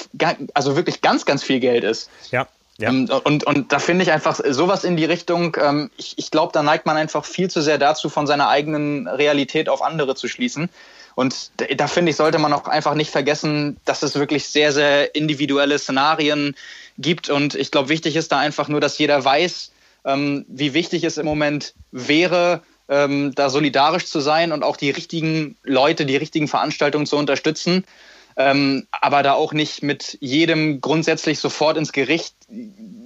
[0.53, 2.09] also wirklich ganz, ganz viel Geld ist.
[2.31, 2.47] Ja,
[2.77, 2.89] ja.
[2.89, 6.51] Ähm, und, und da finde ich einfach sowas in die Richtung, ähm, ich, ich glaube,
[6.53, 10.27] da neigt man einfach viel zu sehr dazu, von seiner eigenen Realität auf andere zu
[10.27, 10.69] schließen.
[11.15, 15.13] Und da, finde ich, sollte man auch einfach nicht vergessen, dass es wirklich sehr, sehr
[15.13, 16.55] individuelle Szenarien
[16.97, 17.29] gibt.
[17.29, 19.71] Und ich glaube, wichtig ist da einfach nur, dass jeder weiß,
[20.05, 25.55] ähm, wie wichtig es im Moment wäre, da solidarisch zu sein und auch die richtigen
[25.63, 27.85] Leute, die richtigen Veranstaltungen zu unterstützen
[28.35, 32.35] ähm, aber da auch nicht mit jedem grundsätzlich sofort ins Gericht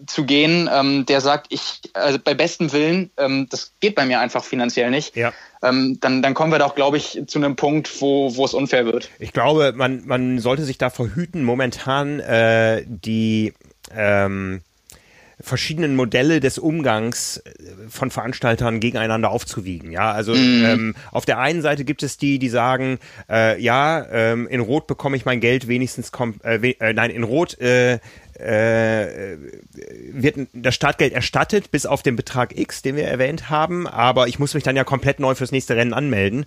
[0.08, 4.20] zu gehen, ähm, der sagt, ich, also bei bestem Willen, ähm, das geht bei mir
[4.20, 5.16] einfach finanziell nicht.
[5.16, 5.34] Ja.
[5.62, 8.86] Ähm, dann, dann kommen wir doch, glaube ich, zu einem Punkt, wo, wo es unfair
[8.86, 9.10] wird.
[9.20, 13.54] Ich glaube, man, man sollte sich da verhüten, momentan äh, die
[13.96, 14.62] ähm,
[15.40, 17.52] verschiedenen Modelle des Umgangs äh,
[17.90, 19.92] von Veranstaltern gegeneinander aufzuwiegen.
[19.92, 20.66] Ja, also mm.
[20.66, 22.98] ähm, auf der einen Seite gibt es die, die sagen,
[23.30, 27.12] äh, ja, ähm, in Rot bekomme ich mein Geld wenigstens, kom äh, we äh, nein,
[27.12, 28.00] in Rot äh,
[28.40, 29.38] äh,
[30.12, 34.40] wird das Startgeld erstattet bis auf den Betrag X, den wir erwähnt haben, aber ich
[34.40, 36.46] muss mich dann ja komplett neu fürs nächste Rennen anmelden.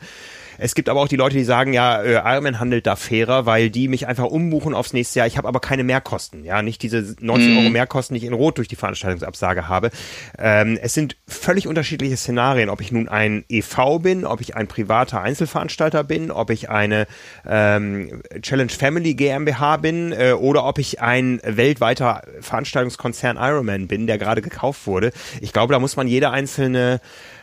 [0.62, 3.70] Es gibt aber auch die Leute, die sagen, ja, äh, Ironman handelt da fairer, weil
[3.70, 5.26] die mich einfach umbuchen aufs nächste Jahr.
[5.26, 6.44] Ich habe aber keine Mehrkosten.
[6.44, 7.58] Ja, nicht diese 90 mm.
[7.58, 9.90] Euro Mehrkosten, die ich in Rot durch die Veranstaltungsabsage habe.
[10.38, 14.68] Ähm, es sind völlig unterschiedliche Szenarien, ob ich nun ein EV bin, ob ich ein
[14.68, 17.06] privater Einzelveranstalter bin, ob ich eine
[17.48, 24.18] ähm, Challenge Family GmbH bin äh, oder ob ich ein weltweiter Veranstaltungskonzern Ironman bin, der
[24.18, 25.12] gerade gekauft wurde.
[25.40, 27.00] Ich glaube, da muss man jede einzelne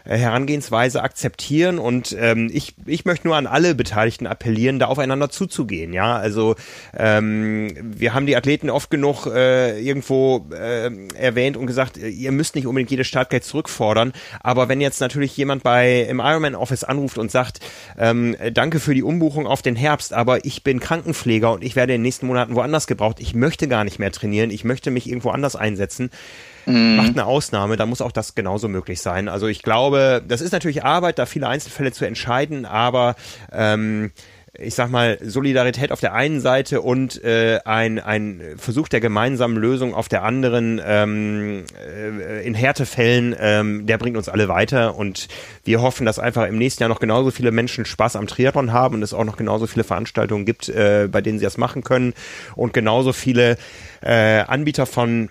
[0.08, 5.94] Herangehensweise akzeptieren und ähm, ich, ich möchte nur an alle Beteiligten appellieren, da aufeinander zuzugehen.
[5.94, 6.56] Ja, also
[6.98, 12.32] ähm, wir haben die Athleten oft genug äh, irgendwo äh, erwähnt und gesagt, äh, ihr
[12.32, 16.84] müsst nicht unbedingt jedes Startgeld zurückfordern, aber wenn jetzt natürlich jemand bei im Ironman Office
[16.84, 17.60] anruft und sagt,
[17.98, 21.94] ähm, danke für die Umbuchung auf den Herbst, aber ich bin Krankenpfleger und ich werde
[21.94, 25.08] in den nächsten Monaten woanders gebraucht, ich möchte gar nicht mehr trainieren, ich möchte mich
[25.08, 26.12] irgendwo anders einsetzen,
[26.68, 26.96] mhm.
[26.98, 29.30] macht eine Ausnahme, da muss auch das genauso möglich sein.
[29.30, 33.16] Also ich glaube, das ist natürlich Arbeit, da viele Einzelfälle zu entscheiden, aber
[33.52, 34.12] ähm,
[34.60, 39.58] ich sag mal, Solidarität auf der einen Seite und äh, ein, ein Versuch der gemeinsamen
[39.58, 45.28] Lösung auf der anderen ähm, äh, in Härtefällen, ähm, der bringt uns alle weiter und
[45.64, 48.96] wir hoffen, dass einfach im nächsten Jahr noch genauso viele Menschen Spaß am Triathlon haben
[48.96, 52.14] und es auch noch genauso viele Veranstaltungen gibt, äh, bei denen sie das machen können
[52.56, 53.58] und genauso viele
[54.02, 55.30] äh, Anbieter von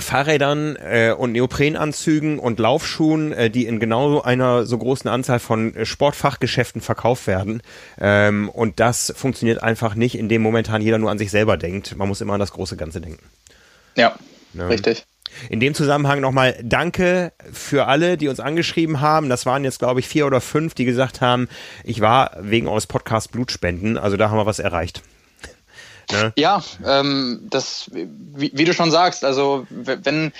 [0.00, 5.74] Fahrrädern äh, und Neoprenanzügen und Laufschuhen, äh, die in genau einer so großen Anzahl von
[5.74, 7.62] äh, Sportfachgeschäften verkauft werden.
[8.00, 11.96] Ähm, und das funktioniert einfach nicht, indem momentan jeder nur an sich selber denkt.
[11.96, 13.24] Man muss immer an das große Ganze denken.
[13.96, 14.16] Ja,
[14.54, 14.66] ja.
[14.66, 15.04] richtig.
[15.50, 19.28] In dem Zusammenhang nochmal Danke für alle, die uns angeschrieben haben.
[19.28, 21.48] Das waren jetzt, glaube ich, vier oder fünf, die gesagt haben,
[21.84, 23.98] ich war wegen eures Podcasts Blutspenden.
[23.98, 25.02] Also da haben wir was erreicht.
[26.10, 26.32] Ne?
[26.36, 30.32] Ja, ähm, das, wie, wie, du schon sagst, also wenn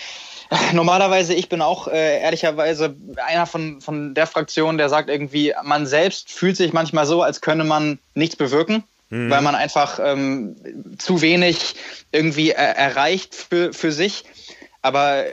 [0.72, 2.96] normalerweise, ich bin auch äh, ehrlicherweise
[3.26, 7.40] einer von, von der Fraktion, der sagt irgendwie, man selbst fühlt sich manchmal so, als
[7.40, 8.84] könne man nichts bewirken.
[9.10, 9.30] Mhm.
[9.30, 10.56] Weil man einfach ähm,
[10.98, 11.76] zu wenig
[12.12, 14.24] irgendwie er erreicht für, für sich.
[14.82, 15.24] Aber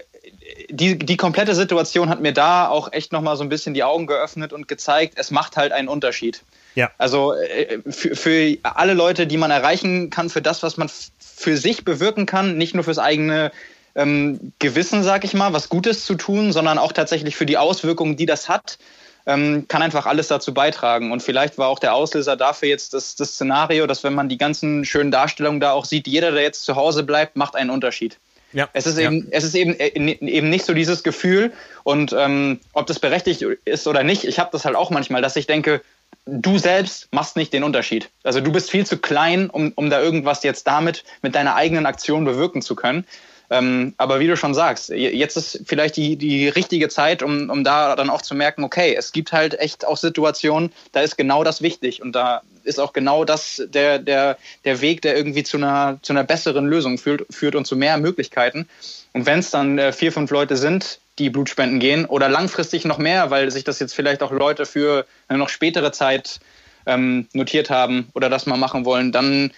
[0.69, 4.07] die, die komplette Situation hat mir da auch echt nochmal so ein bisschen die Augen
[4.07, 6.41] geöffnet und gezeigt, es macht halt einen Unterschied.
[6.75, 6.91] Ja.
[6.97, 10.89] Also äh, für, für alle Leute, die man erreichen kann, für das, was man
[11.19, 13.51] für sich bewirken kann, nicht nur fürs eigene
[13.95, 18.17] ähm, Gewissen, sag ich mal, was Gutes zu tun, sondern auch tatsächlich für die Auswirkungen,
[18.17, 18.77] die das hat,
[19.25, 21.11] ähm, kann einfach alles dazu beitragen.
[21.11, 24.37] Und vielleicht war auch der Auslöser dafür jetzt das, das Szenario, dass wenn man die
[24.37, 28.17] ganzen schönen Darstellungen da auch sieht, jeder, der jetzt zu Hause bleibt, macht einen Unterschied.
[28.53, 31.51] Ja, es ist eben, es ist eben, äh, eben nicht so dieses Gefühl
[31.83, 34.23] und ähm, ob das berechtigt ist oder nicht.
[34.23, 35.81] Ich habe das halt auch manchmal, dass ich denke,
[36.25, 38.09] du selbst machst nicht den Unterschied.
[38.23, 41.85] Also du bist viel zu klein, um, um da irgendwas jetzt damit mit deiner eigenen
[41.85, 43.05] Aktion bewirken zu können.
[43.51, 47.63] Ähm, aber wie du schon sagst, jetzt ist vielleicht die, die richtige Zeit, um, um
[47.63, 51.43] da dann auch zu merken, okay, es gibt halt echt auch Situationen, da ist genau
[51.43, 55.57] das wichtig und da ist auch genau das der, der, der Weg, der irgendwie zu
[55.57, 58.67] einer, zu einer besseren Lösung führt, führt und zu mehr Möglichkeiten.
[59.13, 62.97] Und wenn es dann äh, vier, fünf Leute sind, die Blutspenden gehen oder langfristig noch
[62.97, 66.39] mehr, weil sich das jetzt vielleicht auch Leute für eine noch spätere Zeit
[66.85, 69.51] ähm, notiert haben oder das mal machen wollen, dann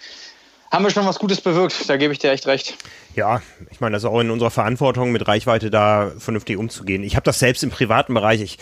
[0.70, 1.88] haben wir schon was Gutes bewirkt.
[1.88, 2.76] Da gebe ich dir echt recht.
[3.14, 7.02] Ja, ich meine, das ist auch in unserer Verantwortung, mit Reichweite da vernünftig umzugehen.
[7.02, 8.40] Ich habe das selbst im privaten Bereich.
[8.40, 8.58] Ich,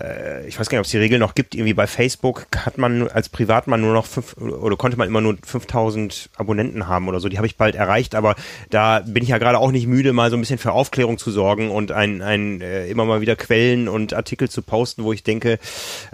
[0.00, 1.54] äh, ich weiß gar nicht, ob es die Regel noch gibt.
[1.54, 5.36] Irgendwie bei Facebook hat man als Privatmann nur noch fünf oder konnte man immer nur
[5.44, 7.28] 5000 Abonnenten haben oder so.
[7.28, 8.36] Die habe ich bald erreicht, aber
[8.70, 11.30] da bin ich ja gerade auch nicht müde, mal so ein bisschen für Aufklärung zu
[11.30, 15.24] sorgen und ein, ein äh, immer mal wieder Quellen und Artikel zu posten, wo ich
[15.24, 15.58] denke,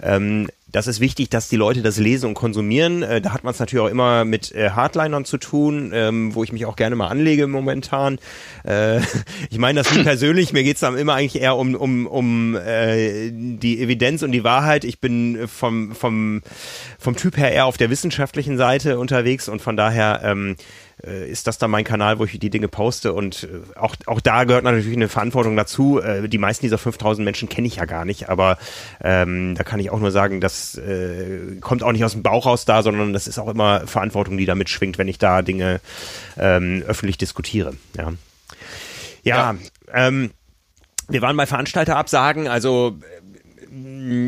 [0.01, 3.03] ähm, das ist wichtig, dass die Leute das lesen und konsumieren.
[3.03, 6.43] Äh, da hat man es natürlich auch immer mit äh, Hardlinern zu tun, ähm, wo
[6.43, 8.17] ich mich auch gerne mal anlege momentan.
[8.65, 8.99] Äh,
[9.51, 13.29] ich meine das nicht persönlich, mir geht's dann immer eigentlich eher um, um, um äh,
[13.31, 14.83] die Evidenz und die Wahrheit.
[14.83, 16.41] Ich bin vom, vom,
[16.97, 20.55] vom Typ her eher auf der wissenschaftlichen Seite unterwegs und von daher ähm,
[21.05, 24.21] äh, ist das dann mein Kanal, wo ich die Dinge poste und äh, auch, auch
[24.21, 25.99] da gehört natürlich eine Verantwortung dazu.
[25.99, 28.57] Äh, die meisten dieser 5000 Menschen kenne ich ja gar nicht, aber
[29.01, 32.45] ähm, da kann ich auch nur sagen, das äh, kommt auch nicht aus dem Bauch
[32.45, 35.81] raus da, sondern das ist auch immer Verantwortung, die da mitschwingt, wenn ich da Dinge
[36.37, 37.73] ähm, öffentlich diskutiere.
[37.97, 38.13] Ja,
[39.23, 39.55] ja, ja.
[39.93, 40.31] Ähm,
[41.09, 42.97] wir waren bei Veranstalterabsagen, also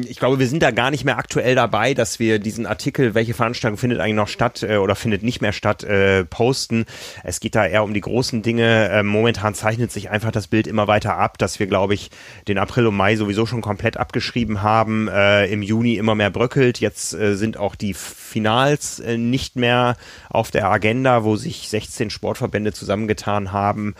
[0.07, 3.35] ich glaube, wir sind da gar nicht mehr aktuell dabei, dass wir diesen Artikel, welche
[3.35, 6.85] Veranstaltung findet eigentlich noch statt äh, oder findet nicht mehr statt, äh, posten.
[7.23, 8.89] Es geht da eher um die großen Dinge.
[8.89, 12.09] Äh, momentan zeichnet sich einfach das Bild immer weiter ab, dass wir, glaube ich,
[12.47, 15.07] den April und Mai sowieso schon komplett abgeschrieben haben.
[15.09, 16.80] Äh, Im Juni immer mehr bröckelt.
[16.80, 19.95] Jetzt äh, sind auch die Finals äh, nicht mehr
[20.30, 23.93] auf der Agenda, wo sich 16 Sportverbände zusammengetan haben,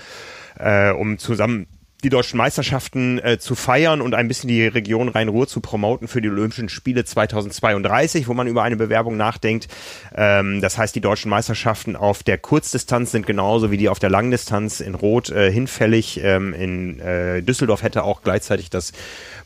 [0.58, 1.68] äh, um zusammen
[2.06, 6.22] die deutschen Meisterschaften äh, zu feiern und ein bisschen die Region Rhein-Ruhr zu promoten für
[6.22, 9.68] die Olympischen Spiele 2032, wo man über eine Bewerbung nachdenkt.
[10.14, 14.12] Ähm, das heißt, die deutschen Meisterschaften auf der Kurzdistanz sind genauso wie die auf der
[14.12, 16.22] Langdistanz in Rot äh, hinfällig.
[16.24, 18.94] Ähm, in äh, Düsseldorf hätte auch gleichzeitig das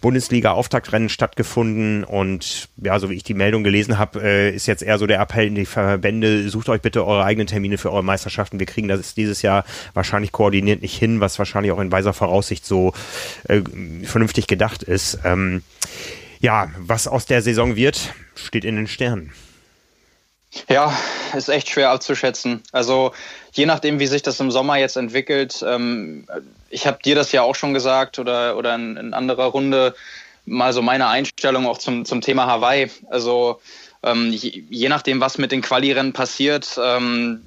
[0.02, 4.98] Bundesliga-Auftaktrennen stattgefunden und ja, so wie ich die Meldung gelesen habe, äh, ist jetzt eher
[4.98, 8.60] so der Appell in die Verbände, sucht euch bitte eure eigenen Termine für eure Meisterschaften.
[8.60, 12.66] Wir kriegen das dieses Jahr wahrscheinlich koordiniert nicht hin, was wahrscheinlich auch in weiser Voraussicht
[12.66, 12.94] so
[13.48, 13.62] äh,
[14.04, 15.20] vernünftig gedacht ist.
[15.26, 15.64] Ähm,
[16.40, 19.32] ja, was aus der Saison wird, steht in den Sternen.
[20.68, 20.98] Ja,
[21.36, 22.64] ist echt schwer abzuschätzen.
[22.72, 23.12] Also
[23.52, 26.28] je nachdem, wie sich das im Sommer jetzt entwickelt, ähm,
[26.70, 29.96] ich habe dir das ja auch schon gesagt oder, oder in, in, anderer Runde
[30.46, 32.90] mal so meine Einstellung auch zum, zum Thema Hawaii.
[33.10, 33.62] Also
[34.02, 37.44] ähm, je, je, nachdem, was mit den Quali-Rennen passiert, ähm,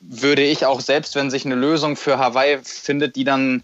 [0.00, 3.62] würde ich auch selbst, wenn sich eine Lösung für Hawaii findet, die dann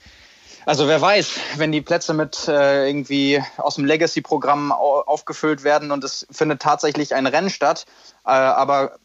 [0.66, 6.04] also wer weiß, wenn die Plätze mit äh, irgendwie aus dem Legacy-Programm aufgefüllt werden und
[6.04, 7.86] es findet tatsächlich ein Rennen statt,
[8.24, 8.98] äh, aber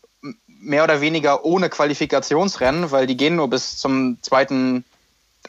[0.48, 4.84] mehr oder weniger ohne Qualifikationsrennen, weil die gehen nur bis zum zweiten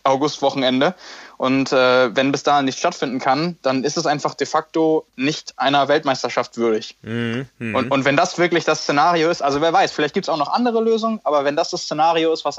[0.05, 0.95] Augustwochenende.
[1.39, 5.55] Und äh, wenn bis dahin nicht stattfinden kann, dann ist es einfach de facto nicht
[5.59, 6.97] einer Weltmeisterschaft würdig.
[7.03, 7.79] Mhm, mh.
[7.79, 10.39] und, und wenn das wirklich das Szenario ist, also wer weiß, vielleicht gibt es auch
[10.39, 12.59] noch andere Lösungen, aber wenn das das Szenario ist, was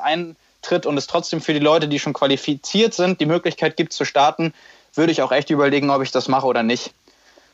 [0.68, 4.06] eintritt und es trotzdem für die Leute, die schon qualifiziert sind, die Möglichkeit gibt zu
[4.06, 4.54] starten,
[4.94, 6.92] würde ich auch echt überlegen, ob ich das mache oder nicht.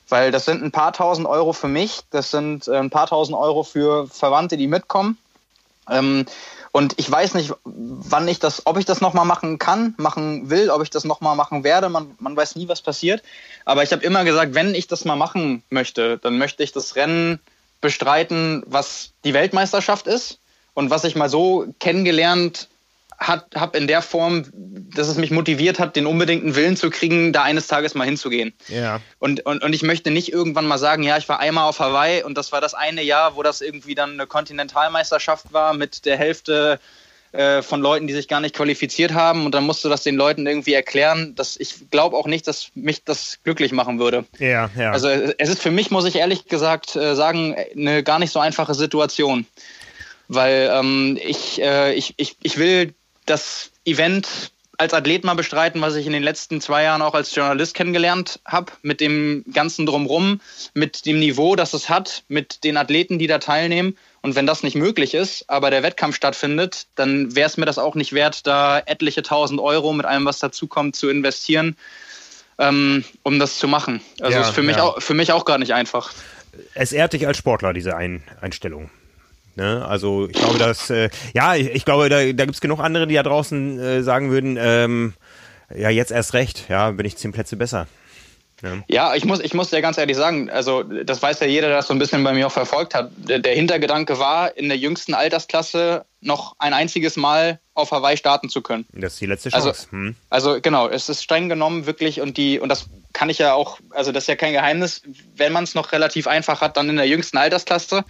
[0.09, 3.37] Weil das sind ein paar tausend Euro für mich, das sind äh, ein paar tausend
[3.37, 5.17] Euro für Verwandte, die mitkommen.
[5.89, 6.25] Ähm,
[6.71, 10.69] und ich weiß nicht, wann ich das, ob ich das nochmal machen kann, machen will,
[10.69, 11.87] ob ich das nochmal machen werde.
[11.89, 13.21] Man, man weiß nie, was passiert.
[13.63, 16.95] Aber ich habe immer gesagt, wenn ich das mal machen möchte, dann möchte ich das
[16.95, 17.39] Rennen
[17.79, 20.39] bestreiten, was die Weltmeisterschaft ist
[20.73, 22.67] und was ich mal so kennengelernt
[23.27, 24.45] habe in der Form,
[24.95, 28.53] dass es mich motiviert hat, den unbedingten Willen zu kriegen, da eines Tages mal hinzugehen.
[28.67, 28.99] Ja.
[29.19, 32.23] Und, und, und ich möchte nicht irgendwann mal sagen, ja, ich war einmal auf Hawaii
[32.23, 36.17] und das war das eine Jahr, wo das irgendwie dann eine Kontinentalmeisterschaft war mit der
[36.17, 36.79] Hälfte
[37.33, 40.15] äh, von Leuten, die sich gar nicht qualifiziert haben und dann musst du das den
[40.15, 41.33] Leuten irgendwie erklären.
[41.35, 44.25] Dass ich glaube auch nicht, dass mich das glücklich machen würde.
[44.37, 44.91] Ja, ja.
[44.91, 48.39] Also es ist für mich, muss ich ehrlich gesagt äh, sagen, eine gar nicht so
[48.39, 49.47] einfache Situation.
[50.27, 52.93] Weil ähm, ich, äh, ich, ich, ich will
[53.25, 57.33] das Event als Athlet mal bestreiten, was ich in den letzten zwei Jahren auch als
[57.33, 60.41] Journalist kennengelernt habe, mit dem ganzen Drumrum,
[60.73, 63.97] mit dem Niveau, das es hat, mit den Athleten, die da teilnehmen.
[64.21, 67.77] Und wenn das nicht möglich ist, aber der Wettkampf stattfindet, dann wäre es mir das
[67.77, 71.77] auch nicht wert, da etliche tausend Euro mit allem, was dazukommt, zu investieren,
[72.57, 74.01] ähm, um das zu machen.
[74.21, 74.67] Also ja, ist für ja.
[74.67, 76.13] mich auch für mich auch gar nicht einfach.
[76.73, 78.89] Es ehrt dich als Sportler, diese Ein Einstellung.
[79.55, 79.85] Ne?
[79.85, 83.07] Also ich glaube, dass, äh, ja, ich, ich, glaube, da, da gibt es genug andere,
[83.07, 85.13] die da draußen äh, sagen würden, ähm,
[85.75, 87.87] ja, jetzt erst recht, ja, bin ich zehn Plätze besser.
[88.87, 89.13] Ja.
[89.13, 91.87] ich muss, ich muss dir ganz ehrlich sagen, also das weiß ja jeder, der das
[91.87, 93.11] so ein bisschen bei mir auch verfolgt hat.
[93.17, 98.49] Der, der, Hintergedanke war, in der jüngsten Altersklasse noch ein einziges Mal auf Hawaii starten
[98.49, 98.85] zu können.
[98.93, 99.87] Das ist die letzte also, Chance.
[99.91, 100.15] Also, hm.
[100.29, 103.79] also genau, es ist streng genommen wirklich und die, und das kann ich ja auch,
[103.89, 105.01] also das ist ja kein Geheimnis,
[105.35, 108.05] wenn man es noch relativ einfach hat, dann in der jüngsten Altersklasse.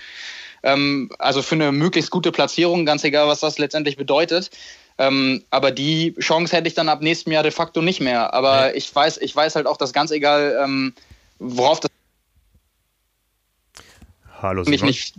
[0.63, 4.49] Ähm, also für eine möglichst gute Platzierung, ganz egal, was das letztendlich bedeutet.
[4.97, 8.33] Ähm, aber die Chance hätte ich dann ab nächstem Jahr de facto nicht mehr.
[8.33, 8.73] Aber ja.
[8.73, 10.93] ich weiß, ich weiß halt auch, dass ganz egal, ähm,
[11.39, 11.91] worauf das.
[14.41, 15.15] Hallo, mich nicht.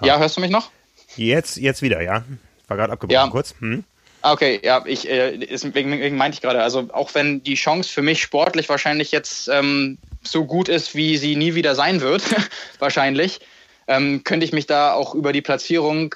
[0.00, 0.70] Ja, hörst du mich noch?
[1.16, 2.24] Jetzt, jetzt wieder, ja.
[2.68, 3.28] War gerade abgebrochen ja.
[3.28, 3.54] kurz.
[3.58, 3.84] Hm.
[4.22, 8.02] Ah, okay, ja, ich, äh, deswegen meinte ich gerade, also auch wenn die Chance für
[8.02, 12.22] mich sportlich wahrscheinlich jetzt ähm, so gut ist, wie sie nie wieder sein wird,
[12.78, 13.40] wahrscheinlich,
[13.88, 16.14] ähm, könnte ich mich da auch über die Platzierung,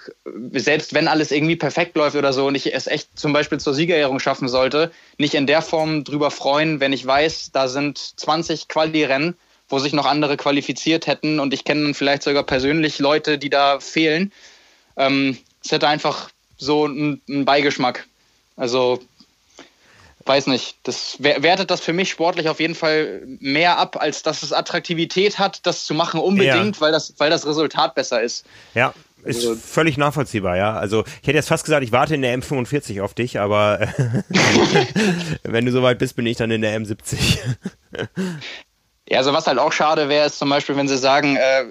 [0.53, 3.73] selbst wenn alles irgendwie perfekt läuft oder so und ich es echt zum Beispiel zur
[3.73, 8.69] Siegerehrung schaffen sollte, nicht in der Form drüber freuen, wenn ich weiß, da sind 20
[8.69, 9.37] Quali-Rennen,
[9.71, 13.81] wo sich noch andere qualifiziert hätten und ich kenne vielleicht sogar persönlich Leute, die da
[13.81, 14.33] fehlen.
[14.99, 16.29] Ähm, es hätte einfach
[16.59, 18.07] so einen Beigeschmack.
[18.55, 19.01] Also
[20.25, 24.43] weiß nicht, das wertet das für mich sportlich auf jeden Fall mehr ab, als dass
[24.43, 26.81] es Attraktivität hat, das zu machen unbedingt, ja.
[26.81, 28.45] weil, das, weil das Resultat besser ist.
[28.75, 28.95] Ja,
[29.25, 30.75] ist also, völlig nachvollziehbar, ja.
[30.75, 33.81] Also ich hätte jetzt fast gesagt, ich warte in der M45 auf dich, aber
[35.45, 37.39] wenn du soweit bist, bin ich dann in der M70.
[39.09, 41.65] Ja, also was halt auch schade wäre, ist zum Beispiel, wenn sie sagen, äh,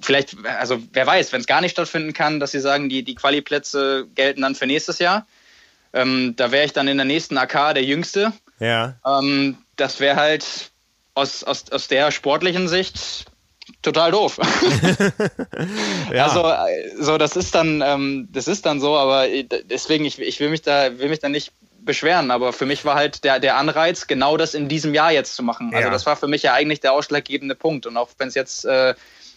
[0.00, 3.14] vielleicht, also wer weiß, wenn es gar nicht stattfinden kann, dass sie sagen, die, die
[3.14, 5.26] Quali-Plätze gelten dann für nächstes Jahr.
[5.92, 8.32] Ähm, da wäre ich dann in der nächsten AK der Jüngste.
[8.58, 8.94] Ja.
[9.06, 10.70] Ähm, das wäre halt
[11.14, 13.26] aus, aus, aus der sportlichen Sicht
[13.82, 14.38] total doof.
[16.12, 16.26] ja.
[16.26, 19.26] Also äh, so, das ist dann, ähm, das ist dann so, aber
[19.64, 21.52] deswegen, ich, ich will mich da, will mich da nicht
[21.84, 25.34] beschweren, aber für mich war halt der, der Anreiz, genau das in diesem Jahr jetzt
[25.34, 25.72] zu machen.
[25.74, 25.92] Also ja.
[25.92, 27.86] das war für mich ja eigentlich der ausschlaggebende Punkt.
[27.86, 28.94] Und auch wenn es jetzt äh,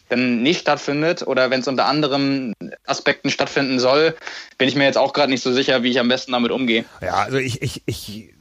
[0.09, 2.53] dann nicht stattfindet oder wenn es unter anderen
[2.85, 4.15] Aspekten stattfinden soll,
[4.57, 6.85] bin ich mir jetzt auch gerade nicht so sicher, wie ich am besten damit umgehe.
[7.01, 8.34] Ja, also ich, ich, ich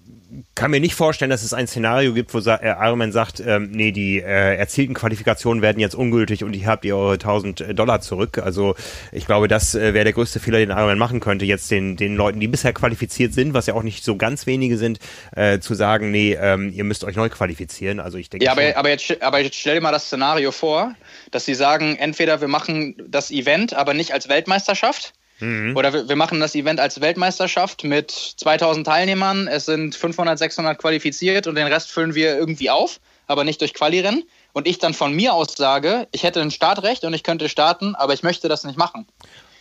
[0.54, 3.92] kann mir nicht vorstellen, dass es ein Szenario gibt, wo äh, Ironman sagt, ähm, nee,
[3.92, 8.00] die äh, erzielten Qualifikationen werden jetzt ungültig und ihr habt ihr eure 1000 äh, Dollar
[8.00, 8.38] zurück.
[8.38, 8.74] Also
[9.12, 12.16] ich glaube, das äh, wäre der größte Fehler, den Ironman machen könnte, jetzt den, den
[12.16, 14.98] Leuten, die bisher qualifiziert sind, was ja auch nicht so ganz wenige sind,
[15.36, 18.00] äh, zu sagen, nee, ähm, ihr müsst euch neu qualifizieren.
[18.00, 18.46] Also ich denke.
[18.46, 20.94] Ja, aber, aber, jetzt, aber jetzt stell dir mal das Szenario vor,
[21.30, 25.76] dass sie sagen, entweder wir machen das Event, aber nicht als Weltmeisterschaft Mhm.
[25.76, 29.48] Oder wir, wir, machen das Event als Weltmeisterschaft mit 2000 Teilnehmern.
[29.48, 33.74] Es sind 500, 600 qualifiziert und den Rest füllen wir irgendwie auf, aber nicht durch
[33.74, 34.24] Quali-Rennen.
[34.52, 37.94] Und ich dann von mir aus sage, ich hätte ein Startrecht und ich könnte starten,
[37.96, 39.06] aber ich möchte das nicht machen.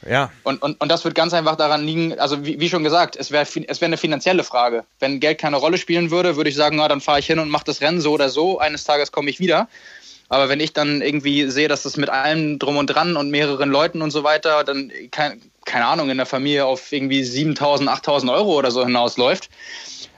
[0.08, 0.32] Ja.
[0.44, 3.32] Und, und, und das wird ganz einfach daran liegen, also wie, wie schon gesagt, es
[3.32, 4.84] wäre es wär eine finanzielle Frage.
[5.00, 7.50] Wenn Geld keine Rolle spielen würde, würde ich sagen, na, dann fahre ich hin und
[7.50, 8.60] mache das Rennen so oder so.
[8.60, 9.68] Eines Tages komme ich wieder.
[10.34, 13.70] Aber wenn ich dann irgendwie sehe, dass das mit allem drum und dran und mehreren
[13.70, 18.32] Leuten und so weiter, dann kann, keine Ahnung, in der Familie auf irgendwie 7000, 8000
[18.32, 19.52] Euro oder so hinausläuft,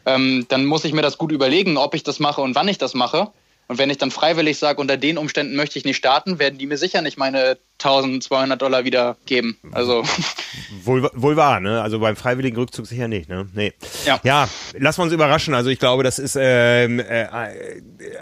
[0.05, 2.77] ähm, dann muss ich mir das gut überlegen, ob ich das mache und wann ich
[2.77, 3.27] das mache.
[3.67, 6.67] Und wenn ich dann freiwillig sage, unter den Umständen möchte ich nicht starten, werden die
[6.67, 9.57] mir sicher nicht meine 1200 Dollar wieder geben.
[9.71, 10.03] Also.
[10.83, 11.81] Wohl, wohl wahr, ne?
[11.81, 13.47] Also beim freiwilligen Rückzug sicher nicht, ne?
[13.53, 13.73] Nee.
[14.05, 14.47] Ja, ja
[14.77, 15.53] lassen wir uns überraschen.
[15.53, 17.27] Also ich glaube, das ist ähm, äh,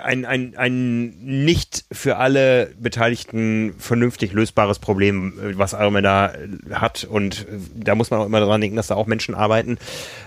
[0.01, 6.33] ein, ein, ein nicht für alle Beteiligten vernünftig lösbares Problem, was Ironman da
[6.71, 7.03] hat.
[7.03, 7.45] Und
[7.75, 9.77] da muss man auch immer daran denken, dass da auch Menschen arbeiten.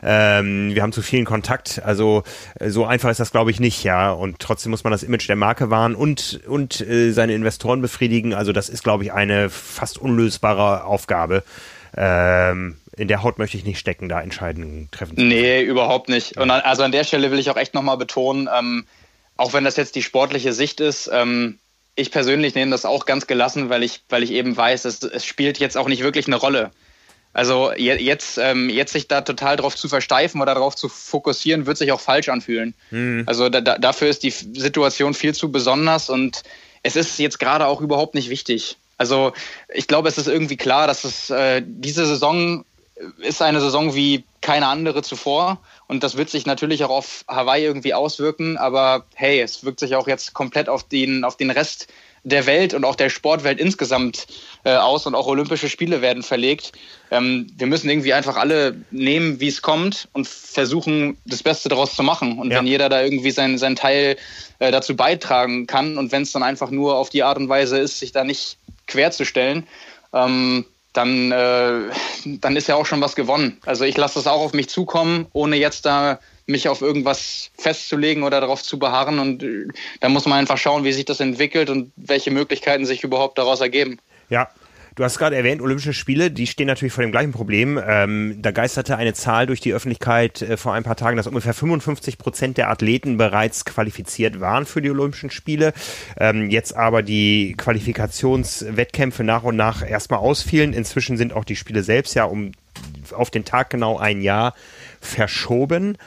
[0.03, 1.83] Ähm, wir haben zu vielen Kontakt.
[1.85, 2.23] Also
[2.65, 4.13] so einfach ist das, glaube ich, nicht, ja.
[4.13, 8.35] Und trotzdem muss man das Image der Marke wahren und, und äh, seine Investoren befriedigen.
[8.35, 11.43] Also das ist, glaube ich, eine fast unlösbare Aufgabe.
[11.97, 15.23] Ähm, in der Haut möchte ich nicht stecken, da Entscheidungen treffen zu.
[15.23, 16.37] Nee, überhaupt nicht.
[16.37, 18.87] Und an, also an der Stelle will ich auch echt nochmal betonen, ähm,
[19.37, 21.59] auch wenn das jetzt die sportliche Sicht ist, ähm,
[21.95, 25.25] ich persönlich nehme das auch ganz gelassen, weil ich, weil ich eben weiß, es, es
[25.25, 26.71] spielt jetzt auch nicht wirklich eine Rolle.
[27.37, 31.77] Also jetzt, ähm, jetzt sich da total drauf zu versteifen oder darauf zu fokussieren, wird
[31.77, 32.73] sich auch falsch anfühlen.
[32.91, 33.25] Mhm.
[33.27, 36.45] Also da, da, dafür ist die Situation viel zu besonders und
[36.83, 38.79] es ist jetzt gerade auch überhaupt nicht wichtig.
[38.97, 39.35] Also
[39.69, 42.65] ich glaube, es ist irgendwie klar, dass es äh, diese Saison
[43.19, 45.59] ist eine Saison wie keine andere zuvor
[45.89, 49.95] und das wird sich natürlich auch auf Hawaii irgendwie auswirken, aber hey, es wirkt sich
[49.95, 51.89] auch jetzt komplett auf den, auf den Rest
[52.27, 54.27] der Welt und auch der Sportwelt insgesamt
[54.65, 56.73] äh, aus und auch Olympische Spiele werden verlegt.
[57.13, 61.95] Ähm, wir müssen irgendwie einfach alle nehmen, wie es kommt und versuchen, das Beste daraus
[61.95, 62.41] zu machen.
[62.41, 62.59] Und ja.
[62.59, 64.17] wenn jeder da irgendwie sein, sein Teil
[64.59, 67.79] äh, dazu beitragen kann und wenn es dann einfach nur auf die Art und Weise
[67.79, 68.59] ist, sich da nicht
[68.89, 69.65] querzustellen,
[70.13, 71.93] ähm, dann, äh,
[72.25, 73.59] dann ist ja auch schon was gewonnen.
[73.67, 78.23] Also ich lasse das auch auf mich zukommen, ohne jetzt da mich auf irgendwas festzulegen
[78.23, 79.19] oder darauf zu beharren.
[79.19, 79.67] Und äh,
[80.01, 83.61] da muss man einfach schauen, wie sich das entwickelt und welche Möglichkeiten sich überhaupt daraus
[83.61, 83.99] ergeben.
[84.29, 84.49] Ja,
[84.97, 87.79] Du hast gerade erwähnt, Olympische Spiele, die stehen natürlich vor dem gleichen Problem.
[87.87, 91.53] Ähm, da geisterte eine Zahl durch die Öffentlichkeit äh, vor ein paar Tagen, dass ungefähr
[91.53, 95.75] 55 Prozent der Athleten bereits qualifiziert waren für die Olympischen Spiele.
[96.17, 100.73] Ähm, jetzt aber die Qualifikationswettkämpfe nach und nach erstmal ausfielen.
[100.73, 102.53] Inzwischen sind auch die Spiele selbst ja um
[103.13, 104.55] auf den Tag genau ein Jahr
[105.03, 105.99] verschoben.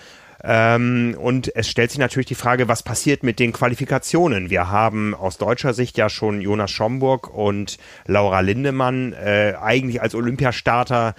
[0.44, 4.50] Ähm, und es stellt sich natürlich die Frage, was passiert mit den Qualifikationen?
[4.50, 10.16] Wir haben aus deutscher Sicht ja schon Jonas Schomburg und Laura Lindemann äh, eigentlich als
[10.16, 11.16] Olympiastarter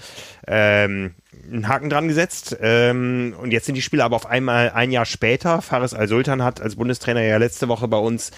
[0.47, 1.15] ähm,
[1.51, 2.57] einen Haken dran gesetzt.
[2.61, 5.63] Ähm, und jetzt sind die Spiele aber auf einmal ein Jahr später.
[5.63, 8.31] Faris Al-Sultan hat als Bundestrainer ja letzte Woche bei uns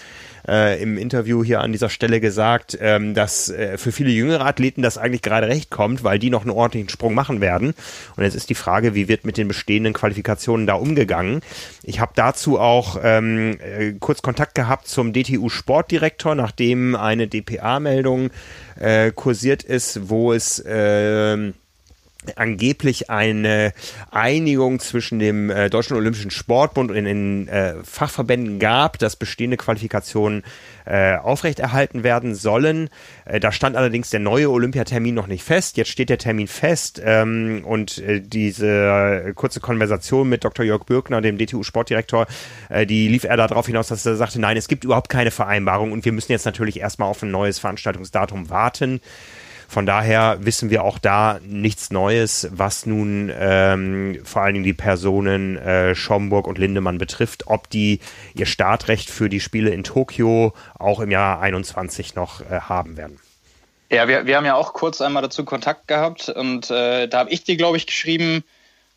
[0.47, 4.81] äh, im Interview hier an dieser Stelle gesagt, ähm, dass äh, für viele jüngere Athleten
[4.81, 7.73] das eigentlich gerade recht kommt, weil die noch einen ordentlichen Sprung machen werden.
[8.15, 11.41] Und jetzt ist die Frage, wie wird mit den bestehenden Qualifikationen da umgegangen?
[11.83, 18.29] Ich habe dazu auch ähm, äh, kurz Kontakt gehabt zum DTU Sportdirektor, nachdem eine DPA-Meldung
[18.79, 21.53] äh, kursiert ist, wo es äh,
[22.35, 23.73] angeblich eine
[24.11, 30.43] Einigung zwischen dem äh, Deutschen Olympischen Sportbund und den äh, Fachverbänden gab, dass bestehende Qualifikationen
[30.85, 32.89] äh, aufrechterhalten werden sollen.
[33.25, 35.77] Äh, da stand allerdings der neue Olympiatermin noch nicht fest.
[35.77, 40.65] Jetzt steht der Termin fest ähm, und äh, diese kurze Konversation mit Dr.
[40.65, 42.27] Jörg Birkner, dem DTU-Sportdirektor,
[42.69, 45.91] äh, die lief er darauf hinaus, dass er sagte, nein, es gibt überhaupt keine Vereinbarung
[45.91, 49.01] und wir müssen jetzt natürlich erstmal auf ein neues Veranstaltungsdatum warten.
[49.73, 54.73] Von daher wissen wir auch da nichts Neues, was nun ähm, vor allen Dingen die
[54.73, 57.99] Personen äh, Schomburg und Lindemann betrifft, ob die
[58.35, 63.19] ihr Startrecht für die Spiele in Tokio auch im Jahr 21 noch äh, haben werden.
[63.89, 67.31] Ja, wir, wir haben ja auch kurz einmal dazu Kontakt gehabt und äh, da habe
[67.31, 68.43] ich dir, glaube ich, geschrieben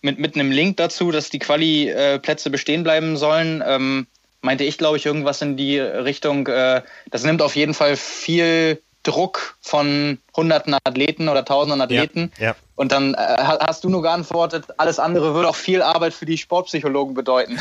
[0.03, 3.65] mit, mit einem Link dazu, dass die Quali-Plätze bestehen bleiben sollen.
[3.67, 4.07] Ähm,
[4.43, 6.47] meinte ich, glaube ich, irgendwas in die Richtung.
[6.49, 12.33] Äh, das nimmt auf jeden Fall viel Druck von hunderten Athleten oder tausenden Athleten.
[12.39, 12.57] Ja, ja.
[12.75, 16.37] Und dann äh, hast du nur geantwortet, alles andere würde auch viel Arbeit für die
[16.37, 17.59] Sportpsychologen bedeuten.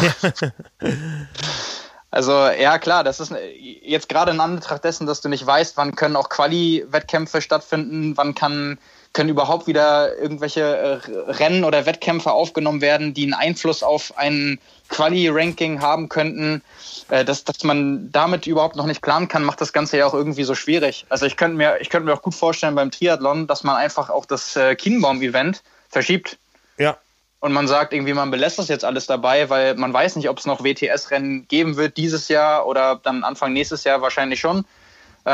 [2.11, 3.33] also ja klar, das ist
[3.81, 8.33] jetzt gerade in Anbetracht dessen, dass du nicht weißt, wann können auch Quali-Wettkämpfe stattfinden, wann
[8.33, 8.77] kann
[9.15, 14.59] können überhaupt wieder irgendwelche äh, Rennen oder Wettkämpfe aufgenommen werden, die einen Einfluss auf ein
[14.89, 16.61] Quali-Ranking haben könnten.
[17.09, 20.13] Äh, dass, dass man damit überhaupt noch nicht planen kann, macht das Ganze ja auch
[20.13, 21.05] irgendwie so schwierig.
[21.09, 24.09] Also ich könnte mir, ich könnte mir auch gut vorstellen beim Triathlon, dass man einfach
[24.09, 26.37] auch das äh, Kienbaum-Event verschiebt.
[26.77, 26.97] Ja.
[27.39, 30.39] Und man sagt irgendwie, man belässt das jetzt alles dabei, weil man weiß nicht, ob
[30.39, 34.65] es noch WTS-Rennen geben wird dieses Jahr oder dann Anfang nächstes Jahr wahrscheinlich schon.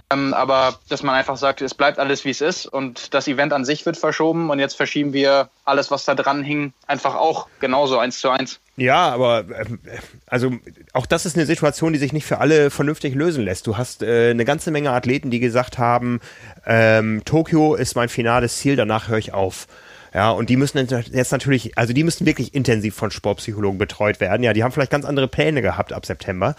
[0.09, 3.51] Ähm, aber dass man einfach sagt, es bleibt alles wie es ist und das Event
[3.51, 7.47] an sich wird verschoben und jetzt verschieben wir alles, was da dran hing, einfach auch
[7.59, 8.59] genauso eins zu eins.
[8.77, 9.65] Ja, aber äh,
[10.27, 10.53] also
[10.93, 13.68] auch das ist eine Situation, die sich nicht für alle vernünftig lösen lässt.
[13.68, 16.22] Du hast äh, eine ganze Menge Athleten, die gesagt haben,
[16.65, 19.68] ähm, Tokio ist mein finales Ziel, danach höre ich auf.
[20.13, 24.43] Ja, und die müssen jetzt natürlich, also die müssen wirklich intensiv von Sportpsychologen betreut werden.
[24.43, 26.55] Ja, die haben vielleicht ganz andere Pläne gehabt ab September.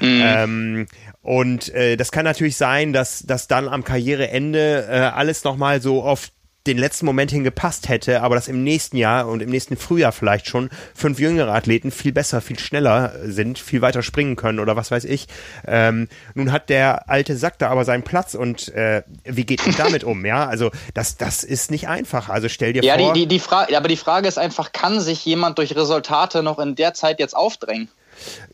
[0.00, 0.22] Mhm.
[0.24, 0.86] Ähm,
[1.20, 6.02] und äh, das kann natürlich sein, dass, dass dann am Karriereende äh, alles nochmal so
[6.02, 6.30] auf
[6.66, 10.12] den letzten Moment hin gepasst hätte, aber dass im nächsten Jahr und im nächsten Frühjahr
[10.12, 14.74] vielleicht schon fünf jüngere Athleten viel besser, viel schneller sind, viel weiter springen können oder
[14.74, 15.26] was weiß ich.
[15.66, 19.76] Ähm, nun hat der alte Sack da aber seinen Platz und äh, wie geht man
[19.76, 20.24] damit um?
[20.24, 22.30] Ja, also das, das ist nicht einfach.
[22.30, 23.08] Also stell dir ja, vor.
[23.08, 26.42] Ja, die, die, die Frage, aber die Frage ist einfach, kann sich jemand durch Resultate
[26.42, 27.88] noch in der Zeit jetzt aufdrängen?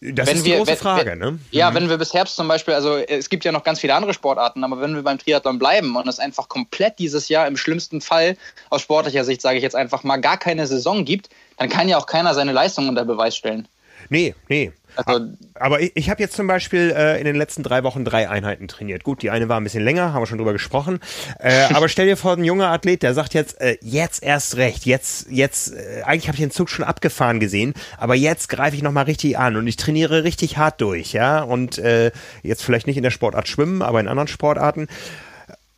[0.01, 1.39] Das wenn ist die wir, große wenn, Frage, ne?
[1.51, 1.74] Ja, mhm.
[1.74, 4.65] wenn wir bis Herbst zum Beispiel, also es gibt ja noch ganz viele andere Sportarten,
[4.65, 8.37] aber wenn wir beim Triathlon bleiben und es einfach komplett dieses Jahr im schlimmsten Fall
[8.70, 11.99] aus sportlicher Sicht, sage ich jetzt einfach mal, gar keine Saison gibt, dann kann ja
[11.99, 13.69] auch keiner seine Leistung unter Beweis stellen.
[14.11, 14.73] Nee, nee.
[14.97, 15.24] Also,
[15.55, 18.66] aber ich, ich habe jetzt zum Beispiel äh, in den letzten drei Wochen drei Einheiten
[18.66, 19.05] trainiert.
[19.05, 20.99] Gut, die eine war ein bisschen länger, haben wir schon drüber gesprochen.
[21.39, 24.87] Äh, aber stell dir vor, ein junger Athlet, der sagt jetzt, äh, jetzt erst recht,
[24.87, 28.82] jetzt, jetzt, äh, eigentlich habe ich den Zug schon abgefahren gesehen, aber jetzt greife ich
[28.82, 31.43] nochmal richtig an und ich trainiere richtig hart durch, ja.
[31.43, 32.11] Und äh,
[32.43, 34.89] jetzt vielleicht nicht in der Sportart Schwimmen, aber in anderen Sportarten.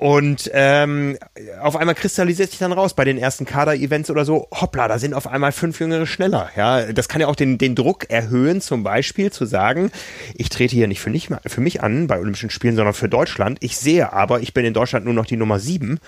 [0.02, 1.16] Und ähm,
[1.60, 5.14] auf einmal kristallisiert sich dann raus bei den ersten Kader-Events oder so, hoppla, da sind
[5.14, 6.50] auf einmal fünf Jüngere schneller.
[6.56, 9.92] Ja, das kann ja auch den, den Druck erhöhen, zum Beispiel zu sagen,
[10.34, 13.58] ich trete hier nicht für, nicht für mich an bei Olympischen Spielen, sondern für Deutschland.
[13.60, 16.00] Ich sehe aber, ich bin in Deutschland nur noch die Nummer sieben.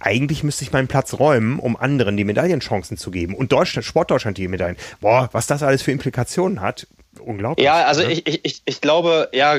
[0.00, 3.34] Eigentlich müsste ich meinen Platz räumen, um anderen die Medaillenchancen zu geben.
[3.34, 4.78] Und Deutschland, Sportdeutschland die Medaillen.
[5.02, 6.86] Boah, was das alles für Implikationen hat,
[7.20, 7.64] unglaublich.
[7.64, 8.12] Ja, also ne?
[8.12, 9.58] ich, ich, ich glaube, ja,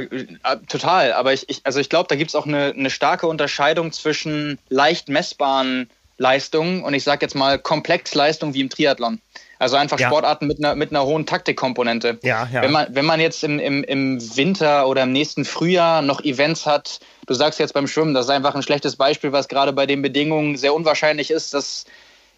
[0.68, 1.14] total.
[1.14, 4.60] Aber ich, ich also ich glaube, da gibt es auch eine, eine starke Unterscheidung zwischen
[4.69, 9.19] leicht messbaren Leistungen und ich sage jetzt mal Komplexleistungen wie im Triathlon.
[9.57, 10.07] Also einfach ja.
[10.07, 12.19] Sportarten mit einer, mit einer hohen Taktikkomponente.
[12.23, 12.61] Ja, ja.
[12.61, 16.65] Wenn, man, wenn man jetzt im, im, im Winter oder im nächsten Frühjahr noch Events
[16.65, 19.86] hat, du sagst jetzt beim Schwimmen, das ist einfach ein schlechtes Beispiel, was gerade bei
[19.86, 21.86] den Bedingungen sehr unwahrscheinlich ist, dass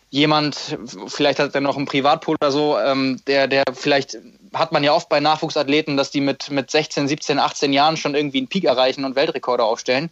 [0.10, 0.78] jemand,
[1.08, 4.18] vielleicht hat er noch einen Privatpool oder so, ähm, der, der vielleicht
[4.60, 8.16] hat man ja oft bei Nachwuchsathleten, dass die mit, mit 16, 17, 18 Jahren schon
[8.16, 10.10] irgendwie einen Peak erreichen und Weltrekorde aufstellen.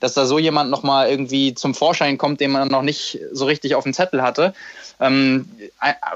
[0.00, 3.74] Dass da so jemand nochmal irgendwie zum Vorschein kommt, den man noch nicht so richtig
[3.74, 4.54] auf dem Zettel hatte.
[5.00, 5.48] Ähm,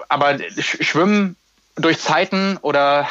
[0.09, 1.37] aber Schwimmen
[1.77, 3.09] durch Zeiten oder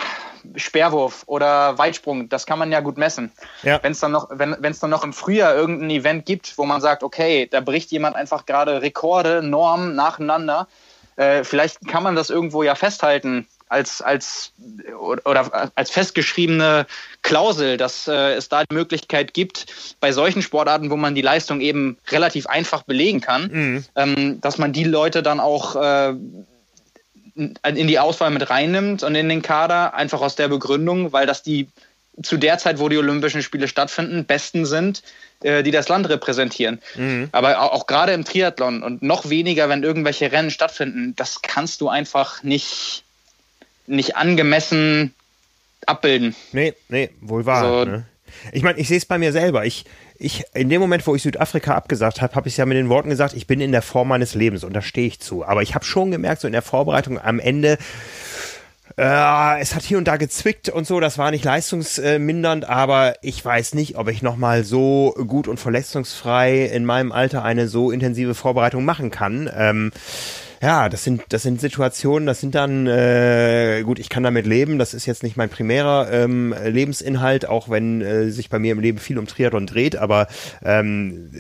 [0.56, 3.31] Speerwurf oder Weitsprung, das kann man ja gut messen.
[3.64, 3.80] Ja.
[3.84, 6.81] Wenn es dann noch, wenn es dann noch im Frühjahr irgendein Event gibt, wo man
[6.81, 10.68] sagt, okay, da bricht jemand einfach gerade Rekorde, Normen nacheinander,
[11.15, 14.52] äh, vielleicht kann man das irgendwo ja festhalten als, als
[14.99, 16.85] oder als festgeschriebene
[17.22, 19.65] Klausel, dass äh, es da die Möglichkeit gibt,
[19.99, 23.85] bei solchen Sportarten, wo man die Leistung eben relativ einfach belegen kann, mhm.
[23.95, 26.14] ähm, dass man die Leute dann auch äh,
[27.35, 31.43] in die Auswahl mit reinnimmt und in den Kader, einfach aus der Begründung, weil das
[31.43, 31.68] die
[32.23, 35.02] zu der Zeit, wo die Olympischen Spiele stattfinden, Besten sind,
[35.41, 36.81] äh, die das Land repräsentieren.
[36.95, 37.30] Mhm.
[37.31, 41.81] Aber auch, auch gerade im Triathlon und noch weniger, wenn irgendwelche Rennen stattfinden, das kannst
[41.81, 43.03] du einfach nicht,
[43.91, 45.13] nicht angemessen
[45.85, 46.35] abbilden.
[46.51, 47.85] Nee, nee, wohl wahr.
[47.85, 48.05] So, ne?
[48.51, 49.65] Ich meine, ich sehe es bei mir selber.
[49.65, 49.85] Ich,
[50.18, 53.09] ich, in dem Moment, wo ich Südafrika abgesagt habe, habe ich ja mit den Worten
[53.09, 55.45] gesagt, ich bin in der Form meines Lebens und da stehe ich zu.
[55.45, 57.77] Aber ich habe schon gemerkt, so in der Vorbereitung am Ende,
[58.97, 63.43] äh, es hat hier und da gezwickt und so, das war nicht leistungsmindernd, aber ich
[63.43, 68.35] weiß nicht, ob ich nochmal so gut und verletzungsfrei in meinem Alter eine so intensive
[68.35, 69.49] Vorbereitung machen kann.
[69.55, 69.91] Ähm,
[70.61, 74.77] ja, das sind, das sind Situationen, das sind dann, äh, gut, ich kann damit leben,
[74.77, 78.79] das ist jetzt nicht mein primärer ähm, Lebensinhalt, auch wenn äh, sich bei mir im
[78.79, 80.27] Leben viel um Triathlon dreht, aber
[80.63, 81.31] ähm,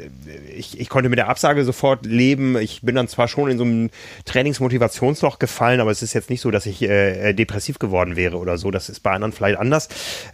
[0.55, 2.57] ich, ich konnte mit der Absage sofort leben.
[2.57, 3.89] Ich bin dann zwar schon in so einem
[4.25, 8.57] Trainingsmotivationsloch gefallen, aber es ist jetzt nicht so, dass ich äh, depressiv geworden wäre oder
[8.57, 8.71] so.
[8.71, 9.87] Das ist bei anderen vielleicht anders.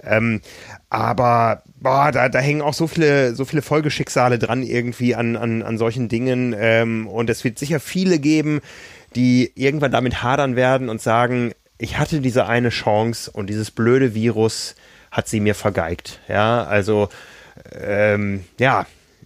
[0.04, 0.42] Ähm,
[0.90, 5.62] aber boah, da, da hängen auch so viele, so viele Folgeschicksale dran irgendwie an, an,
[5.64, 6.56] an solchen Dingen.
[6.58, 8.62] Ähm, und es wird sicher viele geben,
[9.16, 14.14] die irgendwann damit hadern werden und sagen, ich hatte diese eine Chance und dieses blöde
[14.14, 14.76] Virus
[15.12, 16.20] hat sie mir vergeigt.
[16.28, 17.10] Ja, also
[17.74, 18.86] ähm, ja,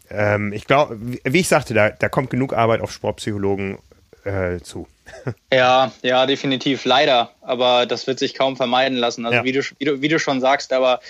[0.10, 3.78] ähm, ich glaube, wie ich sagte, da, da kommt genug Arbeit auf Sportpsychologen
[4.24, 4.88] äh, zu.
[5.54, 6.86] Ja, ja, definitiv.
[6.86, 7.32] Leider.
[7.42, 9.26] Aber das wird sich kaum vermeiden lassen.
[9.26, 9.44] Also ja.
[9.44, 11.02] wie, du, wie, du, wie du schon sagst, aber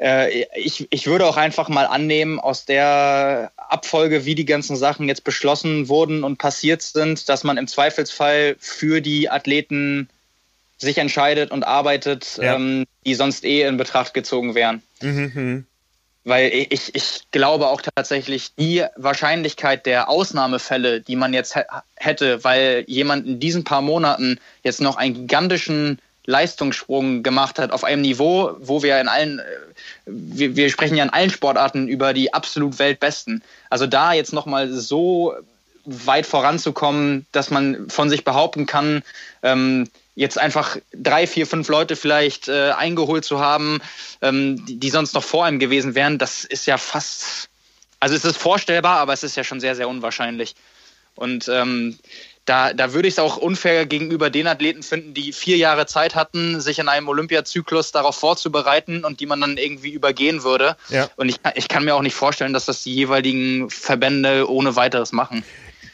[0.00, 5.08] äh, ich, ich würde auch einfach mal annehmen, aus der Abfolge, wie die ganzen Sachen
[5.08, 10.08] jetzt beschlossen wurden und passiert sind, dass man im Zweifelsfall für die Athleten
[10.78, 12.54] sich entscheidet und arbeitet, ja.
[12.54, 14.82] ähm, die sonst eh in Betracht gezogen wären.
[15.02, 15.32] Mhm.
[15.34, 15.66] mhm.
[16.22, 21.56] Weil ich, ich glaube auch tatsächlich, die Wahrscheinlichkeit der Ausnahmefälle, die man jetzt
[21.96, 27.84] hätte, weil jemand in diesen paar Monaten jetzt noch einen gigantischen Leistungssprung gemacht hat auf
[27.84, 29.42] einem Niveau, wo wir in allen, äh,
[30.06, 33.42] wir, wir sprechen ja in allen Sportarten über die absolut Weltbesten.
[33.68, 35.34] Also da jetzt nochmal so
[35.84, 39.02] weit voranzukommen, dass man von sich behaupten kann,
[39.42, 43.80] ähm, jetzt einfach drei, vier, fünf Leute vielleicht äh, eingeholt zu haben,
[44.20, 47.48] ähm, die, die sonst noch vor ihm gewesen wären, das ist ja fast,
[48.00, 50.54] also es ist vorstellbar, aber es ist ja schon sehr, sehr unwahrscheinlich.
[51.14, 51.98] Und ähm,
[52.44, 56.14] da, da würde ich es auch unfair gegenüber den Athleten finden, die vier Jahre Zeit
[56.14, 60.76] hatten, sich in einem Olympiazyklus darauf vorzubereiten und die man dann irgendwie übergehen würde.
[60.88, 61.08] Ja.
[61.16, 65.12] Und ich, ich kann mir auch nicht vorstellen, dass das die jeweiligen Verbände ohne weiteres
[65.12, 65.44] machen.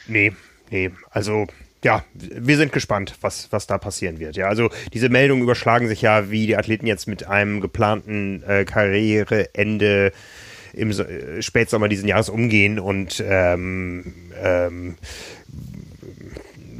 [0.06, 0.32] Nee,
[0.70, 0.90] nee.
[1.10, 1.46] Also
[1.84, 4.36] ja, wir sind gespannt, was, was da passieren wird.
[4.36, 8.64] Ja, also diese Meldungen überschlagen sich ja, wie die Athleten jetzt mit einem geplanten äh,
[8.64, 10.12] Karriereende
[10.72, 14.96] im äh, Spätsommer diesen Jahres umgehen und ähm, ähm,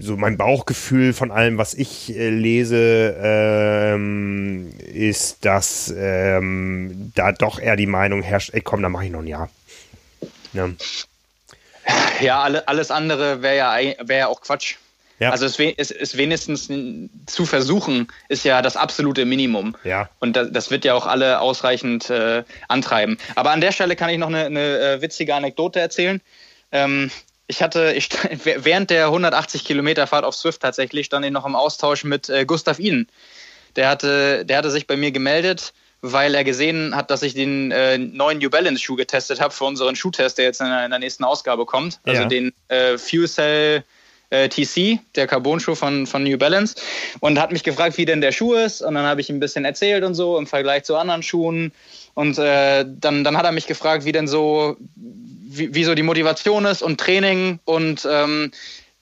[0.07, 7.59] so mein Bauchgefühl von allem, was ich äh, lese, ähm, ist, dass ähm, da doch
[7.59, 9.51] eher die Meinung herrscht, ey komm, dann mache ich noch ein Jahr.
[10.53, 10.71] Ja,
[12.21, 14.77] ja alle, alles andere wäre ja, wär ja auch Quatsch.
[15.19, 15.31] Ja.
[15.31, 16.69] Also es, es, es, wenigstens
[17.27, 19.75] zu versuchen, ist ja das absolute Minimum.
[19.83, 20.11] Ja.
[20.19, 23.17] Und das, das wird ja auch alle ausreichend äh, antreiben.
[23.35, 26.21] Aber an der Stelle kann ich noch eine, eine äh, witzige Anekdote erzählen.
[26.71, 27.11] Ähm,
[27.49, 28.09] ich hatte, ich,
[28.45, 32.45] während der 180 Kilometer Fahrt auf Swift tatsächlich, stand ich noch im Austausch mit äh,
[32.45, 33.09] Gustav Iden.
[33.77, 37.71] Der hatte, der hatte sich bei mir gemeldet, weil er gesehen hat, dass ich den
[37.73, 40.91] äh, neuen New Balance Schuh getestet habe für unseren Schuhtest, der jetzt in der, in
[40.91, 42.01] der nächsten Ausgabe kommt.
[42.05, 42.29] Also ja.
[42.29, 43.85] den äh, Fuel Cell
[44.31, 46.77] äh, TC, der Carbon-Schuh von, von New Balance.
[47.21, 48.83] Und hat mich gefragt, wie denn der Schuh ist.
[48.83, 51.73] Und dann habe ich ihm ein bisschen erzählt und so im Vergleich zu anderen Schuhen.
[52.15, 54.77] Und äh, dann, dann hat er mich gefragt, wie denn so,
[55.47, 58.51] wie, wie so die Motivation ist und Training und ähm,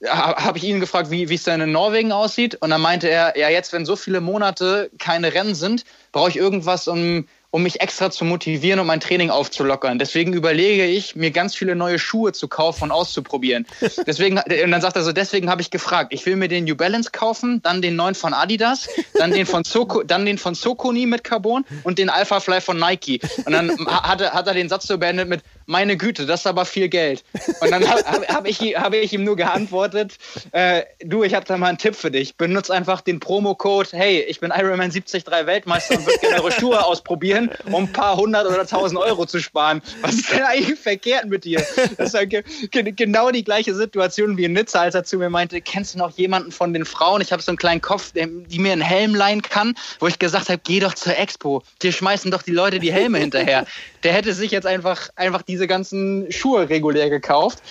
[0.06, 2.56] habe ich ihn gefragt, wie es denn in Norwegen aussieht.
[2.56, 6.36] Und dann meinte er, ja, jetzt, wenn so viele Monate keine Rennen sind, brauche ich
[6.36, 10.00] irgendwas, um um mich extra zu motivieren und mein Training aufzulockern.
[10.00, 13.64] Deswegen überlege ich, mir ganz viele neue Schuhe zu kaufen und auszuprobieren.
[14.08, 16.74] Deswegen, und dann sagt er so, deswegen habe ich gefragt, ich will mir den New
[16.74, 21.06] Balance kaufen, dann den neuen von Adidas, dann den von, Soko, dann den von Sokoni
[21.06, 23.20] mit Carbon und den Alpha Fly von Nike.
[23.44, 26.46] Und dann hat er, hat er den Satz so beendet mit, meine Güte, das ist
[26.46, 27.24] aber viel Geld.
[27.60, 30.18] Und dann habe hab ich, hab ich ihm nur geantwortet,
[30.52, 32.36] äh, du, ich habe da mal einen Tipp für dich.
[32.36, 36.84] Benutze einfach den Promo-Code, hey, ich bin Ironman 73 Weltmeister und würde gerne eure Schuhe
[36.84, 39.82] ausprobieren um ein paar hundert oder tausend Euro zu sparen.
[40.00, 41.64] Was ist denn eigentlich verkehrt mit dir?
[41.96, 45.30] Das ist ja ge genau die gleiche Situation wie in Nizza, als er zu mir
[45.30, 47.20] meinte, kennst du noch jemanden von den Frauen?
[47.20, 50.48] Ich habe so einen kleinen Kopf, die mir einen Helm leihen kann, wo ich gesagt
[50.48, 51.62] habe, geh doch zur Expo.
[51.82, 53.66] Dir schmeißen doch die Leute die Helme hinterher.
[54.04, 57.62] Der hätte sich jetzt einfach, einfach diese ganzen Schuhe regulär gekauft.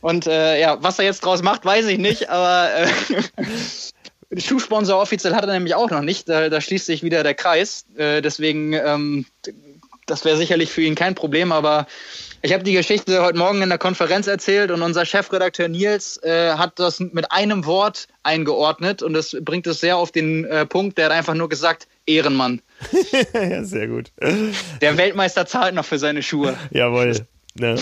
[0.00, 2.88] Und äh, ja, was er jetzt draus macht, weiß ich nicht, aber äh,
[4.40, 6.28] Schuhsponsor offiziell hat er nämlich auch noch nicht.
[6.28, 7.86] Da, da schließt sich wieder der Kreis.
[7.96, 9.26] Äh, deswegen, ähm,
[10.06, 11.86] das wäre sicherlich für ihn kein Problem, aber
[12.44, 16.52] ich habe die Geschichte heute Morgen in der Konferenz erzählt und unser Chefredakteur Nils äh,
[16.52, 20.98] hat das mit einem Wort eingeordnet und das bringt es sehr auf den äh, Punkt.
[20.98, 22.60] Der hat einfach nur gesagt, Ehrenmann.
[23.32, 24.12] ja, sehr gut.
[24.82, 26.54] Der Weltmeister zahlt noch für seine Schuhe.
[26.70, 27.26] Jawohl.
[27.58, 27.76] Ne?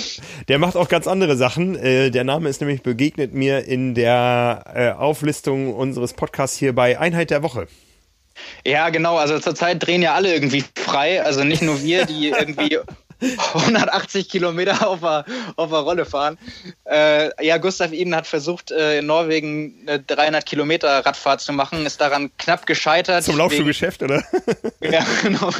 [0.46, 1.74] Der macht auch ganz andere Sachen.
[1.74, 7.00] Äh, der Name ist nämlich begegnet mir in der äh, Auflistung unseres Podcasts hier bei
[7.00, 7.66] Einheit der Woche.
[8.64, 9.16] Ja, genau.
[9.16, 11.20] Also zurzeit drehen ja alle irgendwie frei.
[11.20, 12.78] Also nicht nur wir, die irgendwie
[13.54, 15.24] 180 Kilometer auf der,
[15.56, 16.38] auf der Rolle fahren.
[16.84, 21.86] Äh, ja, Gustav Iden hat versucht, äh, in Norwegen eine 300 Kilometer Radfahrt zu machen,
[21.86, 23.24] ist daran knapp gescheitert.
[23.24, 24.22] Zum Laufschuhgeschäft, oder?
[24.80, 25.52] ja, genau.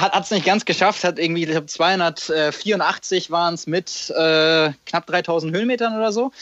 [0.00, 5.06] hat es nicht ganz geschafft, hat irgendwie, ich glaube, 284 waren es mit äh, knapp
[5.06, 6.32] 3000 Höhenmetern oder so.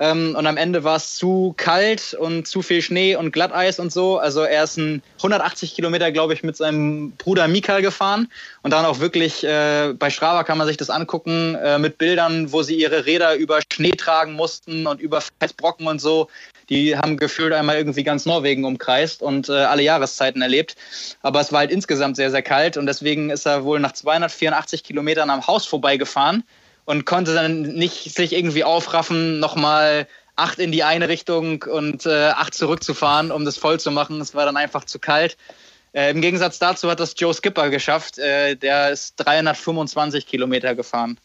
[0.00, 3.92] Ähm, und am Ende war es zu kalt und zu viel Schnee und Glatteis und
[3.92, 4.18] so.
[4.18, 8.28] Also er ist ein 180 Kilometer, glaube ich, mit seinem Bruder Mika gefahren.
[8.62, 12.50] Und dann auch wirklich, äh, bei Strava kann man sich das angucken, äh, mit Bildern,
[12.50, 16.28] wo sie ihre Räder über Schnee tragen mussten und über Festbrocken und so.
[16.70, 20.76] Die haben gefühlt einmal irgendwie ganz Norwegen umkreist und äh, alle Jahreszeiten erlebt.
[21.20, 24.82] Aber es war halt insgesamt sehr, sehr kalt und deswegen ist er wohl nach 284
[24.82, 26.42] Kilometern am Haus vorbeigefahren
[26.84, 32.28] und konnte dann nicht sich irgendwie aufraffen, nochmal acht in die eine Richtung und äh,
[32.28, 34.20] acht zurückzufahren, um das voll zu machen.
[34.20, 35.36] Es war dann einfach zu kalt.
[35.92, 38.18] Äh, Im Gegensatz dazu hat das Joe Skipper geschafft.
[38.18, 41.18] Äh, der ist 325 Kilometer gefahren.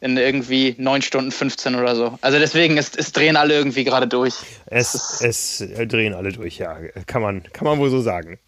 [0.00, 2.18] In irgendwie 9 Stunden 15 oder so.
[2.22, 4.34] Also deswegen, es, es drehen alle irgendwie gerade durch.
[4.66, 6.76] Es, es, drehen alle durch, ja.
[7.06, 8.40] Kann man, kann man wohl so sagen.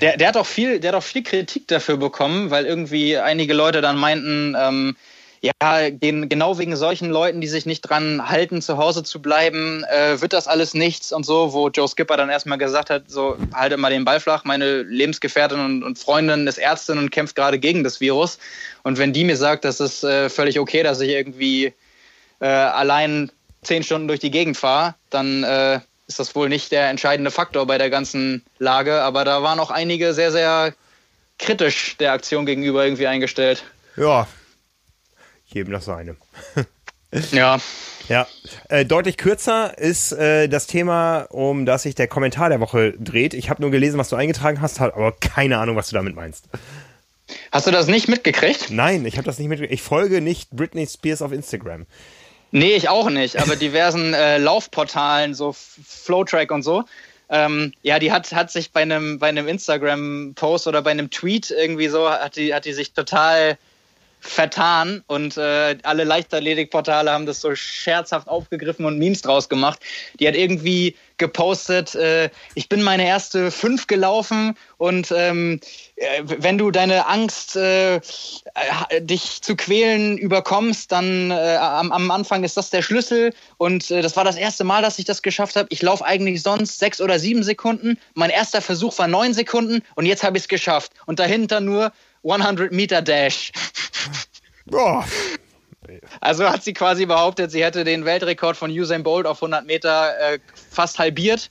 [0.00, 3.54] Der, der, hat auch viel, der hat auch viel Kritik dafür bekommen, weil irgendwie einige
[3.54, 4.96] Leute dann meinten, ähm,
[5.40, 10.20] ja, genau wegen solchen Leuten, die sich nicht dran halten, zu Hause zu bleiben, äh,
[10.20, 13.76] wird das alles nichts und so, wo Joe Skipper dann erstmal gesagt hat, so, halte
[13.76, 17.84] mal den Ball flach, meine Lebensgefährtin und, und Freundin ist Ärztin und kämpft gerade gegen
[17.84, 18.38] das Virus.
[18.82, 21.74] Und wenn die mir sagt, das ist äh, völlig okay, dass ich irgendwie
[22.40, 23.30] äh, allein
[23.62, 27.66] zehn Stunden durch die Gegend fahre, dann äh, ist das wohl nicht der entscheidende Faktor
[27.66, 29.02] bei der ganzen Lage.
[29.02, 30.72] Aber da waren auch einige sehr, sehr
[31.38, 33.64] kritisch der Aktion gegenüber irgendwie eingestellt.
[33.96, 34.26] Ja,
[35.56, 36.16] jedem das seine.
[37.32, 37.58] ja.
[38.08, 38.28] Ja,
[38.68, 43.34] äh, deutlich kürzer ist äh, das Thema, um das sich der Kommentar der Woche dreht.
[43.34, 46.44] Ich habe nur gelesen, was du eingetragen hast, aber keine Ahnung, was du damit meinst.
[47.50, 48.70] Hast du das nicht mitgekriegt?
[48.70, 49.74] Nein, ich habe das nicht mitgekriegt.
[49.74, 51.86] Ich folge nicht Britney Spears auf Instagram.
[52.52, 56.84] Nee, ich auch nicht, aber diversen äh, Laufportalen, so Flowtrack und so.
[57.28, 61.50] Ähm, ja, die hat, hat sich bei einem, bei einem Instagram-Post oder bei einem Tweet
[61.50, 63.58] irgendwie so, hat die, hat die sich total
[64.26, 69.80] vertan und äh, alle Leichtathletikportale haben das so scherzhaft aufgegriffen und Memes draus gemacht.
[70.20, 75.60] Die hat irgendwie gepostet, äh, ich bin meine erste fünf gelaufen und ähm,
[75.96, 78.00] äh, wenn du deine Angst, äh,
[79.00, 84.02] dich zu quälen, überkommst, dann äh, am, am, Anfang ist das der Schlüssel und äh,
[84.02, 85.68] das war das erste Mal, dass ich das geschafft habe.
[85.70, 87.98] Ich laufe eigentlich sonst sechs oder sieben Sekunden.
[88.14, 90.92] Mein erster Versuch war neun Sekunden und jetzt habe ich es geschafft.
[91.06, 91.92] Und dahinter nur
[92.30, 93.52] 100 Meter Dash.
[94.66, 95.04] Boah.
[96.20, 100.18] Also hat sie quasi behauptet, sie hätte den Weltrekord von Usain Bolt auf 100 Meter
[100.18, 100.38] äh,
[100.70, 101.50] fast halbiert.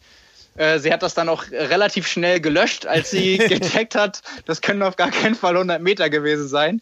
[0.58, 4.82] Äh, sie hat das dann auch relativ schnell gelöscht, als sie gecheckt hat, das können
[4.82, 6.82] auf gar keinen Fall 100 Meter gewesen sein.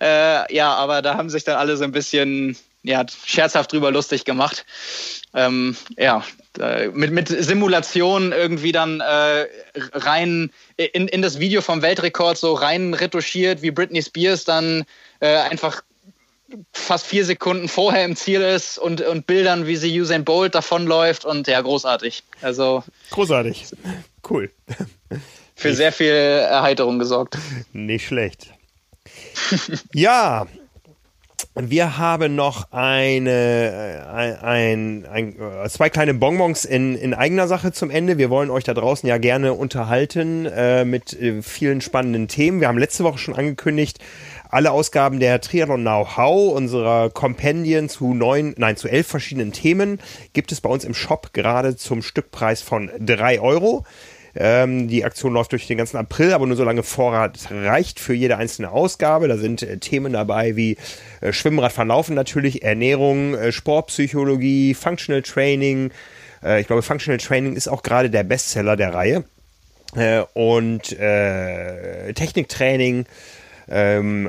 [0.00, 4.24] Äh, ja, aber da haben sich dann alle so ein bisschen ja, scherzhaft drüber lustig
[4.24, 4.64] gemacht.
[5.34, 6.24] Ähm, ja,
[6.92, 9.46] mit, mit Simulation irgendwie dann äh,
[9.92, 14.84] rein in, in das Video vom Weltrekord so rein retuschiert, wie Britney Spears dann
[15.20, 15.82] äh, einfach
[16.72, 21.24] fast vier Sekunden vorher im Ziel ist und, und Bildern, wie sie Usain Bolt davonläuft
[21.24, 22.22] und ja, großartig.
[22.40, 23.66] Also großartig.
[24.28, 24.50] Cool.
[25.54, 27.36] Für sehr viel Erheiterung gesorgt.
[27.72, 28.52] Nicht schlecht.
[29.92, 30.46] ja,
[31.60, 37.72] wir haben noch eine, äh, ein, ein, ein, zwei kleine Bonbons in, in eigener Sache
[37.72, 38.16] zum Ende.
[38.16, 42.60] Wir wollen euch da draußen ja gerne unterhalten äh, mit äh, vielen spannenden Themen.
[42.60, 43.98] Wir haben letzte Woche schon angekündigt,
[44.50, 49.98] alle Ausgaben der Triathlon Know-how, unserer Kompendien zu neun, nein, zu elf verschiedenen Themen,
[50.32, 53.84] gibt es bei uns im Shop gerade zum Stückpreis von drei Euro.
[54.40, 58.36] Ähm, die Aktion läuft durch den ganzen April, aber nur solange Vorrat reicht für jede
[58.36, 59.26] einzelne Ausgabe.
[59.26, 60.76] Da sind äh, Themen dabei wie
[61.20, 65.90] äh, Schwimmradfahren natürlich, Ernährung, äh, Sportpsychologie, Functional Training.
[66.44, 69.24] Äh, ich glaube, Functional Training ist auch gerade der Bestseller der Reihe.
[69.96, 73.06] Äh, und äh, Techniktraining.
[73.70, 74.28] Ähm,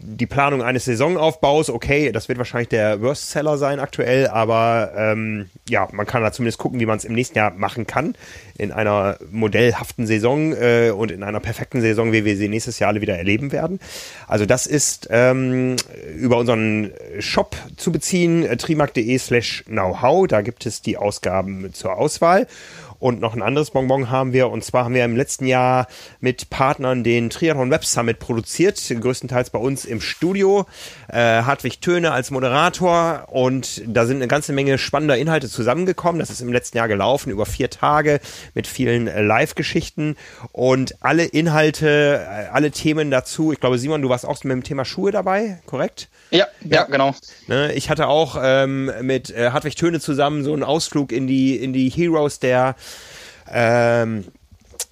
[0.00, 5.88] die Planung eines Saisonaufbaus, okay, das wird wahrscheinlich der Worst-Seller sein aktuell, aber ähm, ja,
[5.92, 8.14] man kann da zumindest gucken, wie man es im nächsten Jahr machen kann.
[8.58, 12.88] In einer modellhaften Saison äh, und in einer perfekten Saison, wie wir sie nächstes Jahr
[12.90, 13.80] alle wieder erleben werden.
[14.28, 15.76] Also das ist ähm,
[16.16, 20.26] über unseren Shop zu beziehen, äh, trimark.de slash knowhow.
[20.26, 22.46] Da gibt es die Ausgaben zur Auswahl.
[23.02, 24.48] Und noch ein anderes Bonbon haben wir.
[24.48, 25.88] Und zwar haben wir im letzten Jahr
[26.20, 28.80] mit Partnern den Triathlon Web Summit produziert.
[29.00, 30.66] Größtenteils bei uns im Studio.
[31.08, 33.26] Äh, Hartwig Töne als Moderator.
[33.32, 36.20] Und da sind eine ganze Menge spannender Inhalte zusammengekommen.
[36.20, 38.20] Das ist im letzten Jahr gelaufen über vier Tage
[38.54, 40.14] mit vielen Live-Geschichten.
[40.52, 43.50] Und alle Inhalte, äh, alle Themen dazu.
[43.50, 46.08] Ich glaube, Simon, du warst auch mit dem Thema Schuhe dabei, korrekt?
[46.30, 47.16] Ja, ja, genau.
[47.48, 51.56] Ne, ich hatte auch ähm, mit äh, Hartwig Töne zusammen so einen Ausflug in die,
[51.56, 52.76] in die Heroes der
[53.50, 54.24] ähm,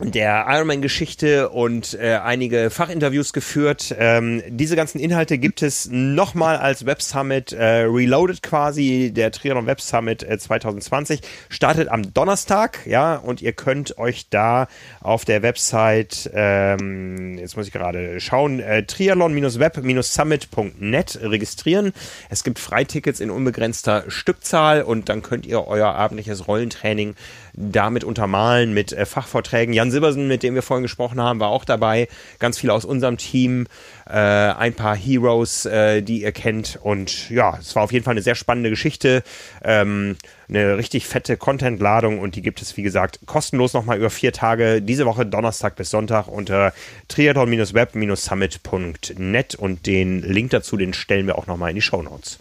[0.02, 3.94] der Ironman-Geschichte und äh, einige Fachinterviews geführt.
[3.98, 9.12] Ähm, diese ganzen Inhalte gibt es nochmal als Web Summit äh, Reloaded quasi.
[9.14, 11.20] Der Triathlon Web Summit äh, 2020
[11.50, 14.68] startet am Donnerstag, ja, und ihr könnt euch da
[15.00, 21.92] auf der Website, ähm, jetzt muss ich gerade schauen, äh, triathlon-web-summit.net registrieren.
[22.30, 27.16] Es gibt Freitickets in unbegrenzter Stückzahl und dann könnt ihr euer abendliches Rollentraining
[27.54, 29.74] damit untermalen mit äh, Fachvorträgen.
[29.74, 32.08] Jan Silbersen, mit dem wir vorhin gesprochen haben, war auch dabei.
[32.38, 33.66] Ganz viele aus unserem Team,
[34.08, 36.78] äh, ein paar Heroes, äh, die ihr kennt.
[36.82, 39.22] Und ja, es war auf jeden Fall eine sehr spannende Geschichte.
[39.62, 40.16] Ähm,
[40.48, 44.82] eine richtig fette Content-Ladung und die gibt es, wie gesagt, kostenlos nochmal über vier Tage.
[44.82, 46.72] Diese Woche Donnerstag bis Sonntag unter
[47.08, 52.40] triathlon-web-summit.net und den Link dazu, den stellen wir auch nochmal in die Show Notes.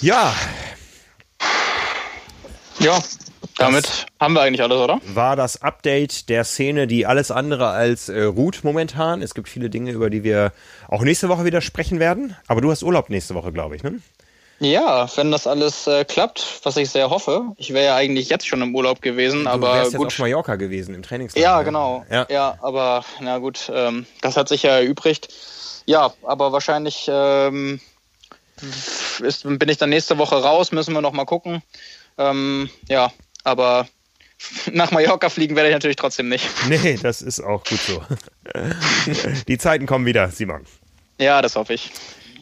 [0.00, 0.32] Ja,
[2.80, 3.02] ja,
[3.56, 5.00] damit das haben wir eigentlich alles, oder?
[5.06, 9.22] War das Update der Szene, die alles andere als äh, ruht momentan.
[9.22, 10.52] Es gibt viele Dinge, über die wir
[10.88, 12.36] auch nächste Woche wieder sprechen werden.
[12.46, 14.00] Aber du hast Urlaub nächste Woche, glaube ich, ne?
[14.60, 17.52] Ja, wenn das alles äh, klappt, was ich sehr hoffe.
[17.58, 20.06] Ich wäre ja eigentlich jetzt schon im Urlaub gewesen, du aber wärst gut.
[20.06, 21.44] Jetzt auf Mallorca gewesen im Trainingslager.
[21.44, 22.04] Ja, genau.
[22.10, 25.28] Ja, ja aber na gut, ähm, das hat sich ja erübrigt.
[25.86, 27.80] Ja, aber wahrscheinlich ähm,
[29.20, 30.72] ist, bin ich dann nächste Woche raus.
[30.72, 31.62] Müssen wir noch mal gucken.
[32.18, 33.10] Ähm, ja,
[33.44, 33.88] aber
[34.72, 36.46] nach Mallorca fliegen werde ich natürlich trotzdem nicht.
[36.68, 38.02] Nee, das ist auch gut so.
[39.48, 40.64] Die Zeiten kommen wieder, Simon.
[41.18, 41.90] Ja, das hoffe ich.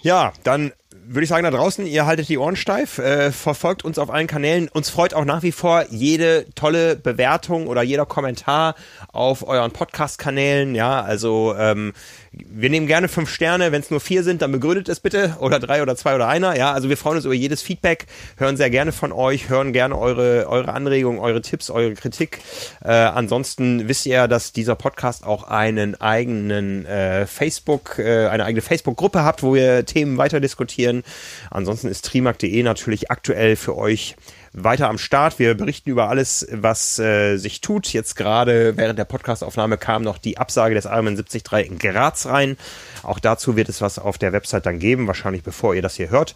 [0.02, 0.72] Ja, dann
[1.08, 4.26] würde ich sagen, da draußen, ihr haltet die Ohren steif, äh, verfolgt uns auf allen
[4.26, 4.68] Kanälen.
[4.68, 8.74] Uns freut auch nach wie vor jede tolle Bewertung oder jeder Kommentar
[9.12, 10.74] auf euren Podcast-Kanälen.
[10.74, 11.92] Ja, also ähm,
[12.36, 13.72] wir nehmen gerne fünf Sterne.
[13.72, 15.36] Wenn es nur vier sind, dann begründet es bitte.
[15.40, 16.56] Oder drei oder zwei oder einer.
[16.56, 18.06] Ja, also wir freuen uns über jedes Feedback,
[18.36, 22.40] hören sehr gerne von euch, hören gerne eure, eure Anregungen, eure Tipps, eure Kritik.
[22.84, 28.62] Äh, ansonsten wisst ihr, dass dieser Podcast auch einen eigenen äh, Facebook, äh, eine eigene
[28.62, 31.04] Facebook-Gruppe habt, wo wir Themen weiter diskutieren.
[31.50, 34.16] Ansonsten ist trimark.de natürlich aktuell für euch
[34.56, 35.38] weiter am Start.
[35.38, 37.92] Wir berichten über alles, was äh, sich tut.
[37.92, 42.56] Jetzt gerade während der Podcastaufnahme kam noch die Absage des Ironman 73 in Graz rein.
[43.02, 46.10] Auch dazu wird es was auf der Website dann geben, wahrscheinlich bevor ihr das hier
[46.10, 46.34] hört.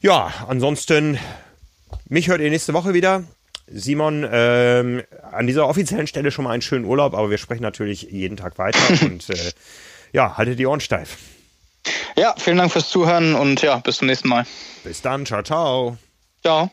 [0.00, 1.18] Ja, ansonsten,
[2.08, 3.22] mich hört ihr nächste Woche wieder.
[3.66, 5.02] Simon, ähm,
[5.32, 8.58] an dieser offiziellen Stelle schon mal einen schönen Urlaub, aber wir sprechen natürlich jeden Tag
[8.58, 9.52] weiter und äh,
[10.12, 11.16] ja, haltet die Ohren steif.
[12.16, 14.44] Ja, vielen Dank fürs Zuhören und ja, bis zum nächsten Mal.
[14.82, 15.96] Bis dann, ciao, ciao.
[16.42, 16.70] Ciao.